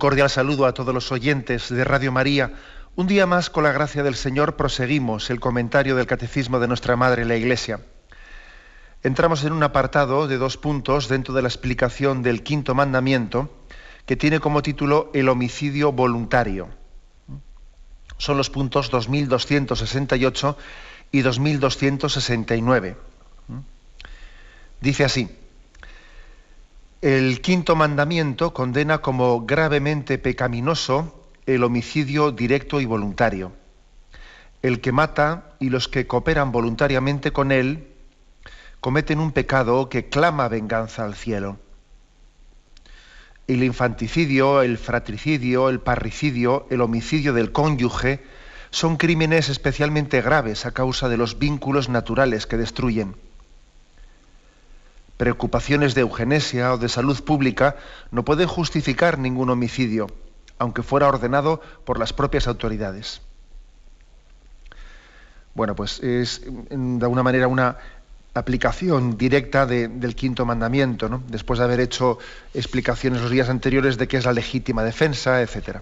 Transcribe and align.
Cordial 0.00 0.30
saludo 0.30 0.66
a 0.66 0.74
todos 0.74 0.92
los 0.92 1.12
oyentes 1.12 1.68
de 1.68 1.84
Radio 1.84 2.10
María. 2.10 2.54
Un 2.96 3.06
día 3.06 3.26
más, 3.26 3.50
con 3.50 3.62
la 3.62 3.70
gracia 3.70 4.02
del 4.02 4.16
Señor, 4.16 4.56
proseguimos 4.56 5.30
el 5.30 5.38
comentario 5.38 5.94
del 5.94 6.06
Catecismo 6.06 6.58
de 6.58 6.66
nuestra 6.66 6.96
Madre 6.96 7.24
la 7.24 7.36
Iglesia. 7.36 7.80
Entramos 9.04 9.44
en 9.44 9.52
un 9.52 9.62
apartado 9.62 10.26
de 10.26 10.38
dos 10.38 10.56
puntos 10.56 11.08
dentro 11.08 11.34
de 11.34 11.42
la 11.42 11.48
explicación 11.48 12.22
del 12.22 12.42
quinto 12.42 12.74
mandamiento, 12.74 13.54
que 14.06 14.16
tiene 14.16 14.40
como 14.40 14.62
título 14.62 15.10
el 15.12 15.28
homicidio 15.28 15.92
voluntario. 15.92 16.70
Son 18.16 18.38
los 18.38 18.48
puntos 18.48 18.90
2268 18.90 20.56
y 21.12 21.20
2269. 21.20 22.96
Dice 24.80 25.04
así, 25.04 25.28
el 27.02 27.40
quinto 27.40 27.76
mandamiento 27.76 28.52
condena 28.52 28.98
como 28.98 29.46
gravemente 29.46 30.18
pecaminoso 30.18 31.24
el 31.46 31.64
homicidio 31.64 32.30
directo 32.30 32.78
y 32.78 32.84
voluntario. 32.84 33.52
El 34.60 34.82
que 34.82 34.92
mata 34.92 35.54
y 35.60 35.70
los 35.70 35.88
que 35.88 36.06
cooperan 36.06 36.52
voluntariamente 36.52 37.32
con 37.32 37.52
él 37.52 37.88
cometen 38.80 39.18
un 39.18 39.32
pecado 39.32 39.88
que 39.88 40.10
clama 40.10 40.48
venganza 40.48 41.06
al 41.06 41.14
cielo. 41.14 41.58
El 43.46 43.64
infanticidio, 43.64 44.60
el 44.60 44.76
fratricidio, 44.76 45.70
el 45.70 45.80
parricidio, 45.80 46.66
el 46.68 46.82
homicidio 46.82 47.32
del 47.32 47.50
cónyuge 47.50 48.22
son 48.68 48.98
crímenes 48.98 49.48
especialmente 49.48 50.20
graves 50.20 50.66
a 50.66 50.72
causa 50.72 51.08
de 51.08 51.16
los 51.16 51.38
vínculos 51.38 51.88
naturales 51.88 52.46
que 52.46 52.58
destruyen 52.58 53.14
preocupaciones 55.20 55.94
de 55.94 56.00
eugenesia 56.00 56.72
o 56.72 56.78
de 56.78 56.88
salud 56.88 57.22
pública 57.22 57.76
no 58.10 58.24
pueden 58.24 58.48
justificar 58.48 59.18
ningún 59.18 59.50
homicidio, 59.50 60.06
aunque 60.56 60.82
fuera 60.82 61.08
ordenado 61.08 61.60
por 61.84 61.98
las 61.98 62.14
propias 62.14 62.48
autoridades. 62.48 63.20
Bueno, 65.52 65.76
pues 65.76 66.00
es 66.00 66.40
de 66.42 67.04
alguna 67.04 67.22
manera 67.22 67.48
una 67.48 67.76
aplicación 68.32 69.18
directa 69.18 69.66
del 69.66 70.14
quinto 70.14 70.46
mandamiento, 70.46 71.10
¿no? 71.10 71.22
después 71.28 71.58
de 71.58 71.66
haber 71.66 71.80
hecho 71.80 72.16
explicaciones 72.54 73.20
los 73.20 73.30
días 73.30 73.50
anteriores 73.50 73.98
de 73.98 74.08
qué 74.08 74.16
es 74.16 74.24
la 74.24 74.32
legítima 74.32 74.84
defensa, 74.84 75.42
etc. 75.42 75.80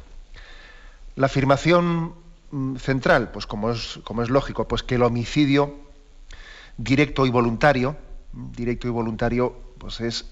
La 1.15 1.26
afirmación 1.26 2.15
mm, 2.50 2.75
central, 2.78 3.31
pues 3.31 3.47
como 3.47 3.70
es, 3.70 4.00
como 4.03 4.25
es 4.25 4.31
lógico, 4.31 4.66
pues 4.66 4.82
que 4.82 4.97
el 4.97 5.05
homicidio 5.05 5.76
directo 6.76 7.25
y 7.25 7.31
voluntario, 7.31 8.07
directo 8.33 8.87
y 8.87 8.91
voluntario 8.91 9.69
pues 9.78 10.00
es 10.00 10.27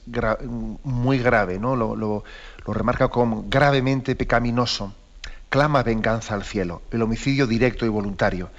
muy 0.82 1.18
grave, 1.18 1.58
¿no? 1.58 1.76
Lo, 1.76 2.24
remarca 2.66 3.08
como 3.08 3.44
gravemente 3.48 4.16
pecaminoso. 4.16 4.92
Clama 5.48 5.84
venganza 5.84 6.34
al 6.34 6.42
cielo, 6.42 6.82
el 6.90 7.02
homicidio 7.02 7.46
directo 7.46 7.86
y 7.86 7.88
voluntario. 7.88 8.50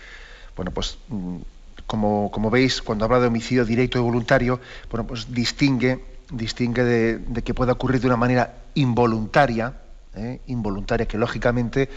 Bueno, 0.56 0.72
pues 0.72 0.98
mm, 1.10 1.38
como, 1.86 2.32
como 2.32 2.50
veis, 2.50 2.82
cuando 2.82 3.06
habla 3.06 3.20
de 3.20 3.28
homicidio 3.28 3.66
directo 3.66 3.98
y 3.98 4.02
voluntario, 4.02 4.60
bueno, 4.90 5.06
pues 5.06 5.34
distingue, 5.34 6.04
distingue 6.32 6.84
de, 6.84 7.44
que 7.44 7.54
pueda 7.54 7.74
ocurrir 7.74 8.00
de 8.00 8.08
una 8.08 8.16
manera 8.16 8.56
involuntaria, 8.74 9.74
¿eh? 10.16 10.40
involuntaria, 10.48 11.06
que 11.06 11.18
lógicamente 11.18 11.90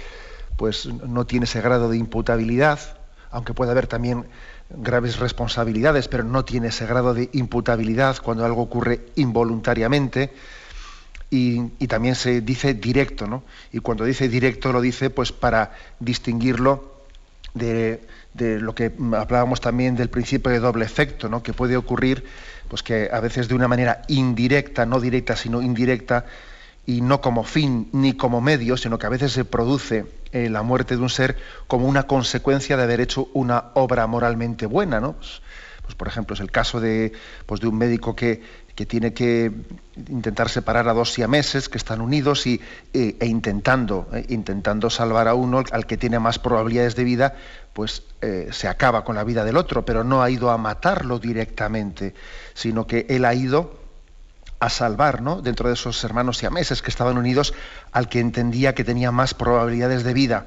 pues 0.56 0.86
no 0.86 1.24
tiene 1.24 1.44
ese 1.44 1.60
grado 1.60 1.88
de 1.88 1.96
imputabilidad, 1.96 2.80
aunque 3.30 3.54
puede 3.54 3.70
haber 3.70 3.86
también 3.86 4.26
graves 4.76 5.18
responsabilidades, 5.18 6.08
pero 6.08 6.24
no 6.24 6.44
tiene 6.44 6.68
ese 6.68 6.86
grado 6.86 7.14
de 7.14 7.28
imputabilidad 7.32 8.18
cuando 8.22 8.44
algo 8.44 8.62
ocurre 8.62 9.06
involuntariamente. 9.16 10.32
Y, 11.32 11.86
también 11.86 12.16
se 12.16 12.40
dice 12.40 12.74
directo, 12.74 13.28
¿no? 13.28 13.44
Y 13.72 13.78
cuando 13.78 14.04
dice 14.04 14.28
directo 14.28 14.72
lo 14.72 14.80
dice 14.80 15.10
pues 15.10 15.30
para 15.30 15.72
distinguirlo 16.00 17.02
de, 17.54 18.00
lo 18.34 18.74
que 18.74 18.92
hablábamos 19.16 19.60
también 19.60 19.94
del 19.94 20.10
principio 20.10 20.50
de 20.50 20.58
doble 20.58 20.84
efecto, 20.84 21.28
¿no? 21.28 21.42
Que 21.42 21.52
puede 21.52 21.76
ocurrir, 21.76 22.24
pues 22.68 22.82
que 22.82 23.10
a 23.12 23.20
veces 23.20 23.46
de 23.46 23.54
una 23.54 23.68
manera 23.68 24.02
indirecta, 24.08 24.86
no 24.86 25.00
directa, 25.00 25.36
sino 25.36 25.62
indirecta, 25.62 26.26
y 26.86 27.00
no 27.00 27.20
como 27.20 27.44
fin 27.44 27.88
ni 27.92 28.14
como 28.14 28.40
medio, 28.40 28.76
sino 28.76 28.98
que 28.98 29.06
a 29.06 29.10
veces 29.10 29.32
se 29.32 29.44
produce 29.44 30.06
eh, 30.32 30.48
la 30.48 30.62
muerte 30.62 30.96
de 30.96 31.02
un 31.02 31.10
ser 31.10 31.36
como 31.66 31.86
una 31.86 32.04
consecuencia 32.04 32.76
de 32.76 32.82
haber 32.82 33.00
hecho 33.00 33.28
una 33.32 33.66
obra 33.74 34.06
moralmente 34.06 34.66
buena, 34.66 35.00
¿no? 35.00 35.14
Pues, 35.14 35.42
pues 35.82 35.94
por 35.96 36.06
ejemplo, 36.06 36.34
es 36.34 36.40
el 36.40 36.52
caso 36.52 36.80
de, 36.80 37.12
pues 37.46 37.60
de 37.60 37.66
un 37.66 37.76
médico 37.76 38.14
que, 38.14 38.40
que, 38.76 38.86
tiene 38.86 39.12
que 39.12 39.50
intentar 40.08 40.48
separar 40.48 40.88
a 40.88 40.92
dos 40.92 41.12
siameses 41.12 41.68
que 41.68 41.78
están 41.78 42.00
unidos 42.00 42.46
y, 42.46 42.60
e, 42.94 43.16
e 43.18 43.26
intentando, 43.26 44.08
eh, 44.12 44.24
intentando 44.28 44.88
salvar 44.88 45.26
a 45.26 45.34
uno 45.34 45.64
al 45.72 45.86
que 45.86 45.96
tiene 45.96 46.20
más 46.20 46.38
probabilidades 46.38 46.94
de 46.94 47.02
vida, 47.02 47.34
pues 47.72 48.04
eh, 48.20 48.48
se 48.52 48.68
acaba 48.68 49.04
con 49.04 49.16
la 49.16 49.24
vida 49.24 49.44
del 49.44 49.56
otro, 49.56 49.84
pero 49.84 50.04
no 50.04 50.22
ha 50.22 50.30
ido 50.30 50.50
a 50.50 50.58
matarlo 50.58 51.18
directamente, 51.18 52.14
sino 52.54 52.86
que 52.86 53.06
él 53.08 53.24
ha 53.24 53.34
ido 53.34 53.79
a 54.60 54.68
salvar, 54.68 55.22
¿no? 55.22 55.40
Dentro 55.40 55.68
de 55.68 55.74
esos 55.74 56.04
hermanos 56.04 56.36
siameses 56.36 56.82
que 56.82 56.90
estaban 56.90 57.16
unidos 57.16 57.54
al 57.92 58.08
que 58.08 58.20
entendía 58.20 58.74
que 58.74 58.84
tenía 58.84 59.10
más 59.10 59.34
probabilidades 59.34 60.04
de 60.04 60.14
vida. 60.14 60.46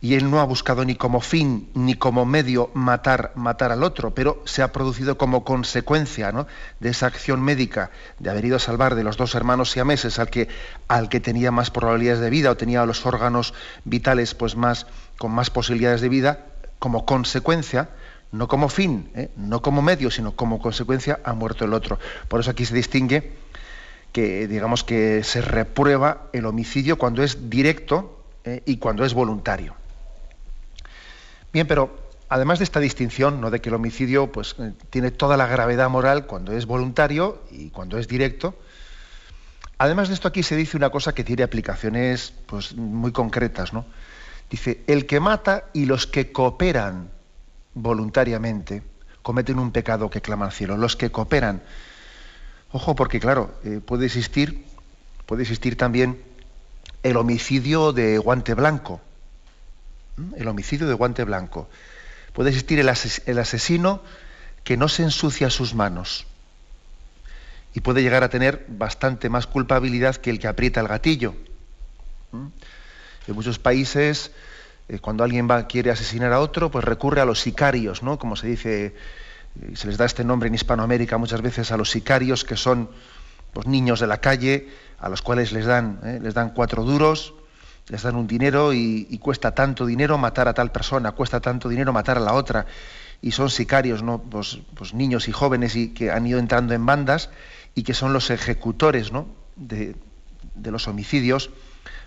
Y 0.00 0.14
él 0.14 0.30
no 0.30 0.40
ha 0.40 0.44
buscado 0.44 0.84
ni 0.84 0.96
como 0.96 1.20
fin 1.20 1.70
ni 1.74 1.94
como 1.94 2.26
medio 2.26 2.70
matar, 2.74 3.32
matar 3.34 3.72
al 3.72 3.82
otro, 3.82 4.14
pero 4.14 4.42
se 4.44 4.62
ha 4.62 4.70
producido 4.70 5.16
como 5.16 5.44
consecuencia 5.44 6.30
¿no? 6.30 6.46
de 6.78 6.90
esa 6.90 7.06
acción 7.06 7.40
médica, 7.40 7.90
de 8.18 8.30
haber 8.30 8.44
ido 8.44 8.56
a 8.56 8.60
salvar 8.60 8.94
de 8.94 9.02
los 9.02 9.16
dos 9.16 9.34
hermanos 9.34 9.70
siameses 9.70 10.18
al 10.18 10.28
que, 10.28 10.48
al 10.88 11.08
que 11.08 11.20
tenía 11.20 11.50
más 11.50 11.70
probabilidades 11.70 12.20
de 12.20 12.30
vida 12.30 12.50
o 12.50 12.56
tenía 12.56 12.84
los 12.86 13.06
órganos 13.06 13.54
vitales 13.84 14.34
pues 14.34 14.56
más, 14.56 14.86
con 15.18 15.32
más 15.32 15.50
posibilidades 15.50 16.02
de 16.02 16.08
vida, 16.10 16.46
como 16.78 17.06
consecuencia, 17.06 17.88
no 18.32 18.48
como 18.48 18.68
fin, 18.68 19.10
¿eh? 19.14 19.30
no 19.36 19.62
como 19.62 19.82
medio, 19.82 20.10
sino 20.10 20.34
como 20.34 20.60
consecuencia, 20.60 21.20
ha 21.24 21.32
muerto 21.34 21.64
el 21.64 21.72
otro. 21.72 21.98
Por 22.28 22.40
eso 22.40 22.50
aquí 22.50 22.64
se 22.64 22.74
distingue 22.74 23.32
que, 24.12 24.46
digamos, 24.46 24.84
que 24.84 25.24
se 25.24 25.40
reprueba 25.40 26.28
el 26.32 26.46
homicidio 26.46 26.98
cuando 26.98 27.22
es 27.22 27.50
directo 27.50 28.24
¿eh? 28.44 28.62
y 28.64 28.76
cuando 28.76 29.04
es 29.04 29.14
voluntario. 29.14 29.74
Bien, 31.52 31.66
pero 31.66 31.96
además 32.28 32.58
de 32.58 32.64
esta 32.64 32.80
distinción, 32.80 33.40
¿no? 33.40 33.50
de 33.50 33.60
que 33.60 33.68
el 33.68 33.74
homicidio 33.74 34.30
pues, 34.30 34.56
eh, 34.58 34.72
tiene 34.90 35.10
toda 35.10 35.36
la 35.36 35.46
gravedad 35.46 35.88
moral 35.90 36.26
cuando 36.26 36.52
es 36.52 36.66
voluntario 36.66 37.42
y 37.50 37.70
cuando 37.70 37.98
es 37.98 38.08
directo, 38.08 38.56
además 39.78 40.08
de 40.08 40.14
esto 40.14 40.28
aquí 40.28 40.42
se 40.42 40.56
dice 40.56 40.76
una 40.76 40.90
cosa 40.90 41.14
que 41.14 41.24
tiene 41.24 41.42
aplicaciones 41.42 42.32
pues, 42.46 42.74
muy 42.76 43.12
concretas. 43.12 43.72
¿no? 43.72 43.84
Dice, 44.50 44.82
el 44.86 45.06
que 45.06 45.20
mata 45.20 45.64
y 45.72 45.86
los 45.86 46.06
que 46.06 46.32
cooperan 46.32 47.10
voluntariamente 47.74 48.82
cometen 49.22 49.58
un 49.58 49.72
pecado 49.72 50.10
que 50.10 50.20
clama 50.20 50.46
al 50.46 50.52
cielo. 50.52 50.76
Los 50.76 50.96
que 50.96 51.10
cooperan, 51.10 51.62
ojo, 52.72 52.94
porque 52.94 53.20
claro, 53.20 53.54
eh, 53.64 53.80
puede 53.84 54.06
existir, 54.06 54.64
puede 55.26 55.42
existir 55.42 55.76
también 55.76 56.22
el 57.02 57.16
homicidio 57.16 57.92
de 57.92 58.18
guante 58.18 58.54
blanco. 58.54 59.00
El 60.36 60.46
homicidio 60.46 60.86
de 60.86 60.94
guante 60.94 61.24
blanco. 61.24 61.68
Puede 62.32 62.50
existir 62.50 62.78
el, 62.78 62.88
asesino 62.88 64.02
que 64.62 64.76
no 64.76 64.88
se 64.88 65.02
ensucia 65.02 65.50
sus 65.50 65.74
manos 65.74 66.26
y 67.74 67.80
puede 67.80 68.02
llegar 68.02 68.24
a 68.24 68.28
tener 68.28 68.64
bastante 68.68 69.28
más 69.28 69.46
culpabilidad 69.46 70.16
que 70.16 70.30
el 70.30 70.38
que 70.38 70.48
aprieta 70.48 70.80
el 70.80 70.88
gatillo. 70.88 71.34
En 72.32 73.34
muchos 73.34 73.58
países 73.58 74.32
eh, 74.88 74.98
cuando 74.98 75.24
alguien 75.24 75.48
va, 75.50 75.66
quiere 75.66 75.90
asesinar 75.90 76.32
a 76.32 76.40
otro, 76.40 76.70
pues 76.70 76.84
recurre 76.84 77.20
a 77.20 77.24
los 77.24 77.40
sicarios, 77.40 78.02
¿no? 78.02 78.18
Como 78.18 78.36
se 78.36 78.48
dice, 78.48 78.94
eh, 79.62 79.76
se 79.76 79.86
les 79.86 79.96
da 79.96 80.04
este 80.04 80.24
nombre 80.24 80.48
en 80.48 80.54
Hispanoamérica 80.54 81.16
muchas 81.16 81.40
veces 81.40 81.72
a 81.72 81.76
los 81.76 81.90
sicarios, 81.90 82.44
que 82.44 82.56
son 82.56 82.90
pues, 83.52 83.66
niños 83.66 84.00
de 84.00 84.06
la 84.06 84.18
calle, 84.18 84.68
a 84.98 85.08
los 85.08 85.22
cuales 85.22 85.52
les 85.52 85.64
dan, 85.64 86.00
eh, 86.04 86.18
les 86.22 86.34
dan 86.34 86.50
cuatro 86.50 86.84
duros, 86.84 87.34
les 87.88 88.02
dan 88.02 88.16
un 88.16 88.26
dinero 88.26 88.72
y, 88.72 89.18
cuesta 89.18 89.54
tanto 89.54 89.86
dinero 89.86 90.18
matar 90.18 90.48
a 90.48 90.54
tal 90.54 90.70
persona, 90.70 91.12
cuesta 91.12 91.40
tanto 91.40 91.68
dinero 91.68 91.92
matar 91.92 92.18
a 92.18 92.20
la 92.20 92.34
otra. 92.34 92.66
Y 93.22 93.30
son 93.30 93.48
sicarios, 93.48 94.02
¿no? 94.02 94.20
Pues, 94.20 94.58
pues 94.74 94.92
niños 94.92 95.28
y 95.28 95.32
jóvenes 95.32 95.76
y 95.76 95.94
que 95.94 96.10
han 96.10 96.26
ido 96.26 96.38
entrando 96.38 96.74
en 96.74 96.84
bandas 96.84 97.30
y 97.74 97.82
que 97.82 97.94
son 97.94 98.12
los 98.12 98.28
ejecutores, 98.30 99.12
¿no? 99.12 99.26
De 99.56 99.94
los 100.70 100.88
homicidios, 100.88 101.50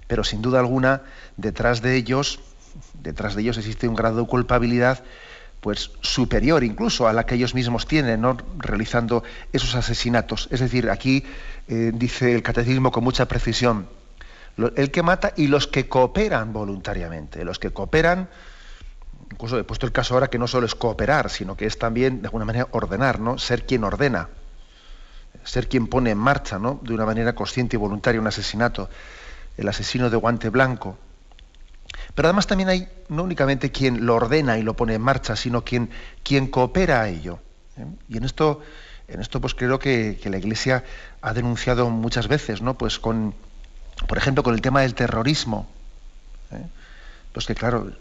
pero 0.08 0.24
sin 0.24 0.42
duda 0.42 0.60
alguna 0.60 1.02
detrás 1.38 1.82
de 1.82 1.96
ellos, 1.96 2.40
detrás 2.94 3.36
de 3.36 3.42
ellos 3.42 3.58
existe 3.58 3.88
un 3.88 3.96
grado 3.96 4.22
de 4.22 4.28
culpabilidad 4.28 5.04
pues 5.62 5.92
superior 6.02 6.64
incluso 6.64 7.08
a 7.08 7.14
la 7.14 7.26
que 7.26 7.36
ellos 7.36 7.56
mismos 7.56 7.88
tienen, 7.88 8.24
realizando 8.60 9.24
esos 9.52 9.76
asesinatos. 9.76 10.48
Es 10.52 10.60
decir, 10.60 10.90
aquí 10.90 11.24
eh, 11.68 11.92
dice 11.94 12.34
el 12.34 12.44
catecismo 12.44 12.92
con 12.92 13.04
mucha 13.04 13.28
precisión, 13.28 13.90
el 14.76 14.92
que 14.92 15.04
mata 15.04 15.34
y 15.36 15.48
los 15.48 15.68
que 15.68 15.88
cooperan 15.88 16.54
voluntariamente, 16.54 17.44
los 17.44 17.60
que 17.60 17.72
cooperan, 17.72 18.30
incluso 19.32 19.60
he 19.60 19.64
puesto 19.64 19.86
el 19.86 19.92
caso 19.92 20.14
ahora 20.14 20.30
que 20.30 20.40
no 20.40 20.48
solo 20.48 20.66
es 20.66 20.76
cooperar, 20.76 21.30
sino 21.30 21.56
que 21.56 21.66
es 21.66 21.78
también 21.78 22.22
de 22.22 22.28
alguna 22.28 22.46
manera 22.46 22.68
ordenar, 22.72 23.20
¿no? 23.20 23.38
Ser 23.38 23.66
quien 23.66 23.84
ordena, 23.84 24.30
ser 25.44 25.68
quien 25.68 25.88
pone 25.88 26.12
en 26.12 26.18
marcha, 26.18 26.58
¿no? 26.58 26.80
De 26.82 26.94
una 26.94 27.06
manera 27.06 27.34
consciente 27.36 27.76
y 27.76 27.80
voluntaria 27.80 28.22
un 28.22 28.28
asesinato, 28.28 28.90
el 29.58 29.68
asesino 29.68 30.10
de 30.10 30.18
guante 30.18 30.50
blanco. 30.50 30.98
Pero 32.18 32.30
además 32.30 32.48
también 32.48 32.70
hay 32.70 32.90
no 33.10 33.22
únicamente 33.22 33.72
quien 33.72 34.08
lo 34.08 34.16
ordena 34.16 34.58
y 34.58 34.64
lo 34.64 34.74
pone 34.74 34.96
en 34.96 35.02
marcha, 35.04 35.36
sino 35.36 35.64
quien, 35.64 35.92
quien 36.24 36.48
coopera 36.48 37.04
a 37.04 37.10
ello. 37.10 37.38
¿eh? 37.78 37.86
Y 38.10 38.18
en 38.18 38.24
esto, 38.24 38.60
en 39.08 39.22
esto 39.22 39.40
pues 39.40 39.54
creo 39.54 39.78
que, 39.78 40.20
la 40.24 40.40
Iglesia 40.40 40.84
ha 41.22 41.34
denunciado 41.36 41.92
muchas 41.92 42.28
veces, 42.28 42.64
¿no? 42.64 42.76
Pues 42.76 42.98
con, 42.98 43.36
por 44.08 44.18
ejemplo, 44.18 44.42
con 44.42 44.56
el 44.56 44.62
tema 44.62 44.82
del 44.82 44.96
terrorismo. 44.96 45.70
¿eh? 46.50 46.66
Pues 47.34 47.46
que 47.46 47.54
claro, 47.54 47.92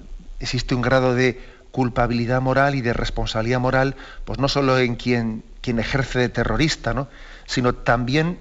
existe 0.40 0.74
un 0.74 0.80
grado 0.80 1.14
de 1.14 1.38
culpabilidad 1.70 2.40
moral 2.40 2.74
y 2.74 2.80
de 2.80 2.94
responsabilidad 2.94 3.60
moral, 3.60 3.96
pues 4.24 4.38
no 4.38 4.48
solo 4.48 4.78
en 4.78 4.96
quien, 4.96 5.44
quien 5.60 5.78
ejerce 5.78 6.20
de 6.20 6.30
terrorista, 6.30 6.94
¿no? 6.94 7.08
sino 7.44 7.74
también 7.74 8.38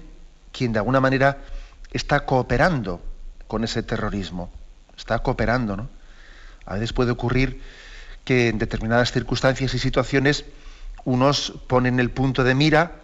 quien 0.52 0.72
de 0.72 0.78
alguna 0.78 1.00
manera 1.00 1.36
está 1.92 2.24
cooperando 2.24 3.02
con 3.46 3.62
ese 3.62 3.82
terrorismo. 3.82 4.50
Está 4.96 5.18
cooperando, 5.20 5.76
¿no? 5.76 5.88
A 6.64 6.74
veces 6.74 6.92
puede 6.92 7.12
ocurrir 7.12 7.62
que 8.24 8.48
en 8.48 8.58
determinadas 8.58 9.12
circunstancias 9.12 9.72
y 9.74 9.78
situaciones 9.78 10.44
unos 11.04 11.52
ponen 11.68 12.00
el 12.00 12.10
punto 12.10 12.42
de 12.42 12.54
mira 12.54 13.00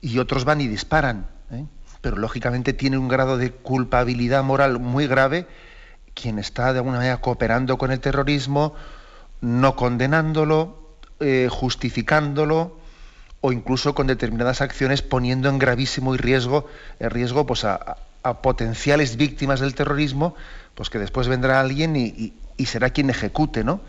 y 0.00 0.18
otros 0.18 0.44
van 0.44 0.60
y 0.60 0.66
disparan. 0.66 1.26
¿eh? 1.52 1.64
Pero 2.00 2.16
lógicamente 2.16 2.72
tiene 2.72 2.98
un 2.98 3.08
grado 3.08 3.38
de 3.38 3.52
culpabilidad 3.52 4.42
moral 4.42 4.80
muy 4.80 5.06
grave 5.06 5.46
quien 6.14 6.38
está 6.38 6.72
de 6.72 6.80
alguna 6.80 6.98
manera 6.98 7.18
cooperando 7.18 7.78
con 7.78 7.92
el 7.92 8.00
terrorismo, 8.00 8.74
no 9.40 9.76
condenándolo, 9.76 10.96
eh, 11.20 11.48
justificándolo 11.50 12.78
o 13.40 13.52
incluso 13.52 13.94
con 13.94 14.06
determinadas 14.06 14.60
acciones 14.60 15.02
poniendo 15.02 15.48
en 15.48 15.58
gravísimo 15.58 16.16
riesgo, 16.16 16.66
en 16.98 17.10
riesgo 17.10 17.46
pues 17.46 17.64
a, 17.64 17.96
potenciales 18.42 19.16
víctimas 19.16 19.60
del 19.60 19.74
terrorismo, 19.74 20.34
pues 20.80 20.88
que 20.88 20.98
después 20.98 21.28
vendrá 21.28 21.60
alguien 21.60 21.94
y, 21.94 22.32
será 22.64 22.88
quien 22.88 23.10
ejecute, 23.10 23.64
¿no? 23.64 23.82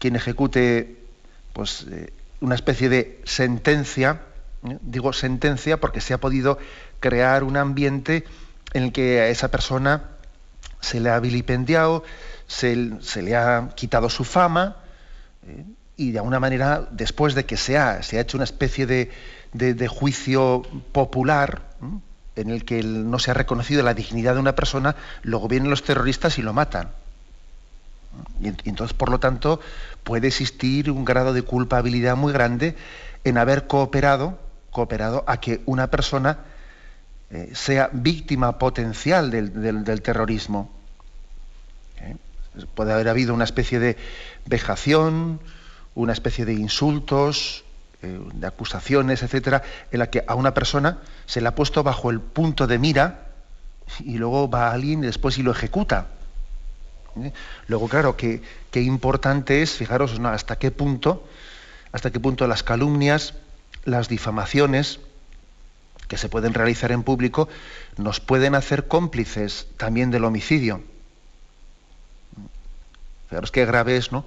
Quien 0.00 0.16
ejecute 0.16 0.96
pues 1.52 1.86
eh, 1.88 2.12
una 2.40 2.56
especie 2.56 2.88
de 2.88 3.20
sentencia, 3.22 4.22
¿eh? 4.68 4.78
digo 4.82 5.12
sentencia 5.12 5.78
porque 5.78 6.00
se 6.00 6.12
ha 6.12 6.18
podido 6.18 6.58
crear 6.98 7.44
un 7.44 7.56
ambiente 7.56 8.24
en 8.72 8.82
el 8.82 8.92
que 8.92 9.20
a 9.20 9.28
esa 9.28 9.52
persona 9.52 10.10
se 10.80 10.98
le 10.98 11.10
ha 11.10 11.20
vilipendiado, 11.20 12.02
se, 12.48 12.74
le 12.74 13.36
ha 13.36 13.68
quitado 13.76 14.10
su 14.10 14.24
fama 14.24 14.78
eh, 15.46 15.64
y 15.96 16.10
de 16.10 16.18
alguna 16.18 16.40
manera, 16.40 16.88
después 16.90 17.36
de 17.36 17.46
que 17.46 17.56
se 17.56 17.78
ha, 17.78 18.02
se 18.02 18.18
ha 18.18 18.22
hecho 18.22 18.38
una 18.38 18.44
especie 18.44 18.86
de, 18.86 19.86
juicio 19.86 20.62
popular 20.90 21.62
en 22.36 22.50
el 22.50 22.64
que 22.64 22.82
no 22.82 23.18
se 23.18 23.30
ha 23.30 23.34
reconocido 23.34 23.82
la 23.82 23.94
dignidad 23.94 24.34
de 24.34 24.40
una 24.40 24.54
persona, 24.54 24.96
luego 25.22 25.48
vienen 25.48 25.70
los 25.70 25.82
terroristas 25.82 26.38
y 26.38 26.42
lo 26.42 26.52
matan. 26.52 26.88
Y, 28.40 28.48
entonces, 28.68 28.94
por 28.96 29.10
lo 29.10 29.20
tanto, 29.20 29.60
puede 30.02 30.28
existir 30.28 30.90
un 30.90 31.04
grado 31.04 31.32
de 31.32 31.42
culpabilidad 31.42 32.16
muy 32.16 32.32
grande 32.32 32.76
en 33.24 33.38
haber 33.38 33.66
cooperado, 33.66 34.38
cooperado 34.70 35.24
a 35.26 35.40
que 35.40 35.62
una 35.66 35.88
persona 35.88 36.38
eh, 37.30 37.50
sea 37.54 37.90
víctima 37.92 38.58
potencial 38.58 39.30
del, 39.30 40.02
terrorismo. 40.02 40.70
¿Eh? 42.00 42.16
Puede 42.74 42.92
haber 42.92 43.08
habido 43.08 43.34
una 43.34 43.44
especie 43.44 43.78
de 43.78 43.96
vejación, 44.46 45.40
una 45.94 46.12
especie 46.12 46.44
de 46.44 46.54
insultos, 46.54 47.64
de 48.06 48.46
acusaciones, 48.46 49.22
etcétera, 49.22 49.62
en 49.90 49.98
la 49.98 50.10
que 50.10 50.24
a 50.26 50.34
una 50.34 50.54
persona 50.54 50.98
se 51.26 51.40
le 51.40 51.48
ha 51.48 51.54
puesto 51.54 51.82
bajo 51.82 52.10
el 52.10 52.20
punto 52.20 52.66
de 52.66 52.78
mira 52.78 53.28
y 54.00 54.18
luego 54.18 54.48
va 54.48 54.72
alguien 54.72 55.02
y 55.02 55.06
después 55.06 55.38
y 55.38 55.42
lo 55.42 55.50
ejecuta. 55.50 56.08
Luego, 57.68 57.88
claro, 57.88 58.16
qué, 58.16 58.42
qué 58.70 58.82
importante 58.82 59.62
es, 59.62 59.72
fijaros, 59.72 60.18
hasta 60.24 60.58
qué 60.58 60.70
punto, 60.70 61.26
hasta 61.92 62.10
qué 62.10 62.18
punto 62.18 62.46
las 62.48 62.62
calumnias, 62.62 63.34
las 63.84 64.08
difamaciones, 64.08 65.00
que 66.08 66.16
se 66.16 66.28
pueden 66.28 66.54
realizar 66.54 66.92
en 66.92 67.02
público 67.02 67.48
nos 67.96 68.20
pueden 68.20 68.54
hacer 68.54 68.88
cómplices 68.88 69.68
también 69.76 70.10
del 70.10 70.24
homicidio. 70.24 70.82
Fijaros 73.28 73.50
qué 73.50 73.64
grave 73.64 73.96
es, 73.96 74.12
¿no? 74.12 74.24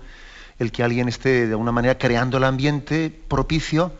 El 0.60 0.72
que 0.72 0.84
alguien 0.84 1.08
esté 1.08 1.46
de 1.46 1.52
alguna 1.52 1.72
manera 1.72 1.98
creando 1.98 2.38
el 2.38 2.44
ambiente 2.44 3.12
propicio 3.28 3.92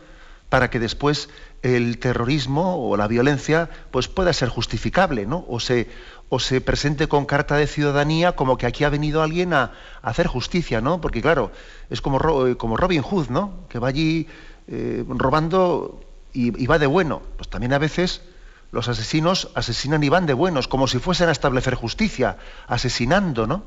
para 0.48 0.70
que 0.70 0.78
después 0.78 1.28
el 1.62 1.98
terrorismo 1.98 2.88
o 2.88 2.96
la 2.96 3.08
violencia 3.08 3.68
pues 3.90 4.08
pueda 4.08 4.32
ser 4.32 4.48
justificable, 4.48 5.26
¿no? 5.26 5.44
O 5.48 5.60
se, 5.60 5.88
o 6.28 6.38
se 6.38 6.60
presente 6.60 7.08
con 7.08 7.26
carta 7.26 7.56
de 7.56 7.66
ciudadanía 7.66 8.36
como 8.36 8.56
que 8.56 8.66
aquí 8.66 8.84
ha 8.84 8.90
venido 8.90 9.22
alguien 9.22 9.52
a, 9.52 9.72
hacer 10.02 10.26
justicia, 10.26 10.80
¿no? 10.80 11.00
Porque 11.00 11.20
claro, 11.20 11.50
es 11.90 12.00
como, 12.00 12.18
como 12.56 12.76
Robin 12.76 13.02
Hood, 13.02 13.28
¿no? 13.28 13.66
Que 13.68 13.78
va 13.78 13.88
allí 13.88 14.28
eh, 14.68 15.04
robando 15.08 16.00
y, 16.32 16.66
va 16.66 16.78
de 16.78 16.86
bueno. 16.86 17.22
Pues 17.36 17.48
también 17.48 17.72
a 17.72 17.78
veces 17.78 18.22
los 18.70 18.88
asesinos 18.88 19.50
asesinan 19.54 20.02
y 20.04 20.08
van 20.08 20.26
de 20.26 20.34
buenos, 20.34 20.68
como 20.68 20.86
si 20.86 20.98
fuesen 20.98 21.28
a 21.28 21.32
establecer 21.32 21.74
justicia, 21.74 22.36
asesinando, 22.66 23.46
¿no? 23.46 23.64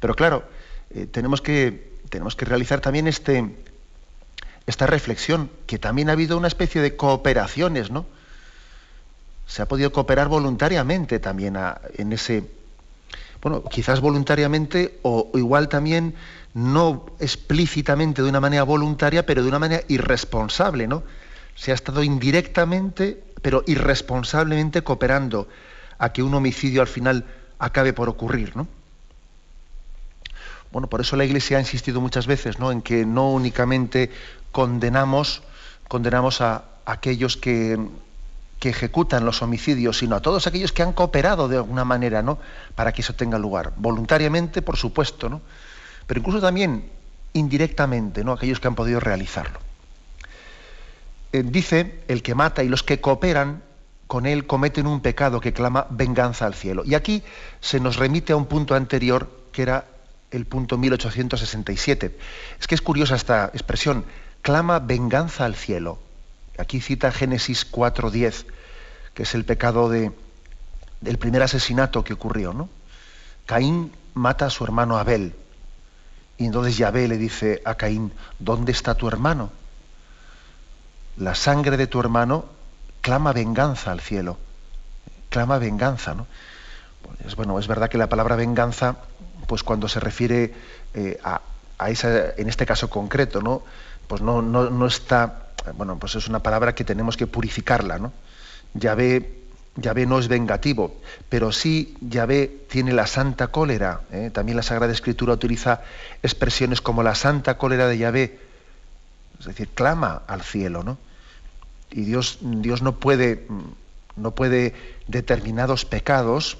Pero 0.00 0.14
claro, 0.14 0.44
eh, 0.94 1.06
tenemos, 1.06 1.40
que, 1.40 1.98
tenemos 2.08 2.36
que 2.36 2.44
realizar 2.44 2.80
también 2.80 3.08
este, 3.08 3.50
esta 4.66 4.86
reflexión, 4.86 5.50
que 5.66 5.78
también 5.78 6.08
ha 6.08 6.12
habido 6.12 6.38
una 6.38 6.48
especie 6.48 6.80
de 6.80 6.96
cooperaciones, 6.96 7.90
¿no? 7.90 8.06
Se 9.46 9.60
ha 9.60 9.66
podido 9.66 9.92
cooperar 9.92 10.28
voluntariamente 10.28 11.18
también 11.18 11.58
en 11.98 12.12
ese, 12.12 12.44
bueno, 13.42 13.62
quizás 13.64 14.00
voluntariamente 14.00 14.98
o 15.02 15.30
igual 15.34 15.68
también 15.68 16.14
no 16.54 17.04
explícitamente 17.18 18.22
de 18.22 18.28
una 18.28 18.40
manera 18.40 18.62
voluntaria, 18.62 19.26
pero 19.26 19.42
de 19.42 19.48
una 19.48 19.58
manera 19.58 19.82
irresponsable, 19.88 20.86
¿no? 20.86 21.02
Se 21.56 21.72
ha 21.72 21.74
estado 21.74 22.02
indirectamente, 22.02 23.22
pero 23.42 23.64
irresponsablemente 23.66 24.82
cooperando 24.82 25.48
a 25.98 26.12
que 26.12 26.22
un 26.22 26.32
homicidio 26.34 26.80
al 26.80 26.88
final 26.88 27.24
acabe 27.58 27.92
por 27.92 28.08
ocurrir, 28.08 28.56
¿no? 28.56 28.66
Bueno, 30.74 30.88
por 30.88 31.00
eso 31.00 31.14
la 31.14 31.24
Iglesia 31.24 31.58
ha 31.58 31.60
insistido 31.60 32.00
muchas 32.00 32.26
veces, 32.26 32.58
¿no? 32.58 32.72
En 32.72 32.82
que 32.82 33.06
no 33.06 33.30
únicamente 33.30 34.10
condenamos, 34.50 35.44
condenamos 35.86 36.40
a, 36.40 36.64
aquellos 36.84 37.36
que, 37.36 37.78
que 38.58 38.70
ejecutan 38.70 39.24
los 39.24 39.40
homicidios, 39.40 39.98
sino 39.98 40.16
a 40.16 40.20
todos 40.20 40.48
aquellos 40.48 40.72
que 40.72 40.82
han 40.82 40.92
cooperado 40.92 41.46
de 41.46 41.58
alguna 41.58 41.84
manera, 41.84 42.22
¿no? 42.22 42.40
Para 42.74 42.90
que 42.90 43.02
eso 43.02 43.14
tenga 43.14 43.38
lugar. 43.38 43.72
Voluntariamente, 43.76 44.62
por 44.62 44.76
supuesto, 44.76 45.28
¿no? 45.28 45.42
pero 46.08 46.18
incluso 46.18 46.40
también 46.40 46.90
indirectamente, 47.34 48.24
¿no? 48.24 48.32
aquellos 48.32 48.58
que 48.58 48.66
han 48.66 48.74
podido 48.74 48.98
realizarlo. 48.98 49.60
Eh, 51.32 51.44
dice, 51.44 52.02
el 52.08 52.20
que 52.24 52.34
mata 52.34 52.64
y 52.64 52.68
los 52.68 52.82
que 52.82 53.00
cooperan 53.00 53.62
con 54.08 54.26
él 54.26 54.44
cometen 54.48 54.88
un 54.88 55.00
pecado 55.00 55.40
que 55.40 55.52
clama 55.52 55.86
venganza 55.90 56.46
al 56.46 56.54
cielo. 56.54 56.82
Y 56.84 56.96
aquí 56.96 57.22
se 57.60 57.78
nos 57.78 57.94
remite 57.94 58.32
a 58.32 58.36
un 58.36 58.46
punto 58.46 58.74
anterior, 58.74 59.30
que 59.52 59.62
era 59.62 59.93
el 60.36 60.46
punto 60.46 60.76
1867. 60.78 62.18
Es 62.60 62.66
que 62.66 62.74
es 62.74 62.82
curiosa 62.82 63.14
esta 63.14 63.46
expresión, 63.54 64.04
clama 64.42 64.78
venganza 64.78 65.44
al 65.44 65.54
cielo. 65.54 65.98
Aquí 66.58 66.80
cita 66.80 67.12
Génesis 67.12 67.70
4.10, 67.70 68.46
que 69.14 69.22
es 69.24 69.34
el 69.34 69.44
pecado 69.44 69.88
de, 69.88 70.12
del 71.00 71.18
primer 71.18 71.42
asesinato 71.42 72.04
que 72.04 72.12
ocurrió. 72.12 72.52
¿no? 72.52 72.68
Caín 73.46 73.92
mata 74.14 74.46
a 74.46 74.50
su 74.50 74.64
hermano 74.64 74.98
Abel. 74.98 75.34
Y 76.36 76.46
entonces 76.46 76.76
Yahvé 76.76 77.06
le 77.08 77.16
dice 77.16 77.62
a 77.64 77.76
Caín, 77.76 78.12
¿dónde 78.38 78.72
está 78.72 78.94
tu 78.94 79.06
hermano? 79.06 79.52
La 81.16 81.34
sangre 81.34 81.76
de 81.76 81.86
tu 81.86 82.00
hermano 82.00 82.46
clama 83.00 83.32
venganza 83.32 83.92
al 83.92 84.00
cielo, 84.00 84.36
clama 85.30 85.58
venganza, 85.58 86.14
¿no? 86.14 86.26
Pues, 87.22 87.36
bueno, 87.36 87.58
es 87.58 87.68
verdad 87.68 87.88
que 87.88 87.98
la 87.98 88.08
palabra 88.08 88.34
venganza, 88.34 88.96
pues 89.46 89.62
cuando 89.62 89.88
se 89.88 90.00
refiere 90.00 90.54
eh, 90.94 91.18
a, 91.22 91.40
esa, 91.88 92.30
en 92.36 92.48
este 92.48 92.66
caso 92.66 92.88
concreto, 92.88 93.42
¿no? 93.42 93.62
Pues 94.06 94.22
no, 94.22 94.42
no, 94.42 94.70
no, 94.70 94.86
está, 94.86 95.48
bueno, 95.74 95.98
pues 95.98 96.14
es 96.14 96.28
una 96.28 96.40
palabra 96.40 96.74
que 96.74 96.84
tenemos 96.84 97.16
que 97.16 97.26
purificarla, 97.26 97.98
¿no? 97.98 98.12
Yahvé 98.74 99.44
Yahvé 99.76 100.06
no 100.06 100.18
es 100.18 100.28
vengativo, 100.28 100.94
pero 101.28 101.50
sí 101.50 101.96
Yahvé 102.00 102.66
tiene 102.68 102.92
la 102.92 103.06
santa 103.06 103.48
cólera. 103.48 104.02
¿eh? 104.12 104.30
También 104.32 104.56
la 104.56 104.62
Sagrada 104.62 104.92
Escritura 104.92 105.34
utiliza 105.34 105.82
expresiones 106.22 106.80
como 106.80 107.02
la 107.02 107.14
santa 107.14 107.58
cólera 107.58 107.88
de 107.88 107.98
Yahvé, 107.98 108.38
es 109.38 109.46
decir, 109.46 109.68
clama 109.74 110.22
al 110.28 110.42
cielo, 110.42 110.84
¿no? 110.84 110.96
Y 111.90 112.02
Dios, 112.02 112.38
Dios 112.40 112.82
no 112.82 112.96
puede, 112.96 113.46
no 114.16 114.30
puede 114.32 114.74
determinados 115.08 115.84
pecados, 115.84 116.56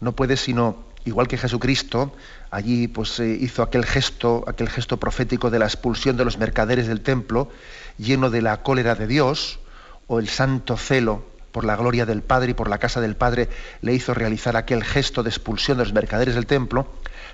no 0.00 0.12
puede 0.12 0.36
sino, 0.36 0.84
igual 1.04 1.28
que 1.28 1.38
Jesucristo, 1.38 2.14
allí 2.50 2.88
pues 2.88 3.18
eh, 3.20 3.38
hizo 3.40 3.62
aquel 3.62 3.84
gesto, 3.84 4.44
aquel 4.46 4.68
gesto 4.68 4.98
profético 4.98 5.50
de 5.50 5.58
la 5.58 5.66
expulsión 5.66 6.16
de 6.16 6.24
los 6.24 6.38
mercaderes 6.38 6.86
del 6.86 7.00
templo, 7.00 7.48
lleno 7.98 8.30
de 8.30 8.42
la 8.42 8.62
cólera 8.62 8.94
de 8.94 9.06
Dios, 9.06 9.58
o 10.06 10.18
el 10.18 10.28
santo 10.28 10.76
celo 10.76 11.24
por 11.52 11.64
la 11.64 11.76
gloria 11.76 12.06
del 12.06 12.22
Padre 12.22 12.52
y 12.52 12.54
por 12.54 12.68
la 12.68 12.78
casa 12.78 13.00
del 13.00 13.16
Padre, 13.16 13.48
le 13.80 13.94
hizo 13.94 14.14
realizar 14.14 14.56
aquel 14.56 14.84
gesto 14.84 15.22
de 15.22 15.30
expulsión 15.30 15.78
de 15.78 15.84
los 15.84 15.92
mercaderes 15.92 16.34
del 16.34 16.46
templo, 16.46 16.86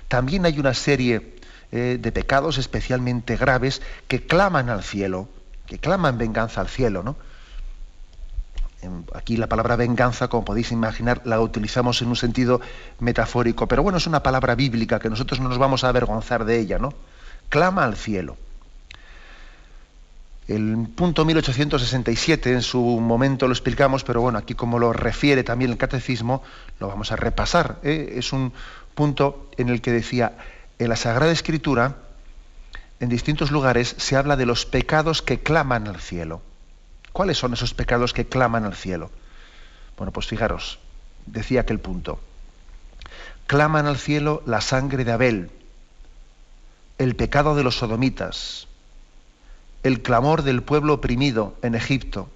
también 0.07 0.45
hay 0.45 0.59
una 0.59 0.73
serie 0.73 1.35
eh, 1.71 1.97
de 1.99 2.11
pecados 2.11 2.57
especialmente 2.57 3.35
graves 3.35 3.81
que 4.07 4.25
claman 4.25 4.69
al 4.69 4.83
cielo, 4.83 5.27
que 5.65 5.79
claman 5.79 6.17
venganza 6.17 6.61
al 6.61 6.69
cielo, 6.69 7.03
¿no? 7.03 7.17
Aquí 9.13 9.37
la 9.37 9.47
palabra 9.47 9.75
venganza, 9.75 10.27
como 10.27 10.45
podéis 10.45 10.71
imaginar, 10.71 11.21
la 11.25 11.41
utilizamos 11.41 12.01
en 12.01 12.09
un 12.09 12.15
sentido 12.15 12.61
metafórico, 12.99 13.67
pero 13.67 13.81
bueno, 13.81 13.97
es 13.97 14.05
una 14.05 14.21
palabra 14.21 14.55
bíblica 14.55 14.99
que 14.99 15.09
nosotros 15.09 15.39
no 15.39 15.49
nos 15.49 15.57
vamos 15.57 15.83
a 15.83 15.89
avergonzar 15.89 16.45
de 16.45 16.59
ella, 16.59 16.77
¿no? 16.77 16.93
Clama 17.49 17.83
al 17.83 17.95
cielo. 17.95 18.37
El 20.47 20.87
punto 20.95 21.25
1867 21.25 22.53
en 22.53 22.61
su 22.61 22.79
momento 22.79 23.47
lo 23.47 23.53
explicamos, 23.53 24.05
pero 24.05 24.21
bueno, 24.21 24.37
aquí 24.37 24.53
como 24.53 24.79
lo 24.79 24.93
refiere 24.93 25.43
también 25.43 25.71
el 25.71 25.77
catecismo, 25.77 26.41
lo 26.79 26.87
vamos 26.87 27.11
a 27.11 27.17
repasar. 27.17 27.79
¿eh? 27.83 28.13
Es 28.15 28.31
un 28.31 28.53
punto 28.95 29.49
en 29.57 29.67
el 29.67 29.81
que 29.81 29.91
decía, 29.91 30.37
en 30.79 30.87
la 30.87 30.95
Sagrada 30.95 31.33
Escritura, 31.33 31.97
en 33.01 33.09
distintos 33.09 33.51
lugares 33.51 33.95
se 33.97 34.15
habla 34.15 34.37
de 34.37 34.45
los 34.45 34.65
pecados 34.65 35.21
que 35.21 35.39
claman 35.39 35.87
al 35.87 35.99
cielo. 35.99 36.41
¿Cuáles 37.11 37.37
son 37.37 37.53
esos 37.53 37.73
pecados 37.73 38.13
que 38.13 38.27
claman 38.27 38.65
al 38.65 38.75
cielo? 38.75 39.09
Bueno, 39.97 40.11
pues 40.11 40.27
fijaros, 40.27 40.79
decía 41.25 41.61
aquel 41.61 41.79
punto. 41.79 42.19
Claman 43.47 43.87
al 43.87 43.97
cielo 43.97 44.43
la 44.45 44.61
sangre 44.61 45.05
de 45.05 45.11
Abel, 45.11 45.51
el 46.97 47.15
pecado 47.15 47.55
de 47.55 47.63
los 47.63 47.77
sodomitas, 47.77 48.67
el 49.83 50.01
clamor 50.01 50.43
del 50.43 50.63
pueblo 50.63 50.95
oprimido 50.95 51.55
en 51.61 51.75
Egipto, 51.75 52.29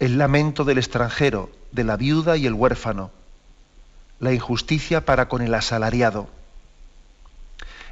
el 0.00 0.18
lamento 0.18 0.64
del 0.64 0.78
extranjero, 0.78 1.50
de 1.72 1.84
la 1.84 1.96
viuda 1.96 2.36
y 2.36 2.46
el 2.46 2.54
huérfano, 2.54 3.10
la 4.20 4.32
injusticia 4.32 5.04
para 5.04 5.28
con 5.28 5.42
el 5.42 5.54
asalariado. 5.54 6.28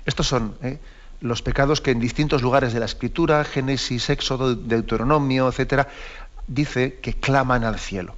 Estos 0.05 0.27
son 0.27 0.57
¿eh? 0.63 0.79
Los 1.23 1.41
pecados 1.41 1.81
que 1.81 1.93
en 1.93 2.01
distintos 2.01 2.43
lugares 2.43 2.73
de 2.73 2.81
la 2.81 2.87
Escritura, 2.87 3.45
Génesis, 3.45 4.11
Éxodo, 4.11 4.57
Deuteronomio, 4.57 5.49
etcétera, 5.49 5.89
dice 6.49 6.99
que 7.01 7.15
claman 7.15 7.63
al 7.65 7.79
cielo. 7.79 8.17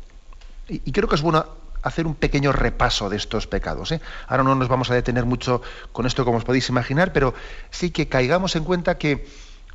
Y, 0.68 0.90
creo 0.92 1.06
que 1.06 1.14
es 1.14 1.22
bueno 1.22 1.44
hacer 1.82 2.06
un 2.06 2.14
pequeño 2.14 2.50
repaso 2.50 3.10
de 3.10 3.18
estos 3.18 3.46
pecados. 3.46 3.92
¿eh? 3.92 4.00
Ahora 4.26 4.42
no 4.42 4.54
nos 4.54 4.68
vamos 4.68 4.90
a 4.90 4.94
detener 4.94 5.26
mucho 5.26 5.60
con 5.92 6.06
esto, 6.06 6.24
como 6.24 6.38
os 6.38 6.44
podéis 6.44 6.70
imaginar, 6.70 7.12
pero 7.12 7.34
sí 7.70 7.90
que 7.90 8.08
caigamos 8.08 8.56
en 8.56 8.64
cuenta 8.64 8.96
que 8.96 9.28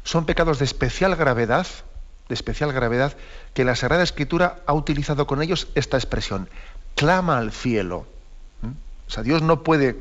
son 0.03 0.25
pecados 0.25 0.57
de 0.57 0.65
especial 0.65 1.15
gravedad, 1.15 1.67
de 2.27 2.33
especial 2.33 2.73
gravedad, 2.73 3.15
que 3.53 3.63
la 3.63 3.75
Sagrada 3.75 4.01
Escritura 4.01 4.61
ha 4.65 4.73
utilizado 4.73 5.27
con 5.27 5.43
ellos 5.43 5.67
esta 5.75 5.97
expresión, 5.97 6.49
clama 6.95 7.37
al 7.37 7.51
cielo. 7.51 8.07
¿Mm? 8.63 8.71
O 9.07 9.11
sea, 9.11 9.21
Dios 9.21 9.43
no 9.43 9.61
puede 9.61 9.97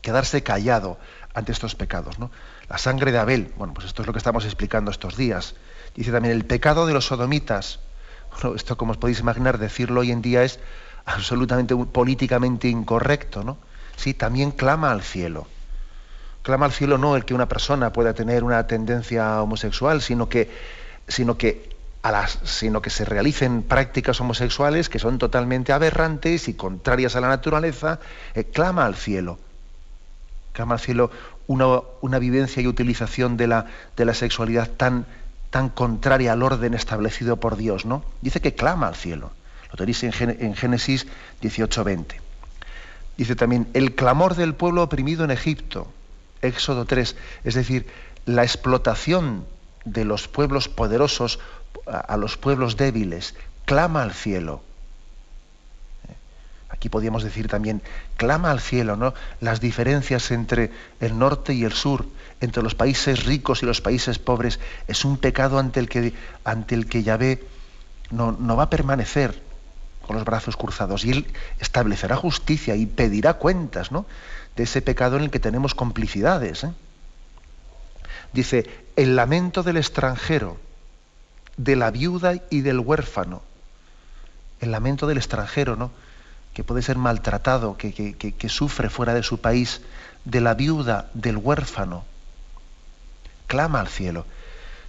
quedarse 0.00 0.42
callado 0.42 0.96
ante 1.36 1.52
estos 1.52 1.74
pecados. 1.74 2.18
¿no? 2.18 2.30
La 2.68 2.78
sangre 2.78 3.12
de 3.12 3.18
Abel, 3.18 3.52
bueno, 3.56 3.74
pues 3.74 3.86
esto 3.86 4.02
es 4.02 4.06
lo 4.06 4.12
que 4.12 4.18
estamos 4.18 4.44
explicando 4.44 4.90
estos 4.90 5.16
días. 5.16 5.54
Dice 5.94 6.10
también 6.10 6.34
el 6.34 6.44
pecado 6.44 6.86
de 6.86 6.94
los 6.94 7.06
sodomitas. 7.06 7.78
Esto, 8.54 8.76
como 8.76 8.92
os 8.92 8.98
podéis 8.98 9.20
imaginar, 9.20 9.58
decirlo 9.58 10.00
hoy 10.00 10.10
en 10.10 10.22
día 10.22 10.42
es 10.42 10.58
absolutamente 11.04 11.76
políticamente 11.76 12.68
incorrecto, 12.68 13.44
¿no? 13.44 13.58
Sí, 13.96 14.14
también 14.14 14.50
clama 14.50 14.90
al 14.90 15.02
cielo 15.02 15.46
clama 16.46 16.66
al 16.66 16.72
cielo 16.72 16.96
no 16.96 17.16
el 17.16 17.24
que 17.24 17.34
una 17.34 17.48
persona 17.48 17.92
pueda 17.92 18.14
tener 18.14 18.44
una 18.44 18.68
tendencia 18.68 19.42
homosexual, 19.42 20.00
sino 20.00 20.28
que, 20.28 20.48
sino 21.08 21.36
que, 21.36 21.76
a 22.02 22.12
las, 22.12 22.38
sino 22.44 22.80
que 22.80 22.88
se 22.88 23.04
realicen 23.04 23.64
prácticas 23.64 24.20
homosexuales 24.20 24.88
que 24.88 25.00
son 25.00 25.18
totalmente 25.18 25.72
aberrantes 25.72 26.46
y 26.46 26.54
contrarias 26.54 27.16
a 27.16 27.20
la 27.20 27.26
naturaleza, 27.26 27.98
eh, 28.34 28.44
clama 28.44 28.86
al 28.86 28.94
cielo. 28.94 29.40
Cielo 30.78 31.10
una, 31.46 31.66
una 32.00 32.18
vivencia 32.18 32.62
y 32.62 32.66
utilización 32.66 33.36
de 33.36 33.46
la, 33.46 33.66
de 33.96 34.04
la 34.04 34.14
sexualidad 34.14 34.70
tan, 34.70 35.06
tan 35.50 35.68
contraria 35.68 36.32
al 36.32 36.42
orden 36.42 36.74
establecido 36.74 37.36
por 37.36 37.56
Dios, 37.56 37.84
¿no? 37.84 38.04
Dice 38.22 38.40
que 38.40 38.54
clama 38.54 38.88
al 38.88 38.94
cielo. 38.94 39.32
Lo 39.70 39.76
tenéis 39.76 40.02
en, 40.02 40.12
en 40.40 40.54
Génesis 40.54 41.06
18:20. 41.42 42.04
Dice 43.16 43.34
también, 43.34 43.68
el 43.72 43.94
clamor 43.94 44.34
del 44.34 44.54
pueblo 44.54 44.82
oprimido 44.82 45.24
en 45.24 45.30
Egipto. 45.30 45.90
Éxodo 46.42 46.84
3, 46.84 47.16
es 47.44 47.54
decir, 47.54 47.86
la 48.26 48.42
explotación 48.42 49.46
de 49.84 50.04
los 50.04 50.28
pueblos 50.28 50.68
poderosos 50.68 51.38
a 51.86 52.16
los 52.16 52.36
pueblos 52.36 52.76
débiles, 52.76 53.34
clama 53.64 54.02
al 54.02 54.12
cielo. 54.12 54.62
Aquí 56.76 56.88
podríamos 56.88 57.22
decir 57.22 57.48
también, 57.48 57.82
clama 58.16 58.50
al 58.50 58.60
cielo, 58.60 58.96
¿no? 58.96 59.14
Las 59.40 59.60
diferencias 59.60 60.30
entre 60.30 60.70
el 61.00 61.18
norte 61.18 61.54
y 61.54 61.64
el 61.64 61.72
sur, 61.72 62.06
entre 62.40 62.62
los 62.62 62.74
países 62.74 63.24
ricos 63.24 63.62
y 63.62 63.66
los 63.66 63.80
países 63.80 64.18
pobres, 64.18 64.60
es 64.86 65.04
un 65.04 65.16
pecado 65.16 65.58
ante 65.58 65.80
el 65.80 65.88
que, 65.88 66.12
ante 66.44 66.74
el 66.74 66.86
que 66.86 67.02
Yahvé 67.02 67.42
no, 68.10 68.32
no 68.32 68.56
va 68.56 68.64
a 68.64 68.70
permanecer 68.70 69.42
con 70.06 70.16
los 70.16 70.24
brazos 70.24 70.56
cruzados 70.56 71.04
y 71.04 71.10
él 71.10 71.26
establecerá 71.58 72.16
justicia 72.16 72.76
y 72.76 72.86
pedirá 72.86 73.34
cuentas, 73.34 73.90
¿no? 73.90 74.06
de 74.56 74.62
ese 74.64 74.82
pecado 74.82 75.16
en 75.16 75.24
el 75.24 75.30
que 75.30 75.38
tenemos 75.38 75.74
complicidades. 75.74 76.64
¿eh? 76.64 76.72
Dice, 78.32 78.68
el 78.96 79.16
lamento 79.16 79.62
del 79.62 79.76
extranjero, 79.76 80.58
de 81.56 81.76
la 81.76 81.90
viuda 81.90 82.34
y 82.50 82.60
del 82.62 82.80
huérfano. 82.80 83.42
El 84.60 84.72
lamento 84.72 85.06
del 85.06 85.18
extranjero, 85.18 85.76
¿no? 85.76 85.90
Que 86.56 86.64
puede 86.64 86.80
ser 86.80 86.96
maltratado, 86.96 87.76
que, 87.76 87.92
que, 87.92 88.48
sufre 88.48 88.88
fuera 88.88 89.12
de 89.12 89.22
su 89.22 89.42
país, 89.42 89.82
de 90.24 90.40
la 90.40 90.54
viuda, 90.54 91.10
del 91.12 91.36
huérfano. 91.36 92.06
Clama 93.46 93.80
al 93.80 93.88
cielo. 93.88 94.24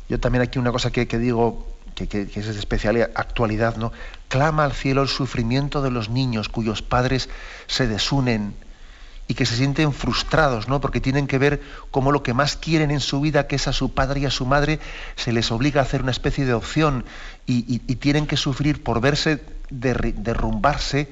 Yo 0.08 0.18
también 0.18 0.44
aquí 0.44 0.60
una 0.60 0.72
cosa 0.72 0.92
que, 0.92 1.06
digo, 1.06 1.68
que, 1.94 2.22
es 2.34 2.46
de 2.46 2.58
especial 2.58 3.12
actualidad, 3.16 3.76
¿no? 3.76 3.92
Clama 4.30 4.64
al 4.64 4.72
cielo 4.72 5.02
el 5.02 5.10
sufrimiento 5.10 5.82
de 5.82 5.92
los 5.92 6.08
niños 6.08 6.48
cuyos 6.48 6.82
padres 6.82 7.28
se 7.68 7.86
desunen, 7.86 8.56
y 9.28 9.34
que 9.34 9.46
se 9.46 9.58
sienten 9.58 9.92
frustrados, 9.92 10.70
¿no? 10.70 10.80
Porque 10.80 11.02
tienen 11.02 11.28
que 11.28 11.38
ver 11.38 11.62
cómo 11.92 12.14
lo 12.14 12.24
que 12.24 12.34
más 12.34 12.56
quieren 12.56 12.92
en 12.92 13.02
su 13.02 13.20
vida, 13.20 13.46
que 13.48 13.58
es 13.58 13.68
a 13.68 13.74
su 13.74 13.94
padre 13.94 14.22
y 14.22 14.26
a 14.26 14.32
su 14.32 14.46
madre, 14.46 14.80
se 15.18 15.34
les 15.34 15.52
obliga 15.52 15.82
a 15.82 15.84
hacer 15.84 16.02
una 16.02 16.12
especie 16.12 16.46
de 16.46 16.54
opción 16.54 17.04
y, 17.46 17.80
tienen 17.98 18.26
que 18.26 18.38
sufrir 18.38 18.82
por 18.82 19.02
verse 19.02 19.44
derrumbarse 19.70 21.10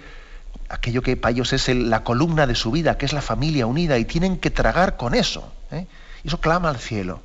aquello 0.69 1.01
que 1.01 1.17
para 1.17 1.31
ellos 1.31 1.53
es 1.53 1.67
la 1.69 2.03
columna 2.03 2.47
de 2.47 2.55
su 2.55 2.71
vida, 2.71 2.97
que 2.97 3.05
es 3.05 3.13
la 3.13 3.21
familia 3.21 3.67
unida, 3.67 3.97
y 3.97 4.05
tienen 4.05 4.37
que 4.37 4.49
tragar 4.49 4.97
con 4.97 5.13
eso. 5.13 5.51
¿eh? 5.71 5.85
Eso 6.23 6.39
clama 6.39 6.69
al 6.69 6.77
cielo. 6.77 7.21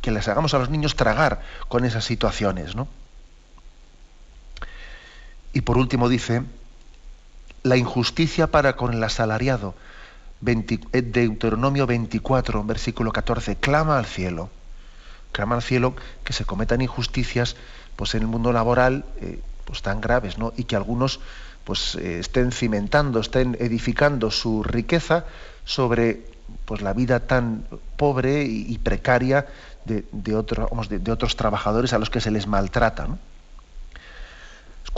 Que 0.00 0.10
les 0.10 0.26
hagamos 0.26 0.54
a 0.54 0.58
los 0.58 0.70
niños 0.70 0.96
tragar 0.96 1.40
con 1.68 1.84
esas 1.84 2.04
situaciones, 2.04 2.74
¿no? 2.74 2.88
Y 5.52 5.60
por 5.60 5.78
último 5.78 6.08
dice, 6.08 6.42
la 7.62 7.76
injusticia 7.76 8.48
para 8.48 8.76
con 8.76 8.92
el 8.92 9.02
asalariado. 9.02 9.74
Eh, 10.44 11.02
Deuteronomio 11.02 11.86
24, 11.86 12.64
versículo 12.64 13.12
14, 13.12 13.56
clama 13.56 13.98
al 13.98 14.06
cielo. 14.06 14.50
Clama 15.32 15.56
al 15.56 15.62
cielo 15.62 15.94
que 16.24 16.32
se 16.32 16.44
cometan 16.44 16.80
injusticias 16.80 17.56
pues, 17.96 18.14
en 18.14 18.22
el 18.22 18.28
mundo 18.28 18.52
laboral 18.52 19.04
eh, 19.20 19.40
pues, 19.68 19.82
tan 19.82 20.00
graves, 20.00 20.38
¿no? 20.38 20.54
Y 20.56 20.64
que 20.64 20.76
algunos 20.76 21.20
pues, 21.64 21.94
eh, 21.96 22.20
estén 22.20 22.52
cimentando, 22.52 23.20
estén 23.20 23.54
edificando 23.60 24.30
su 24.30 24.62
riqueza 24.62 25.26
sobre 25.66 26.24
pues, 26.64 26.80
la 26.80 26.94
vida 26.94 27.20
tan 27.20 27.64
pobre 27.98 28.44
y, 28.44 28.78
precaria 28.78 29.46
de, 29.84 30.34
otros 30.34 31.36
trabajadores 31.36 31.92
a 31.92 31.98
los 31.98 32.08
que 32.08 32.22
se 32.22 32.30
les 32.30 32.46
maltrata. 32.46 33.06
¿no? 33.06 33.18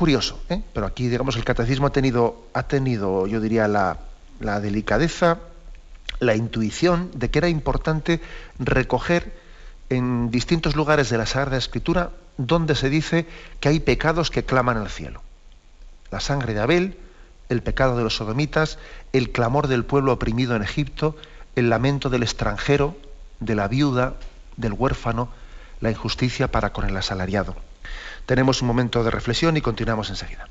curioso, 0.01 0.41
¿eh? 0.49 0.63
pero 0.73 0.87
aquí, 0.87 1.09
digamos, 1.09 1.37
el 1.37 1.45
catecismo 1.45 1.89
ha 1.89 1.93
tenido, 1.93 2.47
ha 2.55 2.63
tenido 2.63 3.27
yo 3.27 3.39
diría, 3.39 3.69
la, 3.69 3.99
delicadeza, 4.61 5.39
la 6.21 6.37
intuición 6.37 7.11
de 7.15 7.29
que 7.29 7.39
era 7.41 7.49
importante 7.49 8.23
recoger 8.59 9.35
en 9.91 10.31
distintos 10.31 10.77
lugares 10.77 11.11
de 11.11 11.19
la 11.19 11.27
Sagrada 11.27 11.59
Escritura 11.59 12.13
donde 12.37 12.75
se 12.75 12.91
dice 12.91 13.27
que 13.61 13.69
hay 13.69 13.81
pecados 13.81 14.31
que 14.31 14.45
claman 14.45 14.77
al 14.77 14.91
cielo. 14.91 15.23
La 16.11 16.21
sangre 16.21 16.55
de 16.55 16.61
Abel, 16.61 16.99
el 17.49 17.63
pecado 17.63 17.97
de 17.97 18.05
los 18.05 18.17
sodomitas, 18.17 18.79
el 19.13 19.31
clamor 19.31 19.67
del 19.69 19.85
pueblo 19.85 20.13
oprimido 20.13 20.57
en 20.57 20.63
Egipto, 20.63 21.17
el 21.57 21.69
lamento 21.69 22.11
del 22.11 22.23
extranjero, 22.23 22.97
de 23.41 23.55
la 23.55 23.69
viuda, 23.69 24.15
del 24.57 24.73
huérfano, 24.73 25.29
la 25.81 25.91
injusticia 25.91 26.51
para 26.51 26.73
con 26.73 26.89
el 26.89 26.97
asalariado. 26.97 27.57
Tenemos 28.27 28.63
un 28.63 28.69
momento 28.69 29.03
de 29.03 29.11
reflexión 29.11 29.57
y 29.57 29.61
continuamos 29.61 30.11
enseguida. 30.11 30.49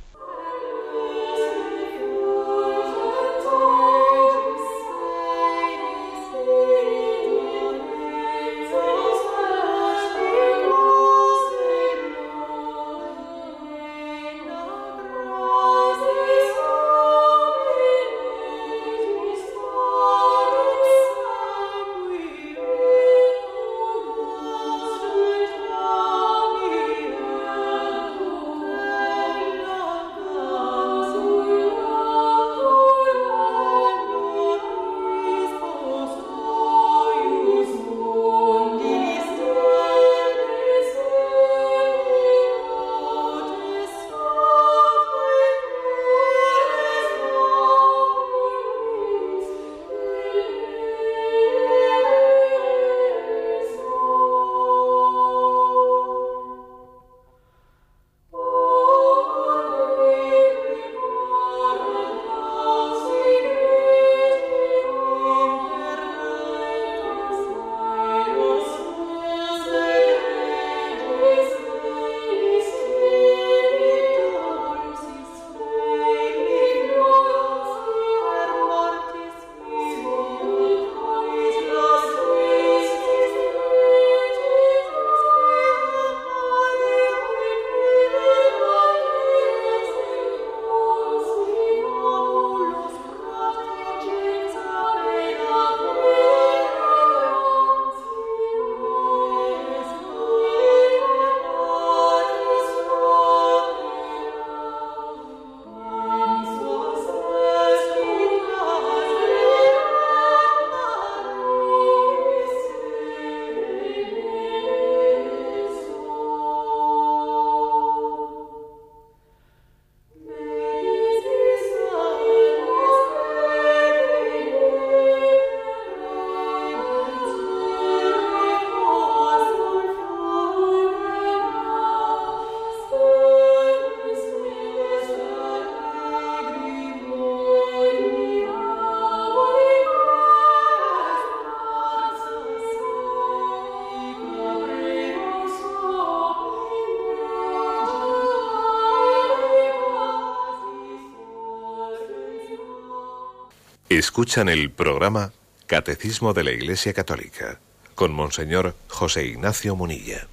Escuchan 153.99 154.47
el 154.47 154.71
programa 154.71 155.33
Catecismo 155.67 156.33
de 156.33 156.45
la 156.45 156.51
Iglesia 156.51 156.93
Católica 156.93 157.59
con 157.95 158.13
Monseñor 158.13 158.73
José 158.87 159.25
Ignacio 159.25 159.75
Munilla. 159.75 160.25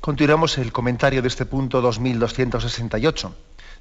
Continuamos 0.00 0.58
el 0.58 0.72
comentario 0.72 1.22
de 1.22 1.28
este 1.28 1.46
punto 1.46 1.80
2268. 1.80 3.36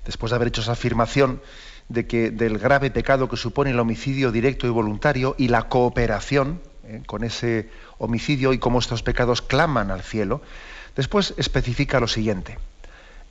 Después 0.06 0.30
de 0.30 0.36
haber 0.36 0.50
hecho 0.50 0.62
esa 0.62 0.73
afirmación 0.73 1.41
de 1.89 2.06
que 2.06 2.30
del 2.30 2.60
grave 2.60 2.91
pecado 2.91 3.28
que 3.28 3.38
supone 3.38 3.71
el 3.71 3.80
homicidio 3.80 4.32
directo 4.32 4.67
y 4.67 4.69
voluntario 4.69 5.34
y 5.39 5.47
la 5.47 5.63
cooperación 5.63 6.62
eh, 6.84 7.02
con 7.08 7.23
ese 7.23 7.71
homicidio 7.97 8.54
y 8.54 8.60
cómo 8.60 8.78
estos 8.78 9.02
pecados 9.02 9.41
claman 9.41 9.89
al 9.89 10.04
cielo, 10.04 10.43
después 10.95 11.34
especifica 11.38 12.00
lo 12.00 12.08
siguiente. 12.08 12.60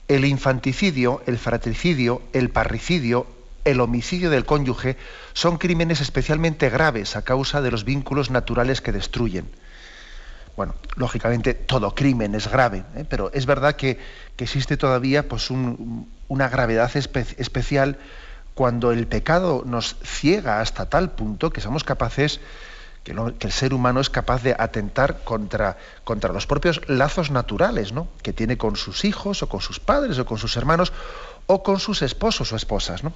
El 0.09 0.25
infanticidio, 0.25 1.23
el 1.27 1.39
fratricidio, 1.39 2.23
el 2.33 2.51
parricidio, 2.51 3.36
el 3.67 3.81
homicidio 3.81 4.31
del 4.31 4.47
cónyuge 4.47 4.97
son 5.35 5.59
crímenes 5.59 6.01
especialmente 6.01 6.71
graves 6.71 7.17
a 7.17 7.23
causa 7.23 7.61
de 7.61 7.71
los 7.71 7.85
vínculos 7.85 8.31
naturales 8.31 8.81
que 8.81 8.93
destruyen. 8.93 9.51
Bueno, 10.57 10.75
lógicamente 10.95 11.53
todo 11.53 11.95
crimen 11.95 12.35
es 12.35 12.49
grave, 12.49 12.85
¿eh? 12.95 13.05
pero 13.07 13.31
es 13.35 13.45
verdad 13.45 13.77
que, 13.77 13.99
existe 14.39 14.77
todavía 14.77 15.29
pues, 15.29 15.51
una 15.51 16.49
gravedad 16.49 16.91
especial 16.95 17.99
cuando 18.55 18.93
el 18.93 19.07
pecado 19.07 19.65
nos 19.67 19.97
ciega 20.03 20.61
hasta 20.61 20.89
tal 20.89 21.11
punto 21.11 21.51
que 21.51 21.61
somos 21.61 21.85
capaces, 21.85 22.41
que, 23.05 23.13
el 23.13 23.53
ser 23.53 23.75
humano 23.75 24.01
es 24.01 24.09
capaz 24.09 24.43
de 24.43 24.55
atentar 24.59 25.25
contra, 25.25 25.77
contra 26.05 26.33
los 26.33 26.47
propios 26.47 26.81
lazos 26.89 27.31
naturales 27.31 27.93
¿no? 27.93 28.09
que 28.23 28.33
tiene 28.33 28.57
con 28.57 28.77
sus 28.77 29.05
hijos 29.05 29.43
o 29.43 29.49
con 29.49 29.61
sus 29.61 29.81
padres 29.81 30.19
o 30.19 30.25
con 30.25 30.39
sus 30.39 30.57
hermanos 30.57 30.93
o 31.47 31.63
con 31.63 31.81
sus 31.81 32.03
esposos 32.03 32.53
o 32.53 32.57
esposas. 32.57 33.05
¿no? 33.05 33.13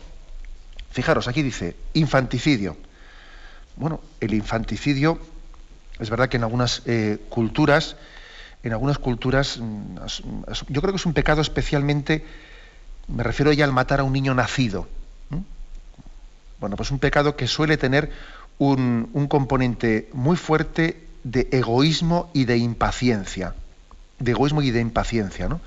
Fijaros, 0.91 1.29
aquí 1.29 1.43
dice 1.43 1.77
infanticidio. 1.95 2.77
Bueno, 3.77 4.01
el 4.21 4.35
infanticidio 4.35 5.19
es 5.99 6.11
verdad 6.11 6.29
que 6.29 6.37
en 6.37 6.43
algunas 6.43 6.83
eh, 6.87 7.19
culturas, 7.29 7.97
en 8.63 8.73
algunas 8.73 8.99
culturas, 8.99 9.59
mm, 9.59 9.97
yo 10.69 10.81
creo 10.81 10.93
que 10.93 10.97
es 10.97 11.07
un 11.07 11.15
pecado 11.15 11.41
especialmente, 11.43 12.25
me 13.07 13.23
refiero 13.23 13.53
ya 13.53 13.65
al 13.65 13.73
matar 13.73 14.01
a 14.01 14.05
un 14.05 14.13
niño 14.13 14.35
nacido. 14.35 14.89
Bueno, 16.59 16.77
pues 16.77 16.91
un 16.91 16.99
pecado 16.99 17.37
que 17.37 17.47
suele 17.47 17.79
tener 17.79 18.11
un, 18.59 19.27
componente 19.31 20.11
muy 20.13 20.37
fuerte 20.37 21.07
de 21.25 21.49
egoísmo 21.53 22.31
y 22.35 22.45
de 22.45 22.59
impaciencia. 22.59 23.55
De 24.19 24.33
egoísmo 24.33 24.61
y 24.61 24.71
de 24.71 24.81
impaciencia, 24.81 25.49
¿no? 25.49 25.63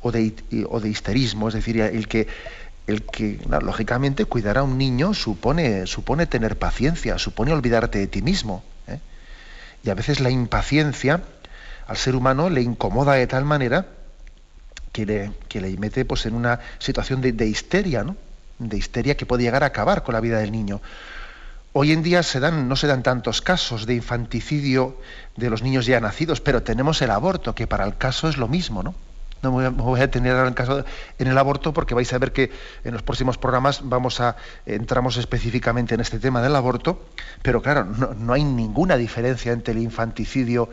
O 0.00 0.10
de, 0.10 0.32
o 0.70 0.80
de 0.80 0.88
histerismo, 0.88 1.48
es 1.48 1.54
decir, 1.54 1.78
el 1.78 2.08
que 2.08 2.26
el 2.86 3.02
que, 3.02 3.38
lógicamente, 3.62 4.24
cuidar 4.24 4.58
a 4.58 4.62
un 4.62 4.78
niño 4.78 5.14
supone, 5.14 5.86
supone 5.86 6.26
tener 6.26 6.58
paciencia, 6.58 7.18
supone 7.18 7.52
olvidarte 7.52 7.98
de 7.98 8.06
ti 8.06 8.22
mismo. 8.22 8.64
¿eh? 8.86 8.98
Y 9.84 9.90
a 9.90 9.94
veces 9.94 10.20
la 10.20 10.30
impaciencia 10.30 11.22
al 11.86 11.96
ser 11.96 12.14
humano 12.14 12.50
le 12.50 12.62
incomoda 12.62 13.14
de 13.14 13.26
tal 13.26 13.44
manera 13.44 13.86
que 14.92 15.06
le, 15.06 15.32
que 15.48 15.60
le 15.60 15.76
mete 15.76 16.04
pues, 16.04 16.26
en 16.26 16.34
una 16.34 16.60
situación 16.78 17.20
de, 17.20 17.46
histeria, 17.46 18.04
¿no? 18.04 18.16
de 18.58 18.76
histeria 18.76 19.16
que 19.16 19.26
puede 19.26 19.44
llegar 19.44 19.62
a 19.62 19.66
acabar 19.66 20.02
con 20.02 20.14
la 20.14 20.20
vida 20.20 20.38
del 20.38 20.52
niño. 20.52 20.80
Hoy 21.72 21.92
en 21.92 22.02
día 22.02 22.24
se 22.24 22.40
dan, 22.40 22.68
no 22.68 22.74
se 22.74 22.88
dan 22.88 23.04
tantos 23.04 23.40
casos 23.42 23.86
de 23.86 23.94
infanticidio 23.94 24.98
de 25.36 25.50
los 25.50 25.62
niños 25.62 25.86
ya 25.86 26.00
nacidos, 26.00 26.40
pero 26.40 26.64
tenemos 26.64 27.00
el 27.02 27.12
aborto, 27.12 27.54
que 27.54 27.68
para 27.68 27.84
el 27.84 27.96
caso 27.96 28.28
es 28.28 28.36
lo 28.36 28.48
mismo, 28.48 28.82
¿no? 28.82 28.94
No 29.42 29.52
me 29.52 29.68
voy 29.70 29.98
a 29.98 30.02
detener 30.02 30.32
ahora 30.32 30.48
en, 30.48 30.54
caso, 30.54 30.84
en 31.18 31.26
el 31.26 31.38
aborto 31.38 31.72
porque 31.72 31.94
vais 31.94 32.12
a 32.12 32.18
ver 32.18 32.32
que 32.32 32.50
en 32.84 32.92
los 32.92 33.02
próximos 33.02 33.38
programas 33.38 33.80
vamos 33.88 34.20
a 34.20 34.36
entramos 34.66 35.16
específicamente 35.16 35.94
en 35.94 36.00
este 36.00 36.18
tema 36.18 36.42
del 36.42 36.54
aborto, 36.56 37.06
pero 37.42 37.62
claro, 37.62 37.84
no, 37.84 38.32
hay 38.32 38.44
ninguna 38.44 38.96
diferencia 38.96 39.52
entre 39.52 39.72
el 39.72 39.80
infanticidio 39.80 40.68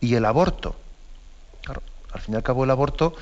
y 0.00 0.14
el 0.14 0.24
aborto. 0.26 0.76
al 2.12 2.20
fin 2.20 2.34
y 2.34 2.36
al 2.36 2.42
cabo 2.42 2.64
el 2.64 2.70
aborto 2.70 3.14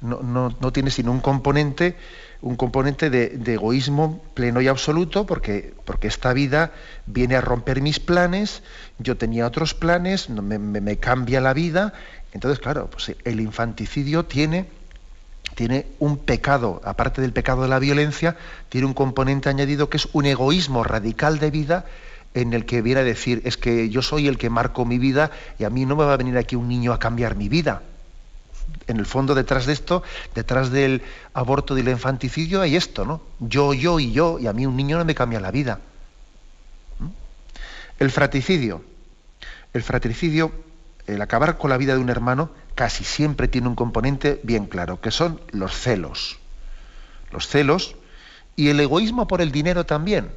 no, 0.00 0.72
tiene 0.72 0.90
sino 0.90 1.12
un 1.12 1.20
componente, 1.20 1.96
un 2.40 2.56
componente 2.56 3.10
de, 3.10 3.54
egoísmo 3.54 4.20
pleno 4.34 4.60
y 4.60 4.66
absoluto, 4.66 5.24
porque, 5.26 5.74
porque 5.84 6.08
esta 6.08 6.32
vida 6.32 6.72
viene 7.06 7.36
a 7.36 7.40
romper 7.40 7.80
mis 7.80 8.00
planes, 8.00 8.64
yo 8.98 9.16
tenía 9.16 9.46
otros 9.46 9.74
planes, 9.74 10.28
me 10.28 10.96
cambia 10.98 11.40
la 11.40 11.52
vida 11.52 11.92
entonces, 12.32 12.58
claro, 12.58 12.88
pues 12.88 13.14
el 13.24 13.40
infanticidio 13.40 14.24
tiene, 14.24 14.66
tiene 15.54 15.86
un 15.98 16.16
pecado, 16.16 16.80
aparte 16.84 17.20
del 17.20 17.32
pecado 17.32 17.62
de 17.62 17.68
la 17.68 17.78
violencia, 17.78 18.36
tiene 18.68 18.86
un 18.86 18.94
componente 18.94 19.48
añadido 19.48 19.90
que 19.90 19.98
es 19.98 20.08
un 20.12 20.24
egoísmo 20.24 20.82
radical 20.82 21.38
de 21.38 21.50
vida 21.50 21.84
en 22.34 22.54
el 22.54 22.64
que 22.64 22.80
viene 22.80 23.02
a 23.02 23.04
decir, 23.04 23.42
es 23.44 23.58
que 23.58 23.90
yo 23.90 24.00
soy 24.00 24.26
el 24.26 24.38
que 24.38 24.48
marco 24.48 24.86
mi 24.86 24.98
vida 24.98 25.30
y 25.58 25.64
a 25.64 25.70
mí 25.70 25.84
no 25.84 25.96
me 25.96 26.04
va 26.04 26.14
a 26.14 26.16
venir 26.16 26.38
aquí 26.38 26.56
un 26.56 26.68
niño 26.68 26.94
a 26.94 26.98
cambiar 26.98 27.36
mi 27.36 27.50
vida. 27.50 27.82
En 28.86 28.96
el 28.96 29.04
fondo, 29.04 29.34
detrás 29.34 29.66
de 29.66 29.74
esto, 29.74 30.02
detrás 30.34 30.70
del 30.70 31.02
aborto 31.34 31.76
y 31.76 31.82
del 31.82 31.92
infanticidio, 31.92 32.62
hay 32.62 32.76
esto, 32.76 33.04
¿no? 33.04 33.20
Yo, 33.38 33.74
yo 33.74 34.00
y 34.00 34.12
yo, 34.12 34.38
y 34.38 34.46
a 34.46 34.54
mí 34.54 34.64
un 34.64 34.76
niño 34.76 34.96
no 34.96 35.04
me 35.04 35.14
cambia 35.14 35.40
la 35.40 35.50
vida. 35.50 35.80
¿Mm? 36.98 37.08
El 37.98 38.10
fratricidio. 38.10 38.82
El 39.74 39.82
fratricidio 39.82 40.52
el 41.06 41.20
acabar 41.20 41.58
con 41.58 41.70
la 41.70 41.76
vida 41.76 41.94
de 41.94 42.00
un 42.00 42.10
hermano 42.10 42.50
casi 42.74 43.04
siempre 43.04 43.48
tiene 43.48 43.68
un 43.68 43.74
componente 43.74 44.40
bien 44.42 44.66
claro, 44.66 45.00
que 45.00 45.10
son 45.10 45.40
los 45.50 45.74
celos. 45.74 46.38
Los 47.30 47.48
celos 47.48 47.96
y 48.56 48.68
el 48.68 48.80
egoísmo 48.80 49.26
por 49.26 49.40
el 49.40 49.52
dinero 49.52 49.84
también, 49.86 50.30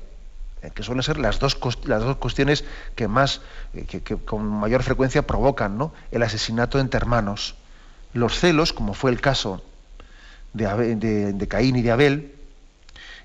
eh, 0.62 0.72
que 0.74 0.84
suelen 0.84 1.04
ser 1.04 1.18
las 1.18 1.40
dos, 1.40 1.58
las 1.86 2.04
dos 2.04 2.18
cuestiones 2.18 2.64
que 2.96 3.08
más, 3.08 3.42
eh, 3.74 3.86
que, 3.86 4.02
con 4.18 4.46
mayor 4.46 4.84
frecuencia 4.84 5.28
provocan 5.28 5.78
¿no? 5.78 5.94
el 6.12 6.24
asesinato 6.24 6.80
entre 6.80 6.98
hermanos. 6.98 7.56
Los 8.14 8.40
celos, 8.40 8.74
como 8.74 8.94
fue 8.94 9.12
el 9.12 9.20
caso 9.20 9.62
de, 10.54 11.34
de, 11.34 11.48
Caín 11.48 11.76
y 11.76 11.82
de 11.82 11.92
Abel, 11.92 12.36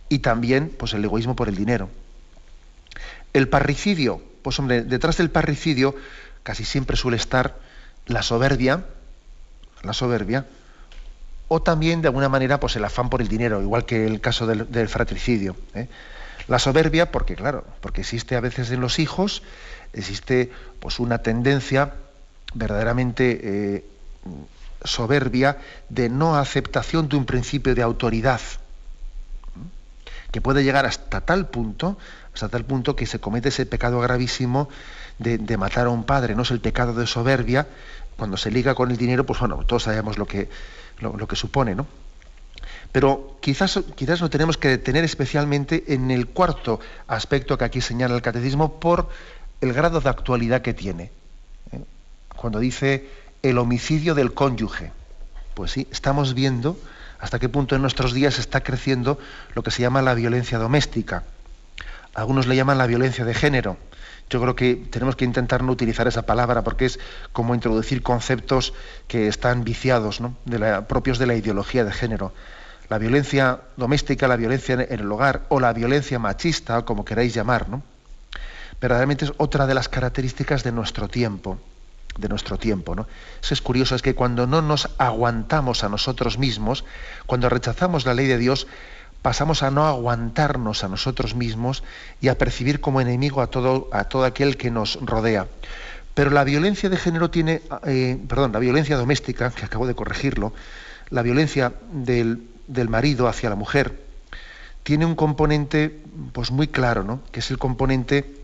y 0.08 0.18
también 0.18 0.74
pues, 0.76 0.92
el 0.94 1.04
egoísmo 1.04 1.36
por 1.36 1.48
el 1.48 1.54
dinero. 1.54 1.88
El 3.32 3.48
parricidio, 3.48 4.20
pues 4.42 4.58
hombre, 4.58 4.82
detrás 4.82 5.16
del 5.18 5.30
parricidio 5.30 5.94
casi 6.42 6.64
siempre 6.64 6.96
suele 6.96 7.16
estar 7.16 7.58
la 8.06 8.22
soberbia, 8.22 8.84
la 9.82 9.92
soberbia, 9.92 10.46
o 11.48 11.60
también 11.60 12.02
de 12.02 12.08
alguna 12.08 12.28
manera 12.28 12.60
pues 12.60 12.76
el 12.76 12.84
afán 12.84 13.10
por 13.10 13.20
el 13.20 13.28
dinero, 13.28 13.60
igual 13.60 13.84
que 13.84 14.06
el 14.06 14.20
caso 14.20 14.46
del, 14.46 14.88
fratricidio. 14.88 15.56
¿eh? 15.74 15.88
La 16.48 16.58
soberbia, 16.58 17.10
porque 17.10 17.34
claro, 17.34 17.64
porque 17.80 18.02
existe 18.02 18.36
a 18.36 18.40
veces 18.40 18.70
en 18.70 18.80
los 18.80 18.98
hijos, 18.98 19.42
existe 19.92 20.50
pues 20.78 21.00
una 21.00 21.18
tendencia 21.18 21.94
verdaderamente 22.54 23.40
eh, 23.42 23.84
soberbia 24.84 25.58
de 25.88 26.08
no 26.08 26.36
aceptación 26.36 27.08
de 27.08 27.16
un 27.16 27.26
principio 27.26 27.74
de 27.74 27.82
autoridad, 27.82 28.40
que 30.30 30.40
puede 30.40 30.62
llegar 30.62 30.86
hasta 30.86 31.20
tal 31.20 31.48
punto, 31.48 31.98
hasta 32.32 32.48
tal 32.48 32.64
punto 32.64 32.94
que 32.94 33.06
se 33.06 33.18
comete 33.18 33.48
ese 33.48 33.66
pecado 33.66 34.00
gravísimo 34.00 34.68
de, 35.20 35.56
matar 35.58 35.86
a 35.86 35.90
un 35.90 36.04
padre, 36.04 36.34
no 36.34 36.42
es 36.42 36.50
el 36.50 36.60
pecado 36.60 36.94
de 36.94 37.06
soberbia, 37.06 37.66
cuando 38.16 38.36
se 38.36 38.50
liga 38.50 38.74
con 38.74 38.90
el 38.90 38.96
dinero, 38.96 39.24
pues 39.24 39.38
bueno, 39.38 39.64
todos 39.66 39.84
sabemos 39.84 40.18
lo 40.18 40.26
que, 40.26 40.48
lo, 40.98 41.28
que 41.28 41.36
supone, 41.36 41.74
¿no? 41.74 41.86
Pero 42.92 43.36
quizás, 43.40 43.80
quizás 43.94 44.20
lo 44.20 44.30
tenemos 44.30 44.56
que 44.56 44.68
detener 44.68 45.04
especialmente 45.04 45.94
en 45.94 46.10
el 46.10 46.26
cuarto 46.26 46.80
aspecto 47.06 47.56
que 47.56 47.64
aquí 47.64 47.80
señala 47.80 48.16
el 48.16 48.22
catecismo 48.22 48.80
por 48.80 49.08
el 49.60 49.72
grado 49.72 50.00
de 50.00 50.08
actualidad 50.08 50.62
que 50.62 50.74
tiene. 50.74 51.10
¿eh? 51.72 51.84
Cuando 52.34 52.58
dice 52.58 53.08
el 53.42 53.58
homicidio 53.58 54.14
del 54.14 54.34
cónyuge. 54.34 54.90
Pues 55.54 55.70
sí, 55.70 55.86
estamos 55.92 56.34
viendo 56.34 56.78
hasta 57.20 57.38
qué 57.38 57.48
punto 57.48 57.76
en 57.76 57.82
nuestros 57.82 58.12
días 58.12 58.38
está 58.38 58.62
creciendo 58.62 59.18
lo 59.54 59.62
que 59.62 59.70
se 59.70 59.82
llama 59.82 60.02
la 60.02 60.14
violencia 60.14 60.58
doméstica. 60.58 61.22
Algunos 62.14 62.46
le 62.46 62.56
llaman 62.56 62.78
la 62.78 62.86
violencia 62.86 63.24
de 63.24 63.34
género 63.34 63.76
yo 64.30 64.40
creo 64.40 64.54
que 64.54 64.76
tenemos 64.76 65.16
que 65.16 65.24
intentar 65.24 65.62
no 65.62 65.72
utilizar 65.72 66.06
esa 66.06 66.22
palabra 66.22 66.62
porque 66.62 66.86
es 66.86 67.00
como 67.32 67.54
introducir 67.54 68.02
conceptos 68.02 68.72
que 69.08 69.26
están 69.26 69.64
viciados, 69.64 70.22
propios 70.88 71.18
de 71.18 71.26
la 71.26 71.34
ideología 71.34 71.84
de 71.84 71.92
género. 71.92 72.32
La 72.88 72.98
violencia 72.98 73.60
doméstica, 73.76 74.28
la 74.28 74.36
violencia 74.36 74.74
en 74.74 75.00
el 75.00 75.10
hogar 75.10 75.42
o 75.48 75.60
la 75.60 75.72
violencia 75.72 76.18
machista, 76.18 76.82
como 76.84 77.04
queráis 77.04 77.34
llamar, 77.34 77.68
¿no? 77.68 77.82
verdaderamente 78.80 79.26
es 79.26 79.32
otra 79.36 79.66
de 79.66 79.74
las 79.74 79.88
características 79.88 80.64
de 80.64 80.72
nuestro 80.72 81.08
tiempo 81.08 81.58
de 82.18 82.28
nuestro 82.28 82.58
tiempo. 82.58 82.94
¿no? 82.94 83.06
Eso 83.42 83.54
es 83.54 83.60
curioso, 83.60 83.94
es 83.94 84.02
que 84.02 84.14
cuando 84.14 84.46
no 84.46 84.62
nos 84.62 84.90
aguantamos 84.98 85.84
a 85.84 85.88
nosotros 85.88 86.38
mismos, 86.38 86.84
cuando 87.26 87.48
rechazamos 87.48 88.04
la 88.04 88.14
ley 88.14 88.26
de 88.26 88.36
Dios, 88.36 88.66
pasamos 89.22 89.62
a 89.62 89.70
no 89.70 89.86
aguantarnos 89.86 90.84
a 90.84 90.88
nosotros 90.88 91.34
mismos 91.34 91.82
y 92.20 92.28
a 92.28 92.38
percibir 92.38 92.80
como 92.80 93.00
enemigo 93.00 93.42
a 93.42 93.48
todo, 93.48 93.88
a 93.92 94.04
todo 94.04 94.24
aquel 94.24 94.56
que 94.56 94.70
nos 94.70 94.98
rodea. 95.00 95.46
Pero 96.14 96.30
la 96.30 96.44
violencia 96.44 96.88
de 96.88 96.96
género 96.96 97.30
tiene, 97.30 97.62
eh, 97.86 98.18
perdón, 98.28 98.52
la 98.52 98.58
violencia 98.58 98.96
doméstica, 98.96 99.50
que 99.50 99.64
acabo 99.64 99.86
de 99.86 99.94
corregirlo, 99.94 100.52
la 101.10 101.22
violencia 101.22 101.72
del, 101.92 102.48
del, 102.66 102.88
marido 102.88 103.28
hacia 103.28 103.50
la 103.50 103.56
mujer, 103.56 104.04
tiene 104.82 105.06
un 105.06 105.14
componente 105.14 106.02
pues, 106.32 106.50
muy 106.50 106.68
claro, 106.68 107.04
¿no? 107.04 107.20
que 107.30 107.40
es 107.40 107.50
el 107.50 107.58
componente 107.58 108.36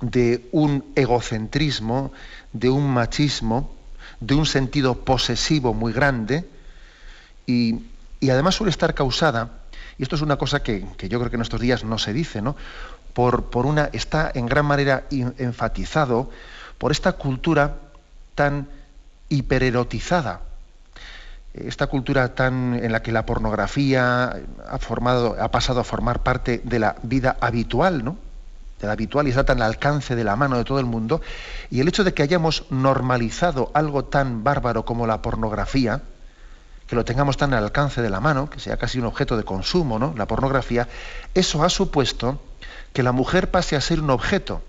de 0.00 0.46
un 0.52 0.84
egocentrismo, 0.94 2.12
de 2.52 2.70
un 2.70 2.88
machismo, 2.88 3.74
de 4.20 4.34
un 4.34 4.46
sentido 4.46 5.04
posesivo 5.04 5.74
muy 5.74 5.92
grande, 5.92 6.48
y, 7.46 7.80
y 8.20 8.30
además 8.30 8.54
suele 8.54 8.70
estar 8.70 8.94
causada 8.94 9.65
y 9.98 10.02
esto 10.02 10.16
es 10.16 10.22
una 10.22 10.36
cosa 10.36 10.62
que, 10.62 10.84
yo 10.98 11.18
creo 11.18 11.30
que 11.30 11.36
en 11.36 11.42
estos 11.42 11.60
días 11.60 11.84
no 11.84 11.98
se 11.98 12.12
dice, 12.12 12.42
¿no? 12.42 12.56
Por, 13.14 13.46
una, 13.64 13.88
está 13.92 14.30
en 14.34 14.46
gran 14.46 14.66
manera 14.66 15.04
enfatizado 15.10 16.30
por 16.76 16.92
esta 16.92 17.12
cultura 17.12 17.76
tan 18.34 18.68
hipererotizada, 19.30 20.42
esta 21.54 21.86
cultura 21.86 22.34
tan 22.34 22.74
en 22.74 22.92
la 22.92 23.02
que 23.02 23.12
la 23.12 23.24
pornografía 23.24 24.24
ha 24.68 24.78
ha 25.38 25.50
pasado 25.50 25.80
a 25.80 25.84
formar 25.84 26.22
parte 26.22 26.60
de 26.62 26.78
la 26.78 26.96
vida 27.02 27.38
habitual, 27.40 28.04
¿no? 28.04 28.18
de 28.80 28.86
la 28.86 28.92
habitual 28.92 29.26
y 29.26 29.30
está 29.30 29.44
tan 29.44 29.62
al 29.62 29.68
alcance 29.68 30.14
de 30.14 30.24
la 30.24 30.36
mano 30.36 30.58
de 30.58 30.64
todo 30.64 30.78
el 30.78 30.86
mundo, 30.86 31.20
y 31.70 31.80
el 31.80 31.88
hecho 31.88 32.04
de 32.04 32.12
que 32.12 32.22
hayamos 32.22 32.64
normalizado 32.70 33.70
algo 33.74 34.04
tan 34.04 34.44
bárbaro 34.44 34.84
como 34.84 35.06
la 35.06 35.22
pornografía, 35.22 36.02
que 36.86 36.96
lo 36.96 37.04
tengamos 37.04 37.36
tan 37.36 37.52
al 37.52 37.64
alcance 37.64 38.00
de 38.00 38.10
la 38.10 38.20
mano, 38.20 38.48
que 38.48 38.60
sea 38.60 38.76
casi 38.76 38.98
un 38.98 39.06
objeto 39.06 39.36
de 39.36 39.44
consumo, 39.44 39.98
¿no? 39.98 40.14
La 40.16 40.26
pornografía, 40.26 40.88
eso 41.34 41.64
ha 41.64 41.68
supuesto 41.68 42.40
que 42.92 43.02
la 43.02 43.12
mujer 43.12 43.50
pase 43.50 43.76
a 43.76 43.80
ser 43.80 44.00
un 44.00 44.10
objeto. 44.10 44.62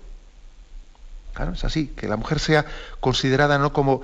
Claro, 1.34 1.52
es 1.52 1.64
así, 1.64 1.88
que 1.88 2.08
la 2.08 2.16
mujer 2.16 2.40
sea 2.40 2.66
considerada 3.00 3.58
no 3.58 3.72
como 3.72 4.02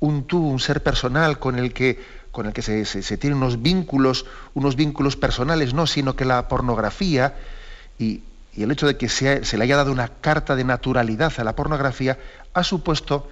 un 0.00 0.24
tú, 0.26 0.46
un 0.46 0.60
ser 0.60 0.82
personal 0.82 1.38
con 1.38 1.58
el 1.58 1.72
que, 1.72 2.04
con 2.30 2.46
el 2.46 2.52
que 2.52 2.60
se, 2.60 2.84
se, 2.84 3.16
tienen 3.16 3.38
unos 3.38 3.62
vínculos, 3.62 4.26
unos 4.52 4.76
vínculos 4.76 5.16
personales, 5.16 5.72
no, 5.72 5.86
sino 5.86 6.14
que 6.14 6.26
la 6.26 6.46
pornografía 6.48 7.34
y, 7.98 8.22
y 8.54 8.62
el 8.62 8.70
hecho 8.70 8.86
de 8.86 8.98
que 8.98 9.08
se, 9.08 9.44
se 9.44 9.56
le 9.56 9.64
haya 9.64 9.76
dado 9.76 9.92
una 9.92 10.08
carta 10.08 10.54
de 10.54 10.64
naturalidad 10.64 11.32
a 11.38 11.44
la 11.44 11.56
pornografía 11.56 12.18
ha 12.52 12.62
supuesto 12.62 13.28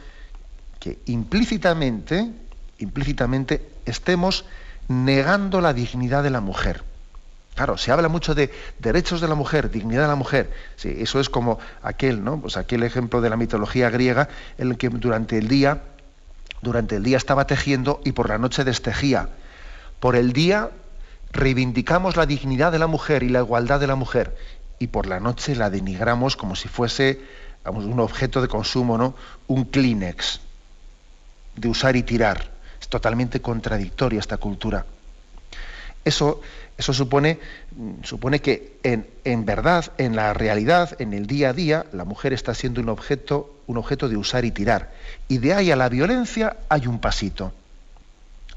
que 0.81 0.99
implícitamente, 1.07 2.31
implícitamente 2.79 3.71
estemos 3.87 4.45
negando 4.88 5.61
la 5.61 5.73
dignidad 5.73 6.23
de 6.23 6.31
la 6.31 6.40
mujer. 6.40 6.83
Claro, 7.55 7.77
se 7.77 7.92
habla 7.92 8.09
mucho 8.09 8.35
de 8.35 8.51
derechos 8.79 9.21
de 9.21 9.29
la 9.29 9.35
mujer, 9.35 9.71
dignidad 9.71 10.03
de 10.03 10.09
la 10.09 10.14
mujer. 10.14 10.51
Sí, 10.77 10.95
eso 10.99 11.21
es 11.21 11.29
como 11.29 11.59
aquel, 11.83 12.25
¿no? 12.25 12.40
Pues 12.40 12.57
aquel 12.57 12.83
ejemplo 12.83 13.21
de 13.21 13.29
la 13.29 13.37
mitología 13.37 13.90
griega 13.90 14.29
en 14.57 14.71
el 14.71 14.79
que 14.79 14.88
durante 14.88 15.37
el 15.37 15.49
día, 15.49 15.83
durante 16.62 16.97
el 16.97 17.03
día 17.03 17.18
estaba 17.18 17.47
tejiendo 17.47 18.01
y 18.05 18.12
por 18.12 18.29
la 18.29 18.38
noche 18.38 18.64
destejía. 18.64 19.29
Por 20.01 20.16
el 20.16 20.33
día 20.33 20.71
reivindicamos 21.33 22.16
la 22.16 22.27
dignidad 22.27 22.73
de 22.73 22.79
la 22.79 22.87
mujer 22.87 23.23
y 23.23 23.29
la 23.29 23.40
igualdad 23.40 23.81
de 23.81 23.87
la 23.87 23.97
mujer 23.97 24.37
y 24.79 24.87
por 24.87 25.07
la 25.07 25.21
noche 25.21 25.55
la 25.55 25.71
denigramos 25.71 26.37
como 26.37 26.57
si 26.57 26.68
fuese 26.68 27.21
un 27.64 28.01
objeto 28.01 28.40
de 28.40 28.49
consumo, 28.49 28.99
¿no? 28.99 29.14
Un 29.47 29.66
Kleenex 29.66 30.40
de 31.55 31.68
usar 31.68 31.97
y 31.97 32.03
tirar 32.03 32.52
totalmente 32.92 33.40
contradictoria 33.40 34.20
esta 34.20 34.37
cultura. 34.37 34.85
Eso, 36.05 36.42
eso 36.76 36.92
supone, 36.92 37.38
supone 38.02 38.40
que 38.40 38.76
en, 38.83 39.09
en, 39.24 39.46
verdad, 39.46 39.92
en 39.96 40.14
la 40.14 40.35
realidad, 40.35 41.00
en 41.00 41.14
el 41.14 41.26
día 41.26 41.48
a 41.48 41.52
día, 41.55 41.87
la 41.92 42.05
mujer 42.05 42.35
está 42.35 42.52
siendo 42.52 42.83
un 42.83 42.90
objeto, 42.90 43.57
un 43.66 43.78
objeto 43.78 44.11
de 44.11 44.18
usar 44.18 44.44
y 44.44 44.50
tirar. 44.50 44.92
Y 45.26 45.38
de 45.38 45.55
ahí 45.55 45.70
a 45.70 45.76
la 45.76 45.88
violencia 45.88 46.59
hay 46.68 46.87
un 46.87 46.98
pasito. 47.00 47.55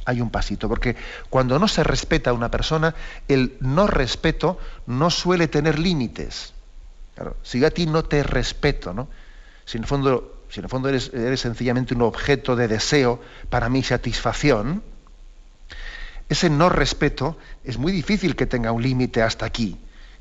hay 0.04 0.20
un 0.20 0.30
pasito, 0.30 0.68
porque 0.68 0.98
cuando 1.30 1.58
no 1.58 1.68
se 1.68 1.84
respeta 1.84 2.32
a 2.32 2.34
una 2.34 2.52
persona, 2.52 2.94
el 3.28 3.56
no 3.62 3.88
respeto 3.88 4.60
no 4.86 5.10
suele 5.10 5.48
tener 5.48 5.80
límites. 5.80 6.54
si 7.42 7.62
yo 7.62 7.68
a 7.68 7.72
ti 7.72 7.86
no 7.86 8.04
te 8.04 8.22
respeto, 8.22 8.94
¿no? 8.94 9.08
Si 9.66 9.78
en 9.78 9.84
el 9.84 9.88
fondo, 9.88 10.35
si 10.56 10.62
en 10.62 10.66
el 10.66 10.70
fondo 10.70 10.88
eres, 10.88 11.12
sencillamente 11.42 11.94
un 11.94 12.02
objeto 12.02 12.56
de 12.56 12.70
deseo 12.70 13.20
para 13.50 13.68
mi 13.68 13.84
satisfacción, 13.84 14.84
ese 16.30 16.50
no 16.50 16.70
respeto 16.70 17.38
es 17.66 17.78
muy 17.78 17.92
difícil 17.92 18.38
que 18.38 18.46
tenga 18.46 18.72
un 18.72 18.82
límite 18.82 19.22
hasta 19.22 19.46
aquí. 19.46 19.78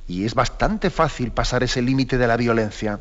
Y 0.09 0.25
es 0.25 0.35
bastante 0.35 0.91
fácil 0.91 1.31
pasar 1.31 1.63
ese 1.63 1.83
límite 1.83 2.19
de 2.19 2.27
la 2.27 2.37
violencia. 2.37 2.99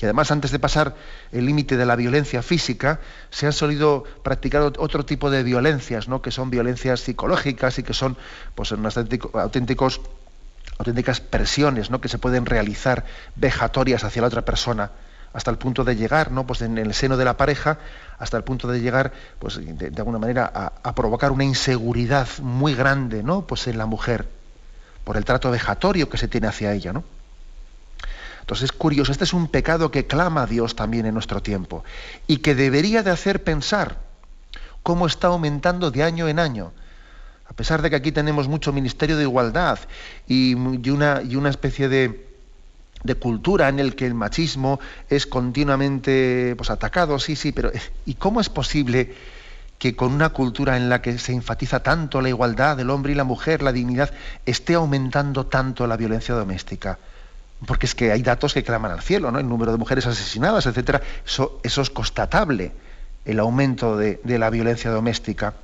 Y 0.00 0.06
además, 0.06 0.30
antes 0.30 0.52
de 0.52 0.58
pasar 0.58 0.96
el 1.32 1.44
límite 1.44 1.76
de 1.76 1.84
la 1.84 1.96
violencia 1.96 2.42
física, 2.42 3.00
se 3.28 3.44
han 3.44 3.52
solido 3.52 4.04
practicar 4.22 4.62
otro 4.62 5.04
tipo 5.04 5.30
de 5.30 5.42
violencias, 5.42 6.08
¿no? 6.08 6.22
que 6.22 6.30
son 6.30 6.48
violencias 6.48 7.00
psicológicas 7.00 7.78
y 7.78 7.82
que 7.82 7.92
son 7.92 8.16
pues, 8.54 8.72
auténticos, 8.72 10.00
auténticas 10.78 11.20
presiones 11.20 11.90
¿no? 11.90 12.00
que 12.00 12.08
se 12.08 12.16
pueden 12.16 12.46
realizar 12.46 13.04
vejatorias 13.36 14.02
hacia 14.02 14.22
la 14.22 14.28
otra 14.28 14.46
persona 14.46 14.92
hasta 15.32 15.50
el 15.50 15.58
punto 15.58 15.84
de 15.84 15.96
llegar, 15.96 16.32
¿no? 16.32 16.46
Pues 16.46 16.62
en 16.62 16.76
el 16.78 16.92
seno 16.94 17.16
de 17.16 17.24
la 17.24 17.36
pareja, 17.36 17.78
hasta 18.18 18.36
el 18.36 18.44
punto 18.44 18.68
de 18.68 18.80
llegar, 18.80 19.12
pues 19.38 19.58
de, 19.64 19.92
alguna 19.96 20.18
manera, 20.18 20.72
a, 20.82 20.94
provocar 20.94 21.30
una 21.30 21.44
inseguridad 21.44 22.28
muy 22.40 22.74
grande, 22.74 23.22
¿no? 23.22 23.46
Pues 23.46 23.66
en 23.68 23.78
la 23.78 23.86
mujer, 23.86 24.28
por 25.04 25.16
el 25.16 25.24
trato 25.24 25.50
vejatorio 25.50 26.08
que 26.08 26.18
se 26.18 26.28
tiene 26.28 26.48
hacia 26.48 26.72
ella, 26.72 26.92
¿no? 26.92 27.04
Entonces 28.40 28.64
es 28.64 28.72
curioso, 28.72 29.12
este 29.12 29.24
es 29.24 29.32
un 29.32 29.46
pecado 29.46 29.92
que 29.92 30.06
clama 30.06 30.42
a 30.42 30.46
Dios 30.46 30.74
también 30.74 31.06
en 31.06 31.14
nuestro 31.14 31.40
tiempo 31.40 31.84
y 32.26 32.38
que 32.38 32.56
debería 32.56 33.04
de 33.04 33.10
hacer 33.10 33.44
pensar 33.44 33.98
cómo 34.82 35.06
está 35.06 35.28
aumentando 35.28 35.92
de 35.92 36.02
año 36.02 36.26
en 36.26 36.40
año. 36.40 36.72
A 37.46 37.52
pesar 37.52 37.82
de 37.82 37.90
que 37.90 37.96
aquí 37.96 38.10
tenemos 38.10 38.48
mucho 38.48 38.72
ministerio 38.72 39.16
de 39.16 39.22
igualdad 39.22 39.78
y 40.26 40.54
una 40.54 41.48
especie 41.48 41.88
de, 41.88 42.29
de 43.02 43.14
cultura 43.14 43.68
en 43.68 43.78
el 43.78 43.94
que 43.94 44.06
el 44.06 44.14
machismo 44.14 44.80
es 45.08 45.26
continuamente 45.26 46.54
pues, 46.56 46.70
atacado, 46.70 47.18
sí, 47.18 47.36
sí, 47.36 47.52
pero 47.52 47.70
¿y 48.06 48.14
cómo 48.14 48.40
es 48.40 48.48
posible 48.48 49.14
que 49.78 49.96
con 49.96 50.12
una 50.12 50.28
cultura 50.28 50.76
en 50.76 50.90
la 50.90 51.00
que 51.00 51.18
se 51.18 51.32
enfatiza 51.32 51.82
tanto 51.82 52.20
la 52.20 52.28
igualdad 52.28 52.76
del 52.76 52.90
hombre 52.90 53.12
y 53.12 53.14
la 53.14 53.24
mujer, 53.24 53.62
la 53.62 53.72
dignidad, 53.72 54.12
esté 54.44 54.74
aumentando 54.74 55.46
tanto 55.46 55.86
la 55.86 55.96
violencia 55.96 56.34
doméstica? 56.34 56.98
porque 57.66 57.86
es 57.86 57.94
que 57.94 58.12
hay 58.12 58.22
datos 58.22 58.54
que 58.54 58.62
claman 58.62 58.92
al 58.92 59.02
cielo, 59.02 59.30
¿no? 59.30 59.38
El 59.38 59.48
número 59.48 59.72
de 59.72 59.78
mujeres 59.78 60.06
asesinadas, 60.06 60.66
etcétera. 60.66 61.02
Eso, 61.26 61.60
es 61.62 61.90
constatable, 61.90 62.72
el 63.24 63.38
aumento 63.38 63.96
de, 63.96 64.20
la 64.24 64.50
violencia 64.50 64.90
doméstica. 64.90 65.54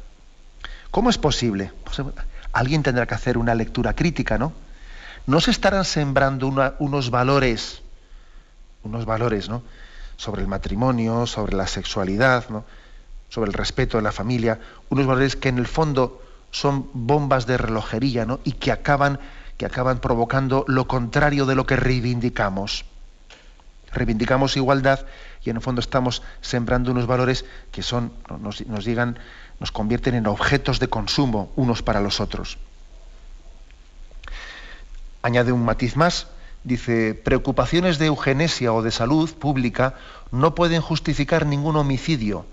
¿Cómo 0.90 1.10
es 1.10 1.18
posible? 1.18 1.72
Pues, 1.84 2.06
alguien 2.52 2.82
tendrá 2.82 3.06
que 3.06 3.14
hacer 3.14 3.38
una 3.38 3.54
lectura 3.54 3.94
crítica, 3.94 4.36
¿no? 4.38 4.52
¿No 5.26 5.40
se 5.40 5.50
estarán 5.50 5.84
sembrando 5.84 6.46
unos 6.78 7.10
valores, 7.10 7.82
unos 8.84 9.04
valores, 9.04 9.48
¿no? 9.48 9.62
Sobre 10.16 10.42
el 10.42 10.48
matrimonio, 10.48 11.26
sobre 11.26 11.56
la 11.56 11.66
sexualidad, 11.66 12.44
sobre 13.28 13.48
el 13.48 13.54
respeto 13.54 13.96
de 13.96 14.04
la 14.04 14.12
familia, 14.12 14.60
unos 14.88 15.06
valores 15.06 15.34
que 15.34 15.48
en 15.48 15.58
el 15.58 15.66
fondo 15.66 16.22
son 16.52 16.88
bombas 16.92 17.46
de 17.46 17.58
relojería, 17.58 18.24
¿no? 18.24 18.38
Y 18.44 18.52
que 18.52 18.70
acaban 18.70 19.18
que 19.56 19.66
acaban 19.66 20.00
provocando 20.00 20.64
lo 20.68 20.86
contrario 20.86 21.46
de 21.46 21.54
lo 21.54 21.66
que 21.66 21.76
reivindicamos. 21.76 22.84
Reivindicamos 23.92 24.56
igualdad 24.56 25.06
y 25.42 25.50
en 25.50 25.56
el 25.56 25.62
fondo 25.62 25.80
estamos 25.80 26.22
sembrando 26.42 26.90
unos 26.90 27.06
valores 27.06 27.46
que 27.72 27.82
son, 27.82 28.12
nos, 28.40 28.66
nos 28.66 28.86
nos 29.58 29.72
convierten 29.72 30.14
en 30.14 30.26
objetos 30.26 30.78
de 30.78 30.88
consumo 30.88 31.50
unos 31.56 31.82
para 31.82 32.00
los 32.00 32.20
otros. 32.20 32.58
Añade 35.26 35.50
un 35.50 35.64
matiz 35.64 35.96
más, 35.96 36.28
dice, 36.62 37.14
preocupaciones 37.14 37.98
de 37.98 38.06
eugenesia 38.06 38.72
o 38.72 38.82
de 38.82 38.92
salud 38.92 39.34
pública 39.34 39.94
no 40.30 40.54
pueden 40.54 40.80
justificar 40.80 41.46
ningún 41.46 41.76
homicidio, 41.76 42.46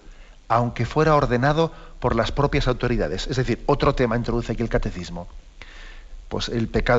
aunque 0.48 0.86
fuera 0.86 1.16
ordenado 1.16 1.72
por 2.00 2.16
las 2.16 2.32
propias 2.32 2.68
autoridades. 2.68 3.28
Es 3.28 3.38
decir, 3.38 3.62
otro 3.68 3.94
tema 3.94 4.18
introduce 4.18 4.54
aquí 4.54 4.64
el 4.64 4.70
catecismo 4.70 5.28
pues 6.34 6.50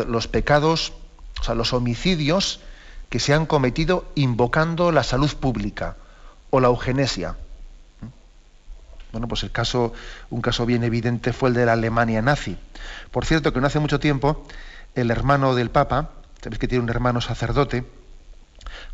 los 0.06 0.28
pecados, 0.28 0.92
o 1.40 1.42
sea, 1.42 1.56
los 1.56 1.72
homicidios 1.72 2.60
que 3.08 3.18
se 3.18 3.34
han 3.34 3.46
cometido 3.46 4.04
invocando 4.14 4.92
la 4.92 5.02
salud 5.02 5.34
pública 5.34 5.96
o 6.50 6.60
la 6.60 6.68
eugenesia. 6.68 7.34
Bueno, 9.10 9.26
pues 9.26 9.42
el 9.42 9.50
caso, 9.50 9.92
un 10.30 10.40
caso 10.40 10.66
bien 10.66 10.84
evidente 10.84 11.32
fue 11.32 11.48
el 11.48 11.56
de 11.56 11.66
la 11.66 11.72
Alemania 11.72 12.22
nazi. 12.22 12.56
Por 13.10 13.24
cierto, 13.24 13.52
que 13.52 13.60
no 13.60 13.66
hace 13.66 13.80
mucho 13.80 13.98
tiempo, 13.98 14.46
el 14.94 15.10
hermano 15.10 15.54
del 15.54 15.70
Papa, 15.70 16.10
sabéis 16.42 16.58
que 16.58 16.68
tiene 16.68 16.84
un 16.84 16.90
hermano 16.90 17.20
sacerdote, 17.20 17.84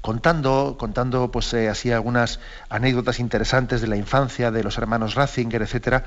contando, 0.00 0.76
contando 0.78 1.30
pues 1.30 1.52
eh, 1.54 1.68
así 1.68 1.90
algunas 1.90 2.40
anécdotas 2.68 3.20
interesantes 3.20 3.80
de 3.80 3.86
la 3.86 3.96
infancia 3.96 4.50
de 4.50 4.62
los 4.62 4.78
hermanos 4.78 5.14
Ratzinger, 5.14 5.62
etcétera, 5.62 6.04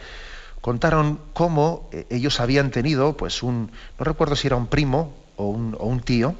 contaron 0.61 1.19
cómo 1.33 1.89
eh, 1.91 2.05
ellos 2.09 2.39
habían 2.39 2.71
tenido, 2.71 3.17
pues 3.17 3.43
un, 3.43 3.71
no 3.99 4.05
recuerdo 4.05 4.35
si 4.35 4.47
era 4.47 4.55
un 4.55 4.67
primo 4.67 5.13
o 5.35 5.47
un, 5.47 5.99
tío, 6.01 6.35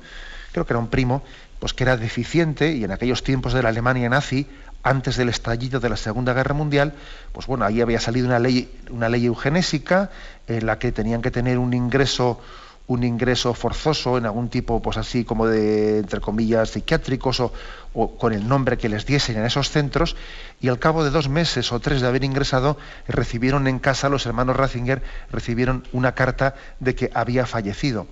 creo 0.51 0.65
que 0.65 0.73
era 0.73 0.79
un 0.79 0.87
primo, 0.87 1.23
pues 1.59 1.73
que 1.73 1.83
era 1.83 1.97
deficiente 1.97 2.73
y 2.73 2.83
en 2.83 2.91
aquellos 2.91 3.23
tiempos 3.23 3.53
de 3.53 3.63
la 3.63 3.69
Alemania 3.69 4.09
nazi, 4.09 4.47
antes 4.83 5.15
del 5.15 5.29
estallido 5.29 5.79
de 5.79 5.89
la 5.89 5.95
Segunda 5.95 6.33
Guerra 6.33 6.53
Mundial, 6.53 6.93
pues 7.31 7.47
bueno, 7.47 7.63
ahí 7.63 7.79
había 7.81 8.01
salido 8.01 8.27
una 8.27 8.39
ley, 8.39 8.69
una 8.89 9.07
ley 9.07 9.25
eugenésica 9.25 10.11
en 10.47 10.65
la 10.65 10.77
que 10.77 10.91
tenían 10.91 11.21
que 11.21 11.31
tener 11.31 11.57
un 11.57 11.73
ingreso 11.73 12.41
un 12.87 13.03
ingreso 13.03 13.53
forzoso 13.53 14.17
en 14.17 14.25
algún 14.25 14.49
tipo, 14.49 14.81
pues 14.81 14.97
así 14.97 15.23
como 15.23 15.47
de, 15.47 15.99
entre 15.99 16.19
comillas, 16.19 16.71
psiquiátricos 16.71 17.39
o, 17.39 17.51
con 18.17 18.33
el 18.33 18.47
nombre 18.47 18.77
que 18.77 18.89
les 18.89 19.05
diesen 19.05 19.37
en 19.37 19.45
esos 19.45 19.69
centros, 19.69 20.15
y 20.59 20.67
al 20.67 20.79
cabo 20.79 21.03
de 21.03 21.09
dos 21.09 21.29
meses 21.29 21.71
o 21.71 21.79
tres 21.79 22.01
de 22.01 22.07
haber 22.07 22.23
ingresado, 22.23 22.77
recibieron 23.07 23.67
en 23.67 23.79
casa, 23.79 24.09
los 24.09 24.25
hermanos 24.25 24.57
Ratzinger, 24.57 25.01
recibieron 25.31 25.87
una 25.93 26.13
carta 26.13 26.55
de 26.79 26.95
que 26.95 27.11
había 27.13 27.45
fallecido. 27.45 28.07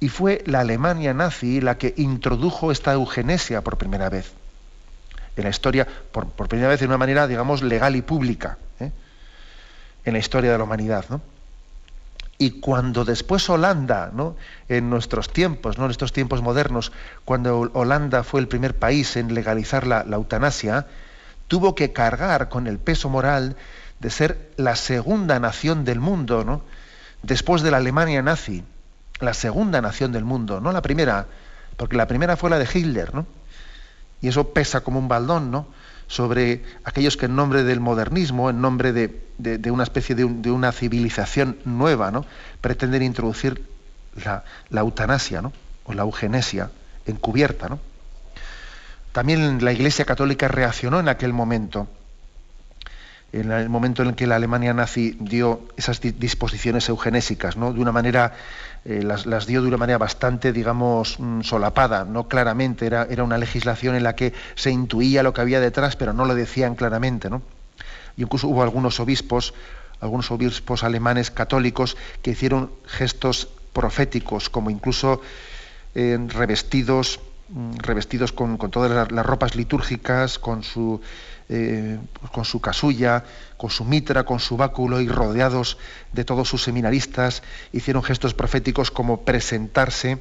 Y 0.00 0.08
fue 0.08 0.42
la 0.46 0.60
Alemania 0.60 1.14
nazi 1.14 1.60
la 1.60 1.78
que 1.78 1.94
introdujo 1.96 2.70
esta 2.70 2.92
eugenesia 2.92 3.62
por 3.62 3.78
primera 3.78 4.08
vez. 4.08 4.32
En 5.36 5.44
la 5.44 5.50
historia, 5.50 5.86
por, 6.12 6.28
primera 6.48 6.68
vez 6.68 6.80
de 6.80 6.86
una 6.86 6.98
manera, 6.98 7.26
digamos, 7.26 7.62
legal 7.62 7.96
y 7.96 8.02
pública. 8.02 8.56
¿eh? 8.80 8.90
En 10.04 10.12
la 10.14 10.18
historia 10.18 10.52
de 10.52 10.58
la 10.58 10.64
humanidad, 10.64 11.04
¿no? 11.10 11.20
Y 12.38 12.60
cuando 12.60 13.04
después 13.04 13.48
Holanda, 13.48 14.10
¿no? 14.12 14.36
en 14.68 14.90
nuestros 14.90 15.32
tiempos, 15.32 15.78
¿no? 15.78 15.86
en 15.86 15.90
estos 15.90 16.12
tiempos 16.12 16.42
modernos, 16.42 16.92
cuando 17.24 17.70
Holanda 17.72 18.24
fue 18.24 18.40
el 18.40 18.48
primer 18.48 18.76
país 18.76 19.16
en 19.16 19.34
legalizar 19.34 19.86
la, 19.86 20.02
eutanasia, 20.02 20.86
tuvo 21.48 21.74
que 21.74 21.92
cargar 21.92 22.48
con 22.48 22.66
el 22.66 22.78
peso 22.78 23.08
moral 23.08 23.56
de 24.00 24.10
ser 24.10 24.50
la 24.56 24.76
segunda 24.76 25.40
nación 25.40 25.84
del 25.84 26.00
mundo, 26.00 26.44
¿no? 26.44 26.60
después 27.22 27.62
de 27.62 27.70
la 27.70 27.78
Alemania 27.78 28.20
nazi, 28.20 28.62
la 29.20 29.32
segunda 29.32 29.80
nación 29.80 30.12
del 30.12 30.24
mundo, 30.24 30.60
no 30.60 30.72
la 30.72 30.82
primera, 30.82 31.26
porque 31.78 31.96
la 31.96 32.06
primera 32.06 32.36
fue 32.36 32.50
la 32.50 32.58
de 32.58 32.68
Hitler, 32.72 33.14
¿no? 33.14 33.26
y 34.20 34.28
eso 34.28 34.52
pesa 34.52 34.82
como 34.82 34.98
un 34.98 35.08
baldón, 35.08 35.50
¿no? 35.50 35.66
Sobre 36.06 36.62
aquellos 36.84 37.16
que 37.16 37.26
en 37.26 37.36
nombre 37.36 37.64
del 37.64 37.80
modernismo, 37.80 38.50
en 38.50 38.60
nombre 38.60 38.92
de, 38.92 39.70
una 39.70 39.82
especie 39.82 40.14
de, 40.14 40.24
una 40.24 40.72
civilización 40.72 41.58
nueva, 41.64 42.10
¿no? 42.10 42.24
pretenden 42.60 43.02
introducir 43.02 43.64
la, 44.24 44.44
eutanasia 44.70 45.42
¿no? 45.42 45.52
o 45.84 45.92
la 45.92 46.02
eugenesia 46.02 46.70
encubierta. 47.06 47.68
¿no? 47.68 47.80
También 49.12 49.64
la 49.64 49.72
Iglesia 49.72 50.04
Católica 50.04 50.48
reaccionó 50.48 51.00
en 51.00 51.08
aquel 51.08 51.32
momento, 51.32 51.88
en 53.32 53.50
el 53.50 53.68
momento 53.68 54.02
en 54.02 54.14
que 54.14 54.26
la 54.26 54.36
Alemania 54.36 54.72
nazi 54.72 55.16
dio 55.20 55.60
esas 55.76 56.00
disposiciones 56.00 56.88
eugenésicas, 56.88 57.56
¿no? 57.56 57.72
de 57.72 57.80
una 57.80 57.92
manera 57.92 58.32
eh, 58.84 59.02
las, 59.02 59.46
dio 59.46 59.62
de 59.62 59.68
una 59.68 59.78
manera 59.78 59.98
bastante, 59.98 60.52
digamos, 60.52 61.18
mm, 61.18 61.40
solapada, 61.40 62.04
no 62.04 62.28
claramente, 62.28 62.86
era, 62.86 63.06
era, 63.10 63.24
una 63.24 63.36
legislación 63.36 63.96
en 63.96 64.04
la 64.04 64.14
que 64.14 64.32
se 64.54 64.70
intuía 64.70 65.24
lo 65.24 65.32
que 65.32 65.40
había 65.40 65.58
detrás, 65.58 65.96
pero 65.96 66.12
no 66.12 66.24
lo 66.24 66.36
decían 66.36 66.76
claramente, 66.76 67.28
¿no? 67.28 67.42
Y 68.16 68.22
incluso 68.22 68.46
hubo 68.46 68.62
algunos 68.62 69.00
obispos, 69.00 69.54
algunos 70.00 70.30
obispos 70.30 70.84
alemanes 70.84 71.32
católicos 71.32 71.96
que 72.22 72.30
hicieron 72.30 72.70
gestos 72.86 73.48
proféticos, 73.72 74.48
como 74.50 74.70
incluso 74.70 75.20
eh, 75.96 76.16
revestidos, 76.28 77.18
mm, 77.48 77.78
revestidos 77.78 78.30
con, 78.30 78.56
todas 78.70 79.10
las 79.10 79.26
ropas 79.26 79.56
litúrgicas, 79.56 80.38
con 80.38 80.62
su 80.62 81.00
eh, 81.48 81.98
con 82.32 82.44
su 82.44 82.60
casulla, 82.60 83.24
con 83.56 83.70
su 83.70 83.84
mitra, 83.84 84.24
con 84.24 84.40
su 84.40 84.56
báculo 84.56 85.00
y 85.00 85.08
rodeados 85.08 85.78
de 86.12 86.24
todos 86.24 86.48
sus 86.48 86.62
seminaristas, 86.62 87.42
hicieron 87.72 88.02
gestos 88.02 88.34
proféticos 88.34 88.90
como 88.90 89.22
presentarse, 89.22 90.18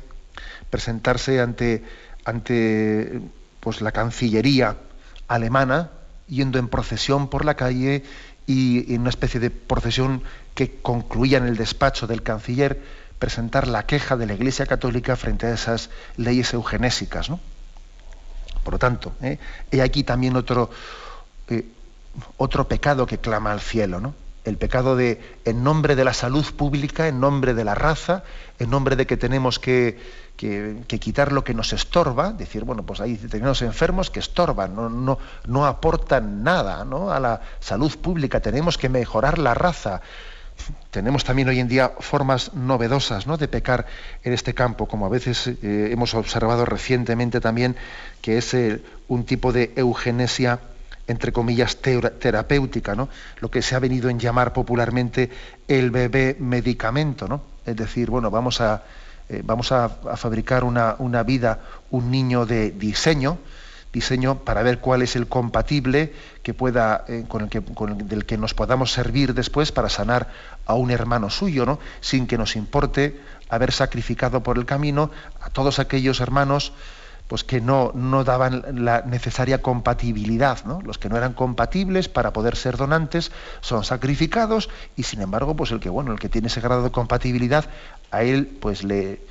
presentarse 0.70 1.42
ante, 1.42 1.84
ante 2.26 3.22
pues, 3.60 3.82
la 3.82 3.92
Cancillería 3.92 4.78
alemana, 5.28 5.92
yendo 6.28 6.60
en 6.60 6.68
procesión 6.68 7.30
por 7.30 7.46
la 7.46 7.56
calle 7.56 8.04
y 8.48 8.94
en 8.94 9.02
una 9.02 9.10
especie 9.10 9.40
de 9.40 9.50
procesión 9.50 10.22
que 10.54 10.76
concluía 10.82 11.38
en 11.38 11.46
el 11.46 11.58
despacho 11.58 12.08
del 12.08 12.24
canciller 12.24 12.82
presentar 13.20 13.68
la 13.68 13.86
queja 13.86 14.18
de 14.18 14.26
la 14.26 14.34
Iglesia 14.34 14.66
Católica 14.66 15.16
frente 15.16 15.48
a 15.48 15.54
esas 15.54 15.90
leyes 16.18 16.54
eugenésicas. 16.54 17.30
¿no? 17.30 17.40
Por 18.64 18.74
lo 18.74 18.80
tanto, 18.80 19.14
¿eh? 19.22 19.40
he 19.72 19.82
aquí 19.82 20.04
también 20.04 20.36
otro, 20.36 20.70
eh, 21.50 21.66
otro 22.38 22.68
pecado 22.68 23.06
que 23.06 23.18
clama 23.18 23.52
al 23.52 23.62
cielo, 23.62 24.00
¿no? 24.00 24.14
el 24.46 24.58
pecado 24.58 24.96
de, 24.96 25.20
en 25.44 25.64
nombre 25.64 25.96
de 25.96 26.06
la 26.06 26.14
salud 26.14 26.46
pública, 26.56 27.08
en 27.08 27.20
nombre 27.20 27.54
de 27.54 27.64
la 27.64 27.76
raza, 27.76 28.24
en 28.60 28.70
nombre 28.70 28.96
de 28.96 29.08
que 29.08 29.18
tenemos 29.18 29.60
que, 29.60 30.00
quitar 30.38 31.32
lo 31.32 31.44
que 31.44 31.56
nos 31.56 31.74
estorba, 31.74 32.32
decir, 32.32 32.64
bueno, 32.64 32.84
pues 32.84 33.02
hay 33.02 33.16
determinados 33.16 33.64
enfermos 33.64 34.12
que 34.12 34.20
estorban, 34.20 34.76
no, 34.76 34.90
no, 34.90 35.18
no 35.48 35.66
aportan 35.66 36.44
nada 36.44 36.82
a 36.82 37.20
la 37.20 37.42
salud 37.60 37.98
pública, 37.98 38.40
tenemos 38.40 38.78
que 38.78 38.88
mejorar 38.88 39.40
la 39.40 39.56
raza. 39.56 40.02
Tenemos 40.90 41.26
también 41.26 41.50
hoy 41.50 41.60
en 41.60 41.68
día 41.68 41.92
formas 42.00 42.54
novedosas 42.54 43.28
¿no? 43.28 43.36
de 43.36 43.50
pecar 43.50 43.88
en 44.24 44.32
este 44.32 44.54
campo, 44.54 44.88
como 44.88 45.06
a 45.06 45.10
veces 45.10 45.48
eh, 45.48 45.90
hemos 45.92 46.14
observado 46.14 46.64
recientemente 46.66 47.42
también, 47.42 47.76
que 48.22 48.38
es 48.38 48.56
un 49.10 49.26
tipo 49.26 49.52
de 49.52 49.74
eugenesia 49.76 50.60
entre 51.08 51.32
comillas, 51.32 51.78
terapéutica, 51.78 52.96
¿no? 52.96 53.10
Lo 53.39 53.52
que 53.52 53.62
se 53.62 53.76
ha 53.76 53.80
venido 53.80 54.10
en 54.10 54.20
llamar 54.20 54.54
popularmente 54.54 55.30
el 55.68 55.91
bebé 55.91 56.36
medicamento, 56.39 57.28
¿no? 57.28 57.41
Es 57.65 57.76
decir, 57.76 58.10
bueno, 58.10 58.32
vamos 58.32 58.62
a, 58.62 58.84
eh, 59.30 59.41
vamos 59.44 59.72
a, 59.72 59.89
fabricar 59.89 60.63
una, 60.63 60.96
una, 61.00 61.24
vida, 61.24 61.60
un 61.91 62.10
niño 62.10 62.46
de 62.46 62.72
diseño, 62.72 63.38
diseño 63.94 64.39
para 64.39 64.63
ver 64.63 64.80
cuál 64.80 65.04
es 65.04 65.15
el 65.15 65.28
compatible 65.28 66.13
que 66.44 66.54
pueda, 66.54 67.06
eh, 67.08 67.26
con 67.28 67.44
el 67.44 67.50
que, 67.50 67.62
con 67.62 68.08
del 68.08 68.26
que 68.26 68.38
nos 68.38 68.54
podamos 68.54 68.91
servir 68.91 69.34
después 69.34 69.72
para 69.72 69.89
sanar 69.89 70.30
a 70.65 70.74
un 70.74 70.91
hermano 70.91 71.30
suyo, 71.30 71.65
¿no? 71.65 71.80
Sin 72.02 72.28
que 72.28 72.38
nos 72.38 72.56
importe 72.56 73.20
haber 73.50 73.72
sacrificado 73.72 74.41
por 74.41 74.58
el 74.58 74.65
camino 74.65 75.12
a 75.39 75.50
todos 75.50 75.80
aquellos 75.80 76.20
hermanos 76.20 76.74
pues 77.28 77.44
que 77.44 77.60
no, 77.60 77.92
no 77.96 78.24
daban 78.24 78.64
la 78.86 79.02
necesaria 79.02 79.62
compatibilidad. 79.62 80.64
¿no? 80.66 80.82
Los 80.82 80.98
que 80.98 81.10
no 81.10 81.18
eran 81.18 81.34
compatibles 81.34 82.08
para 82.08 82.34
poder 82.34 82.56
ser 82.56 82.78
donantes 82.78 83.32
son 83.62 83.84
sacrificados 83.84 84.70
y 84.96 85.04
sin 85.04 85.22
embargo, 85.22 85.56
pues 85.56 85.72
el 85.72 85.80
que 85.80 85.90
bueno, 85.90 86.12
el 86.12 86.20
que 86.20 86.30
tiene 86.30 86.48
ese 86.48 86.62
grado 86.62 86.84
de 86.84 86.92
compatibilidad, 86.92 87.66
a 88.12 88.24
él 88.24 88.58
pues 88.60 88.84
le, 88.84 89.22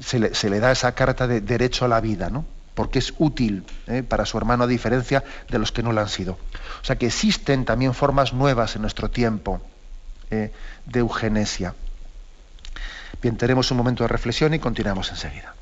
se, 0.00 0.18
le, 0.50 0.60
da 0.60 0.72
esa 0.72 0.92
carta 0.92 1.26
de 1.26 1.40
derecho 1.40 1.84
a 1.84 1.88
la 1.88 2.00
vida, 2.00 2.30
¿no? 2.30 2.44
porque 2.74 2.98
es 2.98 3.14
útil 3.18 3.64
¿eh? 3.86 4.02
para 4.02 4.26
su 4.26 4.36
hermano 4.36 4.64
a 4.64 4.66
diferencia 4.66 5.24
de 5.48 5.58
los 5.58 5.72
que 5.72 5.82
no 5.82 5.92
lo 5.92 6.00
han 6.00 6.08
sido. 6.08 6.38
O 6.82 6.84
sea 6.84 6.96
que 6.96 7.06
existen 7.06 7.64
también 7.64 7.94
formas 7.94 8.32
nuevas 8.34 8.76
en 8.76 8.82
nuestro 8.82 9.10
tiempo 9.10 9.62
¿eh? 10.30 10.52
de 10.84 11.00
eugenesia. 11.00 11.74
Bien, 13.22 13.36
tenemos 13.36 13.70
un 13.70 13.78
momento 13.78 14.04
de 14.04 14.08
reflexión 14.08 14.52
y 14.52 14.58
continuamos 14.58 15.10
enseguida. 15.10 15.55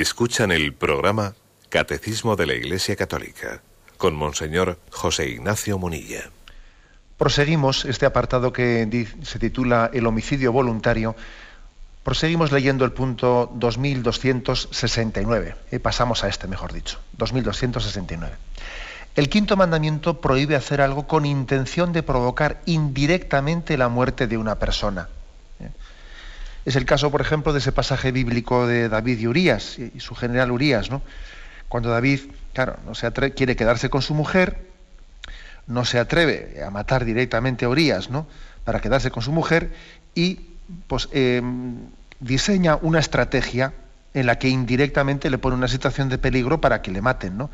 Escuchan 0.00 0.50
el 0.52 0.72
programa 0.74 1.34
Catecismo 1.70 2.36
de 2.36 2.46
la 2.46 2.52
Iglesia 2.52 2.96
Católica 2.96 3.62
con 3.96 4.14
Monseñor 4.14 4.78
José 4.90 5.30
Ignacio 5.30 5.78
Munilla. 5.78 6.28
Proseguimos 7.16 7.86
este 7.86 8.04
apartado 8.04 8.52
que 8.52 9.06
se 9.22 9.38
titula 9.38 9.88
El 9.94 10.06
homicidio 10.06 10.52
voluntario. 10.52 11.16
Proseguimos 12.04 12.52
leyendo 12.52 12.84
el 12.84 12.92
punto 12.92 13.50
2269. 13.54 15.56
Y 15.72 15.78
pasamos 15.78 16.24
a 16.24 16.28
este, 16.28 16.46
mejor 16.46 16.74
dicho. 16.74 17.00
2269. 17.12 18.34
El 19.14 19.30
quinto 19.30 19.56
mandamiento 19.56 20.20
prohíbe 20.20 20.56
hacer 20.56 20.82
algo 20.82 21.06
con 21.06 21.24
intención 21.24 21.94
de 21.94 22.02
provocar 22.02 22.60
indirectamente 22.66 23.78
la 23.78 23.88
muerte 23.88 24.26
de 24.26 24.36
una 24.36 24.58
persona. 24.58 25.08
Es 26.66 26.74
el 26.74 26.84
caso, 26.84 27.12
por 27.12 27.20
ejemplo, 27.20 27.52
de 27.52 27.60
ese 27.60 27.70
pasaje 27.70 28.10
bíblico 28.10 28.66
de 28.66 28.88
David 28.88 29.20
y 29.20 29.28
Urias, 29.28 29.78
y 29.78 30.00
su 30.00 30.16
general 30.16 30.50
Urias, 30.50 30.90
¿no? 30.90 31.00
Cuando 31.68 31.90
David, 31.90 32.20
claro, 32.54 32.76
no 32.84 32.96
se 32.96 33.10
quiere 33.34 33.54
quedarse 33.54 33.88
con 33.88 34.02
su 34.02 34.14
mujer, 34.14 34.58
no 35.68 35.84
se 35.84 36.00
atreve 36.00 36.62
a 36.66 36.70
matar 36.70 37.04
directamente 37.04 37.64
a 37.64 37.68
Urias, 37.68 38.10
¿no? 38.10 38.26
Para 38.64 38.80
quedarse 38.80 39.12
con 39.12 39.22
su 39.22 39.30
mujer 39.30 39.70
y 40.12 40.40
pues 40.88 41.08
em, 41.12 41.76
diseña 42.18 42.76
una 42.82 42.98
estrategia 42.98 43.72
en 44.12 44.26
la 44.26 44.40
que 44.40 44.48
indirectamente 44.48 45.30
le 45.30 45.38
pone 45.38 45.54
una 45.54 45.68
situación 45.68 46.08
de 46.08 46.18
peligro 46.18 46.60
para 46.60 46.82
que 46.82 46.90
le 46.90 47.00
maten, 47.00 47.38
¿no? 47.38 47.48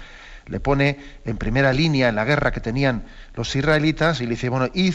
Le 0.47 0.61
pone 0.61 0.99
en 1.25 1.37
primera 1.37 1.73
línea 1.73 2.09
en 2.09 2.17
la 2.17 2.25
guerra 2.25 2.53
que 2.53 2.61
tenían 2.61 3.05
los 3.35 3.55
israelitas 3.55 4.21
y 4.21 4.25
le 4.25 4.31
dice, 4.31 4.49
bueno, 4.49 4.69
id 4.75 4.95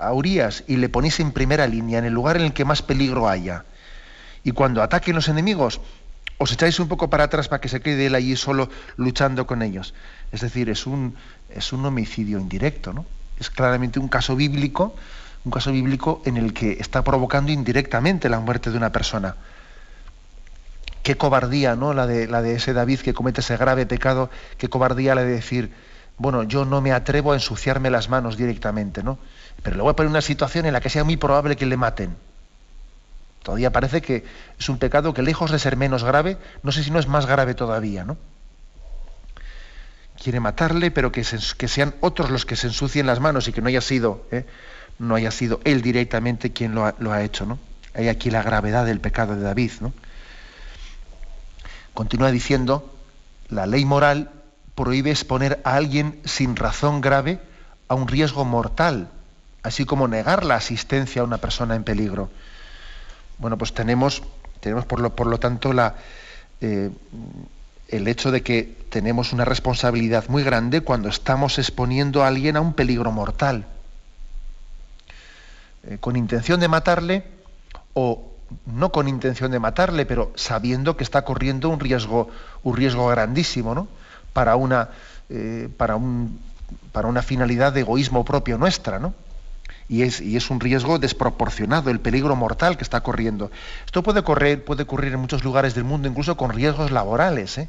a 0.00 0.12
Urias 0.12 0.64
y 0.66 0.76
le 0.76 0.88
ponéis 0.88 1.20
en 1.20 1.32
primera 1.32 1.66
línea, 1.66 1.98
en 1.98 2.04
el 2.04 2.12
lugar 2.12 2.36
en 2.36 2.44
el 2.44 2.52
que 2.52 2.64
más 2.64 2.82
peligro 2.82 3.28
haya. 3.28 3.64
Y 4.44 4.52
cuando 4.52 4.82
ataquen 4.82 5.14
los 5.14 5.28
enemigos, 5.28 5.80
os 6.38 6.52
echáis 6.52 6.78
un 6.80 6.88
poco 6.88 7.08
para 7.10 7.24
atrás 7.24 7.48
para 7.48 7.60
que 7.60 7.68
se 7.68 7.80
quede 7.80 8.06
él 8.06 8.14
allí 8.14 8.36
solo 8.36 8.68
luchando 8.96 9.46
con 9.46 9.62
ellos. 9.62 9.94
Es 10.32 10.40
decir, 10.40 10.68
es 10.70 10.86
un, 10.86 11.16
es 11.50 11.72
un 11.72 11.84
homicidio 11.84 12.38
indirecto, 12.38 12.92
¿no? 12.92 13.06
Es 13.40 13.50
claramente 13.50 13.98
un 13.98 14.08
caso 14.08 14.36
bíblico, 14.36 14.94
un 15.44 15.50
caso 15.50 15.72
bíblico 15.72 16.22
en 16.24 16.36
el 16.36 16.52
que 16.52 16.72
está 16.80 17.02
provocando 17.04 17.52
indirectamente 17.52 18.28
la 18.28 18.40
muerte 18.40 18.70
de 18.70 18.76
una 18.76 18.92
persona 18.92 19.36
qué 21.06 21.16
cobardía, 21.16 21.76
¿no? 21.76 21.94
La 21.94 22.08
de, 22.08 22.26
la 22.26 22.42
de 22.42 22.56
ese 22.56 22.72
David 22.72 22.98
que 22.98 23.14
comete 23.14 23.40
ese 23.40 23.56
grave 23.56 23.86
pecado, 23.86 24.28
qué 24.58 24.68
cobardía 24.68 25.14
la 25.14 25.22
de 25.22 25.34
decir, 25.34 25.70
bueno, 26.18 26.42
yo 26.42 26.64
no 26.64 26.80
me 26.80 26.90
atrevo 26.90 27.30
a 27.30 27.36
ensuciarme 27.36 27.90
las 27.90 28.08
manos 28.08 28.36
directamente, 28.36 29.04
¿no? 29.04 29.16
Pero 29.62 29.76
le 29.76 29.82
voy 29.82 29.92
a 29.92 29.94
poner 29.94 30.10
una 30.10 30.20
situación 30.20 30.66
en 30.66 30.72
la 30.72 30.80
que 30.80 30.90
sea 30.90 31.04
muy 31.04 31.16
probable 31.16 31.54
que 31.54 31.64
le 31.64 31.76
maten. 31.76 32.16
Todavía 33.44 33.70
parece 33.70 34.02
que 34.02 34.24
es 34.58 34.68
un 34.68 34.78
pecado 34.78 35.14
que 35.14 35.22
lejos 35.22 35.52
de 35.52 35.60
ser 35.60 35.76
menos 35.76 36.02
grave, 36.02 36.38
no 36.64 36.72
sé 36.72 36.82
si 36.82 36.90
no 36.90 36.98
es 36.98 37.06
más 37.06 37.26
grave 37.26 37.54
todavía, 37.54 38.02
¿no? 38.02 38.16
Quiere 40.20 40.40
matarle, 40.40 40.90
pero 40.90 41.12
que, 41.12 41.22
sean 41.22 41.94
otros 42.00 42.30
los 42.30 42.44
que 42.44 42.56
se 42.56 42.66
ensucien 42.66 43.06
las 43.06 43.20
manos 43.20 43.46
y 43.46 43.52
que 43.52 43.60
no 43.60 43.68
haya 43.68 43.80
sido, 43.80 44.26
¿eh? 44.32 44.44
no 44.98 45.14
haya 45.14 45.30
sido 45.30 45.60
él 45.62 45.82
directamente 45.82 46.52
quien 46.52 46.74
lo 46.74 46.84
ha, 46.84 46.96
lo 46.98 47.12
ha 47.12 47.22
hecho, 47.22 47.46
¿no? 47.46 47.60
Hay 47.94 48.08
aquí 48.08 48.28
la 48.28 48.42
gravedad 48.42 48.84
del 48.84 48.98
pecado 48.98 49.36
de 49.36 49.42
David, 49.42 49.70
¿no? 49.80 49.92
Continúa 51.96 52.30
diciendo, 52.30 52.94
la 53.48 53.64
ley 53.66 53.86
moral 53.86 54.30
prohíbe 54.74 55.10
exponer 55.10 55.62
a 55.64 55.76
alguien 55.76 56.20
sin 56.26 56.54
razón 56.54 57.00
grave 57.00 57.40
a 57.88 57.94
un 57.94 58.06
riesgo 58.06 58.44
mortal, 58.44 59.08
así 59.62 59.86
como 59.86 60.06
negar 60.06 60.44
la 60.44 60.56
asistencia 60.56 61.22
a 61.22 61.24
una 61.24 61.38
persona 61.38 61.74
en 61.74 61.84
peligro. 61.84 62.28
Bueno, 63.38 63.56
pues 63.56 63.72
tenemos 63.72 64.22
Tenemos, 64.60 64.84
por 64.84 65.00
lo, 65.00 65.14
por 65.16 65.26
lo 65.26 65.38
tanto, 65.38 65.72
la, 65.72 65.94
eh, 66.60 66.90
el 67.88 68.08
hecho 68.08 68.30
de 68.30 68.42
que 68.42 68.64
tenemos 68.90 69.32
una 69.32 69.44
responsabilidad 69.44 70.28
muy 70.28 70.42
grande 70.42 70.82
cuando 70.82 71.08
estamos 71.08 71.58
exponiendo 71.58 72.22
a 72.22 72.28
alguien 72.28 72.56
a 72.56 72.60
un 72.60 72.74
peligro 72.74 73.12
mortal. 73.12 73.64
Eh, 75.84 75.98
con 76.00 76.16
intención 76.16 76.60
de 76.60 76.68
matarle 76.68 77.24
o 77.94 78.35
no 78.66 78.92
con 78.92 79.08
intención 79.08 79.50
de 79.50 79.58
matarle, 79.58 80.06
pero 80.06 80.32
sabiendo 80.34 80.96
que 80.96 81.04
está 81.04 81.22
corriendo 81.22 81.68
un 81.68 81.80
riesgo, 81.80 82.28
un 82.62 82.76
riesgo 82.76 83.06
grandísimo, 83.08 83.74
¿no? 83.74 83.88
Para 84.32 84.56
una, 84.56 84.90
eh, 85.28 85.68
para 85.76 85.96
un, 85.96 86.38
para 86.92 87.08
una 87.08 87.22
finalidad 87.22 87.72
de 87.72 87.80
egoísmo 87.80 88.24
propio 88.24 88.58
nuestra, 88.58 88.98
¿no? 88.98 89.14
Y 89.88 90.02
es, 90.02 90.20
y 90.20 90.36
es, 90.36 90.50
un 90.50 90.58
riesgo 90.58 90.98
desproporcionado, 90.98 91.90
el 91.90 92.00
peligro 92.00 92.34
mortal 92.34 92.76
que 92.76 92.82
está 92.82 93.02
corriendo. 93.02 93.52
Esto 93.84 94.02
puede, 94.02 94.24
correr, 94.24 94.64
puede 94.64 94.82
ocurrir 94.82 95.12
en 95.12 95.20
muchos 95.20 95.44
lugares 95.44 95.74
del 95.74 95.84
mundo, 95.84 96.08
incluso 96.08 96.36
con 96.36 96.50
riesgos 96.50 96.90
laborales, 96.90 97.56
¿eh? 97.58 97.68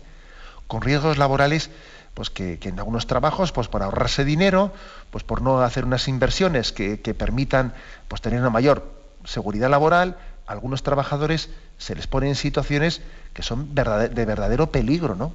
con 0.68 0.82
riesgos 0.82 1.18
laborales 1.18 1.70
pues 2.18 2.32
que, 2.32 2.58
en 2.64 2.80
algunos 2.80 3.06
trabajos, 3.06 3.52
pues 3.52 3.68
por 3.68 3.84
ahorrarse 3.84 4.26
dinero, 4.26 4.74
pues 5.12 5.24
por 5.24 5.44
no 5.44 5.62
hacer 5.62 5.86
unas 5.86 6.08
inversiones 6.08 6.72
que, 6.72 6.98
permitan 6.98 7.76
pues, 8.08 8.22
tener 8.22 8.40
una 8.40 8.50
mayor 8.50 8.92
seguridad 9.24 9.70
laboral, 9.70 10.18
algunos 10.48 10.82
trabajadores 10.82 11.50
se 11.78 11.94
les 11.94 12.08
pone 12.08 12.30
en 12.30 12.36
situaciones 12.36 13.02
que 13.34 13.44
son 13.44 13.76
de 13.76 14.26
verdadero 14.26 14.72
peligro, 14.72 15.16
¿no? 15.16 15.34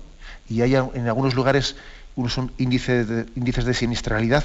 Y 0.49 0.63
hay 0.63 0.75
en 0.75 1.07
algunos 1.07 1.35
lugares 1.35 1.77
unos 2.17 2.39
índices 2.59 3.09
de, 3.09 3.27
índices 3.37 3.65
de 3.65 3.75
siniestralidad 3.75 4.45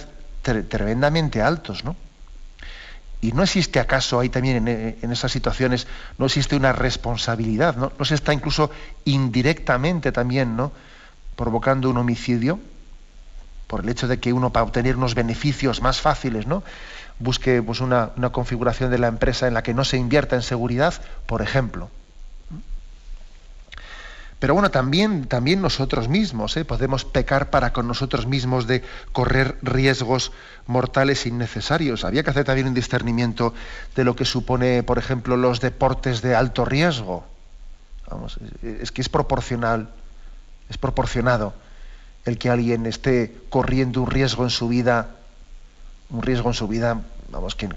tremendamente 0.70 1.42
altos, 1.42 1.84
¿no? 1.84 1.96
Y 3.20 3.32
no 3.32 3.44
existe 3.44 3.80
acaso 3.80 4.20
ahí 4.20 4.30
también 4.30 4.68
en, 4.68 5.12
esas 5.12 5.32
situaciones, 5.32 5.88
no 6.20 6.28
existe 6.28 6.56
una 6.56 6.72
responsabilidad, 6.72 7.76
¿no? 7.76 7.92
No 7.98 8.06
se 8.06 8.16
está 8.16 8.32
incluso 8.32 8.70
indirectamente 9.06 10.12
también, 10.12 10.56
¿no? 10.56 10.72
Provocando 11.36 11.90
un 11.90 11.98
homicidio 11.98 12.60
por 13.66 13.82
el 13.82 13.90
hecho 13.90 14.08
de 14.08 14.20
que 14.20 14.34
uno 14.34 14.52
para 14.54 14.64
obtener 14.64 14.96
unos 14.96 15.16
beneficios 15.16 15.82
más 15.82 16.00
fáciles, 16.00 16.46
¿no? 16.46 16.64
Busque 17.20 17.62
pues, 17.64 17.80
una, 17.82 18.12
una 18.16 18.32
configuración 18.32 18.92
de 18.92 19.00
la 19.00 19.08
empresa 19.08 19.48
en 19.48 19.54
la 19.54 19.64
que 19.64 19.74
no 19.74 19.84
se 19.84 19.98
invierta 19.98 20.36
en 20.36 20.42
seguridad, 20.42 20.94
por 21.26 21.42
ejemplo. 21.42 21.90
Pero 24.40 24.54
bueno, 24.54 24.70
también, 24.70 25.26
también 25.26 25.62
nosotros 25.62 26.10
mismos 26.10 26.58
¿eh? 26.58 26.66
podemos 26.66 27.06
pecar 27.06 27.50
para 27.50 27.74
con 27.74 27.88
nosotros 27.88 28.28
mismos 28.28 28.68
de 28.68 28.84
correr 29.12 29.58
riesgos 29.64 30.32
mortales 30.68 31.26
innecesarios. 31.26 32.06
Había 32.06 32.22
que 32.22 32.30
hacer 32.30 32.44
también 32.44 32.68
un 32.68 32.76
discernimiento 32.76 33.56
de 33.96 34.04
lo 34.04 34.16
que 34.16 34.26
supone, 34.26 34.84
por 34.84 35.00
ejemplo, 35.00 35.38
los 35.38 35.60
deportes 35.60 36.22
de 36.22 36.36
alto 36.36 36.66
riesgo. 36.66 37.26
Vamos, 38.12 38.38
es 38.62 38.92
que 38.92 39.02
es 39.02 39.10
proporcional, 39.10 39.90
es 40.70 40.78
proporcionado 40.78 41.54
el 42.26 42.38
que 42.38 42.50
alguien 42.50 42.86
esté 42.86 43.36
corriendo 43.50 44.04
un 44.04 44.12
riesgo 44.12 44.44
en 44.44 44.50
su 44.52 44.68
vida, 44.68 45.16
un 46.10 46.22
riesgo 46.22 46.50
en 46.50 46.54
su 46.54 46.68
vida, 46.68 47.02
vamos, 47.30 47.56
que, 47.56 47.68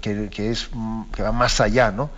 es, 0.51 0.69
que 1.13 1.23
va 1.23 1.31
más 1.31 1.59
allá 1.59 1.91
¿no? 1.91 2.09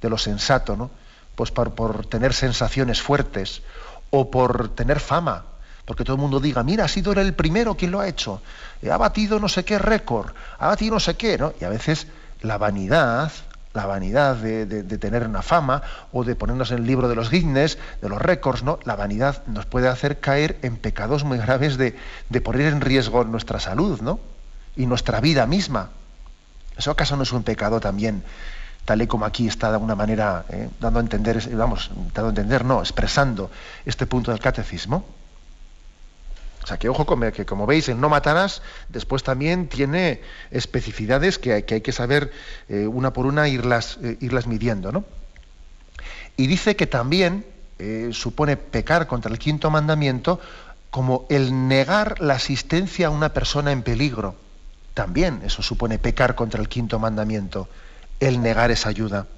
de 0.00 0.10
lo 0.10 0.18
sensato, 0.18 0.76
¿no? 0.76 0.90
Pues 1.34 1.50
por, 1.50 1.74
por 1.74 2.06
tener 2.06 2.34
sensaciones 2.34 3.00
fuertes 3.00 3.62
o 4.10 4.30
por 4.30 4.70
tener 4.70 4.98
fama, 4.98 5.44
porque 5.84 6.04
todo 6.04 6.16
el 6.16 6.22
mundo 6.22 6.40
diga, 6.40 6.62
mira, 6.62 6.84
ha 6.84 6.88
sido 6.88 7.12
el 7.12 7.34
primero 7.34 7.76
quien 7.76 7.90
lo 7.90 8.00
ha 8.00 8.08
hecho, 8.08 8.42
ha 8.90 8.96
batido 8.96 9.38
no 9.38 9.48
sé 9.48 9.64
qué 9.64 9.78
récord, 9.78 10.32
ha 10.58 10.68
batido 10.68 10.94
no 10.94 11.00
sé 11.00 11.16
qué, 11.16 11.38
¿no? 11.38 11.52
Y 11.60 11.64
a 11.64 11.68
veces 11.68 12.08
la 12.40 12.58
vanidad, 12.58 13.30
la 13.72 13.86
vanidad 13.86 14.36
de, 14.36 14.82
tener 14.98 15.26
una 15.26 15.42
fama 15.42 15.82
o 16.12 16.24
de 16.24 16.34
ponernos 16.34 16.70
en 16.72 16.78
el 16.78 16.86
libro 16.86 17.08
de 17.08 17.14
los 17.14 17.30
Guinness, 17.30 17.78
de 18.00 18.08
los 18.08 18.20
récords, 18.20 18.62
¿no? 18.62 18.80
La 18.84 18.96
vanidad 18.96 19.42
nos 19.46 19.66
puede 19.66 19.88
hacer 19.88 20.18
caer 20.18 20.58
en 20.62 20.76
pecados 20.76 21.24
muy 21.24 21.38
graves 21.38 21.76
de, 21.76 21.96
de 22.28 22.40
poner 22.40 22.72
en 22.72 22.80
riesgo 22.80 23.24
nuestra 23.24 23.60
salud, 23.60 24.00
¿no? 24.00 24.18
Y 24.76 24.86
nuestra 24.86 25.20
vida 25.20 25.46
misma. 25.46 25.90
¿Eso 26.76 26.90
acaso 26.90 27.16
no 27.16 27.24
es 27.24 27.32
un 27.32 27.42
pecado 27.42 27.80
también 27.80 28.22
tal 28.88 29.02
y 29.02 29.06
como 29.06 29.26
aquí 29.26 29.46
está 29.46 29.68
de 29.68 29.74
alguna 29.74 29.94
manera 29.94 30.46
eh, 30.48 30.70
dando 30.80 30.98
a 30.98 31.02
entender, 31.02 31.46
vamos, 31.54 31.90
dando 32.14 32.28
a 32.28 32.30
entender, 32.30 32.64
no, 32.64 32.80
expresando 32.80 33.50
este 33.84 34.06
punto 34.06 34.30
del 34.30 34.40
catecismo. 34.40 35.04
O 36.64 36.66
sea, 36.66 36.78
que 36.78 36.88
ojo, 36.88 37.04
que 37.32 37.44
como 37.44 37.66
veis, 37.66 37.90
en 37.90 38.00
no 38.00 38.08
matarás, 38.08 38.62
después 38.88 39.22
también 39.22 39.68
tiene 39.68 40.22
especificidades 40.50 41.38
que 41.38 41.52
hay 41.52 41.62
que, 41.62 41.92
saber 41.92 42.32
eh, 42.70 42.86
una 42.86 43.12
por 43.12 43.26
una 43.26 43.46
irlas, 43.46 43.98
eh, 44.02 44.16
irlas 44.20 44.46
midiendo, 44.46 44.90
¿no? 44.90 45.04
Y 46.38 46.46
dice 46.46 46.74
que 46.74 46.86
también 46.86 47.44
supone 48.10 48.56
pecar 48.56 49.06
contra 49.06 49.30
el 49.30 49.38
quinto 49.38 49.70
mandamiento 49.70 50.40
como 50.90 51.26
el 51.28 51.68
negar 51.68 52.20
la 52.20 52.34
asistencia 52.34 53.06
a 53.06 53.10
una 53.10 53.32
persona 53.32 53.70
en 53.70 53.82
peligro. 53.82 54.34
También 54.98 55.42
eso 55.44 55.62
supone 55.62 56.00
pecar 56.00 56.34
contra 56.34 56.60
el 56.60 56.68
quinto 56.68 56.98
mandamiento 56.98 57.68
el 58.18 58.42
negar 58.42 58.72
esa 58.72 58.88
ayuda. 58.88 59.28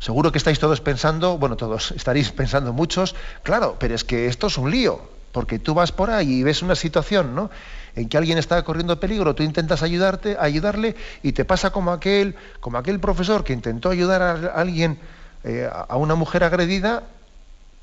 Seguro 0.00 0.30
que 0.32 0.36
estáis 0.36 0.58
todos 0.58 0.82
pensando, 0.82 1.38
bueno, 1.38 1.56
todos 1.56 1.92
estaréis 1.92 2.30
pensando 2.30 2.74
muchos, 2.74 3.14
claro, 3.42 3.76
pero 3.80 3.94
es 3.94 4.04
que 4.04 4.26
esto 4.26 4.48
es 4.48 4.58
un 4.58 4.70
lío, 4.70 5.00
porque 5.32 5.58
tú 5.58 5.72
vas 5.72 5.92
por 5.92 6.10
ahí 6.10 6.40
y 6.40 6.42
ves 6.42 6.60
una 6.60 6.74
situación, 6.74 7.34
¿no? 7.34 7.48
En 7.96 8.10
que 8.10 8.18
alguien 8.18 8.36
está 8.36 8.62
corriendo 8.64 9.00
peligro, 9.00 9.34
tú 9.34 9.42
intentas 9.42 9.82
ayudarte, 9.82 10.36
ayudarle 10.38 10.94
y 11.22 11.32
te 11.32 11.46
pasa 11.46 11.70
como 11.70 11.92
aquel, 11.92 12.34
como 12.60 12.76
aquel 12.76 13.00
profesor 13.00 13.44
que 13.44 13.54
intentó 13.54 13.88
ayudar 13.88 14.20
a 14.20 14.60
alguien, 14.60 14.98
eh, 15.44 15.66
a 15.72 15.96
una 15.96 16.16
mujer 16.16 16.44
agredida, 16.44 17.04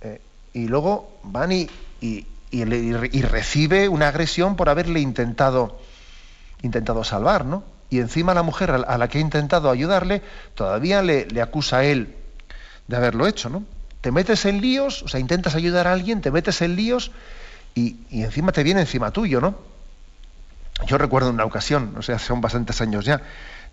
eh, 0.02 0.22
y 0.54 0.68
luego 0.68 1.18
van 1.24 1.52
y, 1.52 1.68
y, 2.02 2.28
y, 2.52 2.64
recibe 2.64 3.90
una 3.90 4.08
agresión 4.08 4.56
por 4.56 4.70
haberle 4.70 5.00
intentado, 5.00 5.80
intentado 6.62 7.04
salvar, 7.04 7.46
¿no? 7.46 7.76
y 7.90 8.00
encima 8.00 8.34
la 8.34 8.44
mujer 8.44 8.72
a 8.72 8.98
la 8.98 9.08
que 9.08 9.20
ha 9.20 9.22
intentado 9.22 9.70
ayudarle 9.70 10.22
todavía 10.56 11.02
le, 11.02 11.28
acusa 11.42 11.78
a 11.78 11.86
él 11.86 12.16
de 12.88 12.98
haberlo 12.98 13.28
hecho, 13.28 13.50
¿no? 13.50 13.64
Te 14.02 14.12
metes 14.12 14.46
en 14.46 14.62
líos, 14.62 15.02
o 15.04 15.08
sea, 15.08 15.20
intentas 15.20 15.56
ayudar 15.56 15.88
a 15.88 15.94
alguien, 15.94 16.22
te 16.22 16.30
metes 16.30 16.62
en 16.62 16.76
líos 16.76 17.12
y, 17.74 17.98
encima 18.12 18.52
te 18.52 18.64
viene 18.64 18.82
encima 18.82 19.12
tuyo, 19.12 19.42
¿no? 19.42 19.56
Yo 20.86 20.98
recuerdo 20.98 21.30
una 21.30 21.46
ocasión, 21.46 21.96
o 21.98 22.02
sea, 22.02 22.20
son 22.20 22.42
bastantes 22.42 22.82
años 22.82 23.06
ya, 23.06 23.22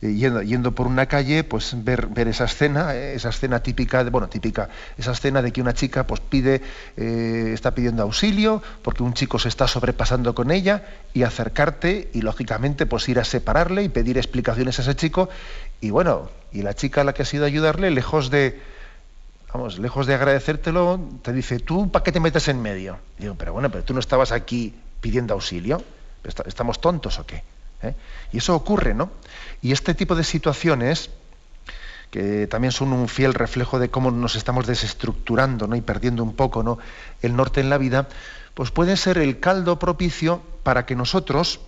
yendo, 0.02 0.42
yendo, 0.42 0.72
por 0.72 0.88
una 0.88 1.06
calle, 1.06 1.44
pues 1.44 1.72
ver, 1.84 2.08
ver 2.08 2.26
esa 2.26 2.44
escena, 2.44 2.94
eh, 2.94 3.14
esa 3.14 3.28
escena 3.28 3.62
típica, 3.62 4.02
de, 4.02 4.10
bueno, 4.10 4.28
típica, 4.28 4.68
esa 4.98 5.12
escena 5.12 5.42
de 5.42 5.52
que 5.52 5.60
una 5.60 5.74
chica 5.74 6.06
pues 6.06 6.20
pide, 6.20 6.60
eh, 6.96 7.50
está 7.54 7.74
pidiendo 7.74 8.02
auxilio 8.02 8.62
porque 8.82 9.04
un 9.04 9.14
chico 9.14 9.38
se 9.38 9.48
está 9.48 9.68
sobrepasando 9.68 10.34
con 10.34 10.50
ella 10.50 10.82
y 11.14 11.22
acercarte 11.22 12.10
y 12.12 12.22
lógicamente 12.22 12.84
pues 12.84 13.08
ir 13.08 13.20
a 13.20 13.24
separarle 13.24 13.84
y 13.84 13.88
pedir 13.88 14.18
explicaciones 14.18 14.78
a 14.80 14.82
ese 14.82 14.96
chico 14.96 15.28
y 15.80 15.90
bueno, 15.90 16.30
y 16.52 16.62
la 16.62 16.74
chica 16.74 17.02
a 17.02 17.04
la 17.04 17.12
que 17.12 17.22
has 17.22 17.32
ido 17.32 17.44
a 17.44 17.46
ayudarle, 17.46 17.90
lejos 17.90 18.28
de, 18.30 18.60
vamos, 19.52 19.78
lejos 19.78 20.06
de 20.06 20.14
agradecértelo, 20.14 21.00
te 21.22 21.32
dice, 21.32 21.60
¿tú 21.60 21.90
para 21.92 22.02
qué 22.02 22.10
te 22.10 22.18
metes 22.20 22.48
en 22.48 22.60
medio? 22.60 22.98
digo, 23.18 23.36
pero 23.36 23.52
bueno, 23.52 23.70
pero 23.70 23.84
tú 23.84 23.94
no 23.94 24.00
estabas 24.00 24.32
aquí 24.32 24.74
pidiendo 25.00 25.34
auxilio, 25.34 25.82
¿estamos 26.44 26.80
tontos 26.80 27.20
o 27.20 27.26
qué? 27.26 27.44
¿eh? 27.82 27.94
Y 28.32 28.38
eso 28.38 28.54
ocurre, 28.54 28.94
¿no? 28.94 29.10
Y 29.62 29.70
este 29.70 29.94
tipo 29.94 30.16
de 30.16 30.24
situaciones, 30.24 31.10
que 32.10 32.48
también 32.48 32.72
son 32.72 32.92
un 32.92 33.08
fiel 33.08 33.32
reflejo 33.32 33.78
de 33.78 33.88
cómo 33.88 34.10
nos 34.10 34.34
estamos 34.34 34.66
desestructurando 34.66 35.68
¿no? 35.68 35.76
y 35.76 35.80
perdiendo 35.80 36.24
un 36.24 36.34
poco 36.34 36.64
¿no? 36.64 36.78
el 37.22 37.36
norte 37.36 37.60
en 37.60 37.70
la 37.70 37.78
vida, 37.78 38.08
pues 38.54 38.72
pueden 38.72 38.96
ser 38.96 39.18
el 39.18 39.38
caldo 39.38 39.78
propicio 39.78 40.42
para 40.64 40.84
que 40.84 40.96
nosotros 40.96 41.60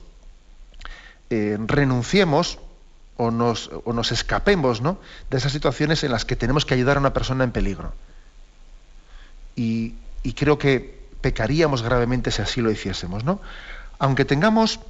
eh, 1.31 1.57
renunciemos 1.67 2.59
o 3.17 3.31
nos, 3.31 3.71
escapemos 4.11 4.81
¿no? 4.81 4.99
de 5.31 5.39
esas 5.39 5.53
situaciones 5.53 6.03
en 6.03 6.11
las 6.11 6.25
que 6.25 6.35
tenemos 6.35 6.67
que 6.67 6.75
ayudar 6.75 6.97
a 6.97 7.01
una 7.01 7.13
persona 7.13 7.45
en 7.45 7.53
peligro. 7.53 7.95
Y, 9.55 9.95
y 10.25 10.33
creo 10.33 10.59
que 10.59 11.05
pecaríamos 11.21 11.83
gravemente 11.83 12.33
si 12.33 12.43
así 12.43 12.61
lo 12.61 12.73
hiciésemos. 12.73 13.23
¿no? 13.23 13.41
Aunque 14.01 14.25
tengamos 14.25 14.81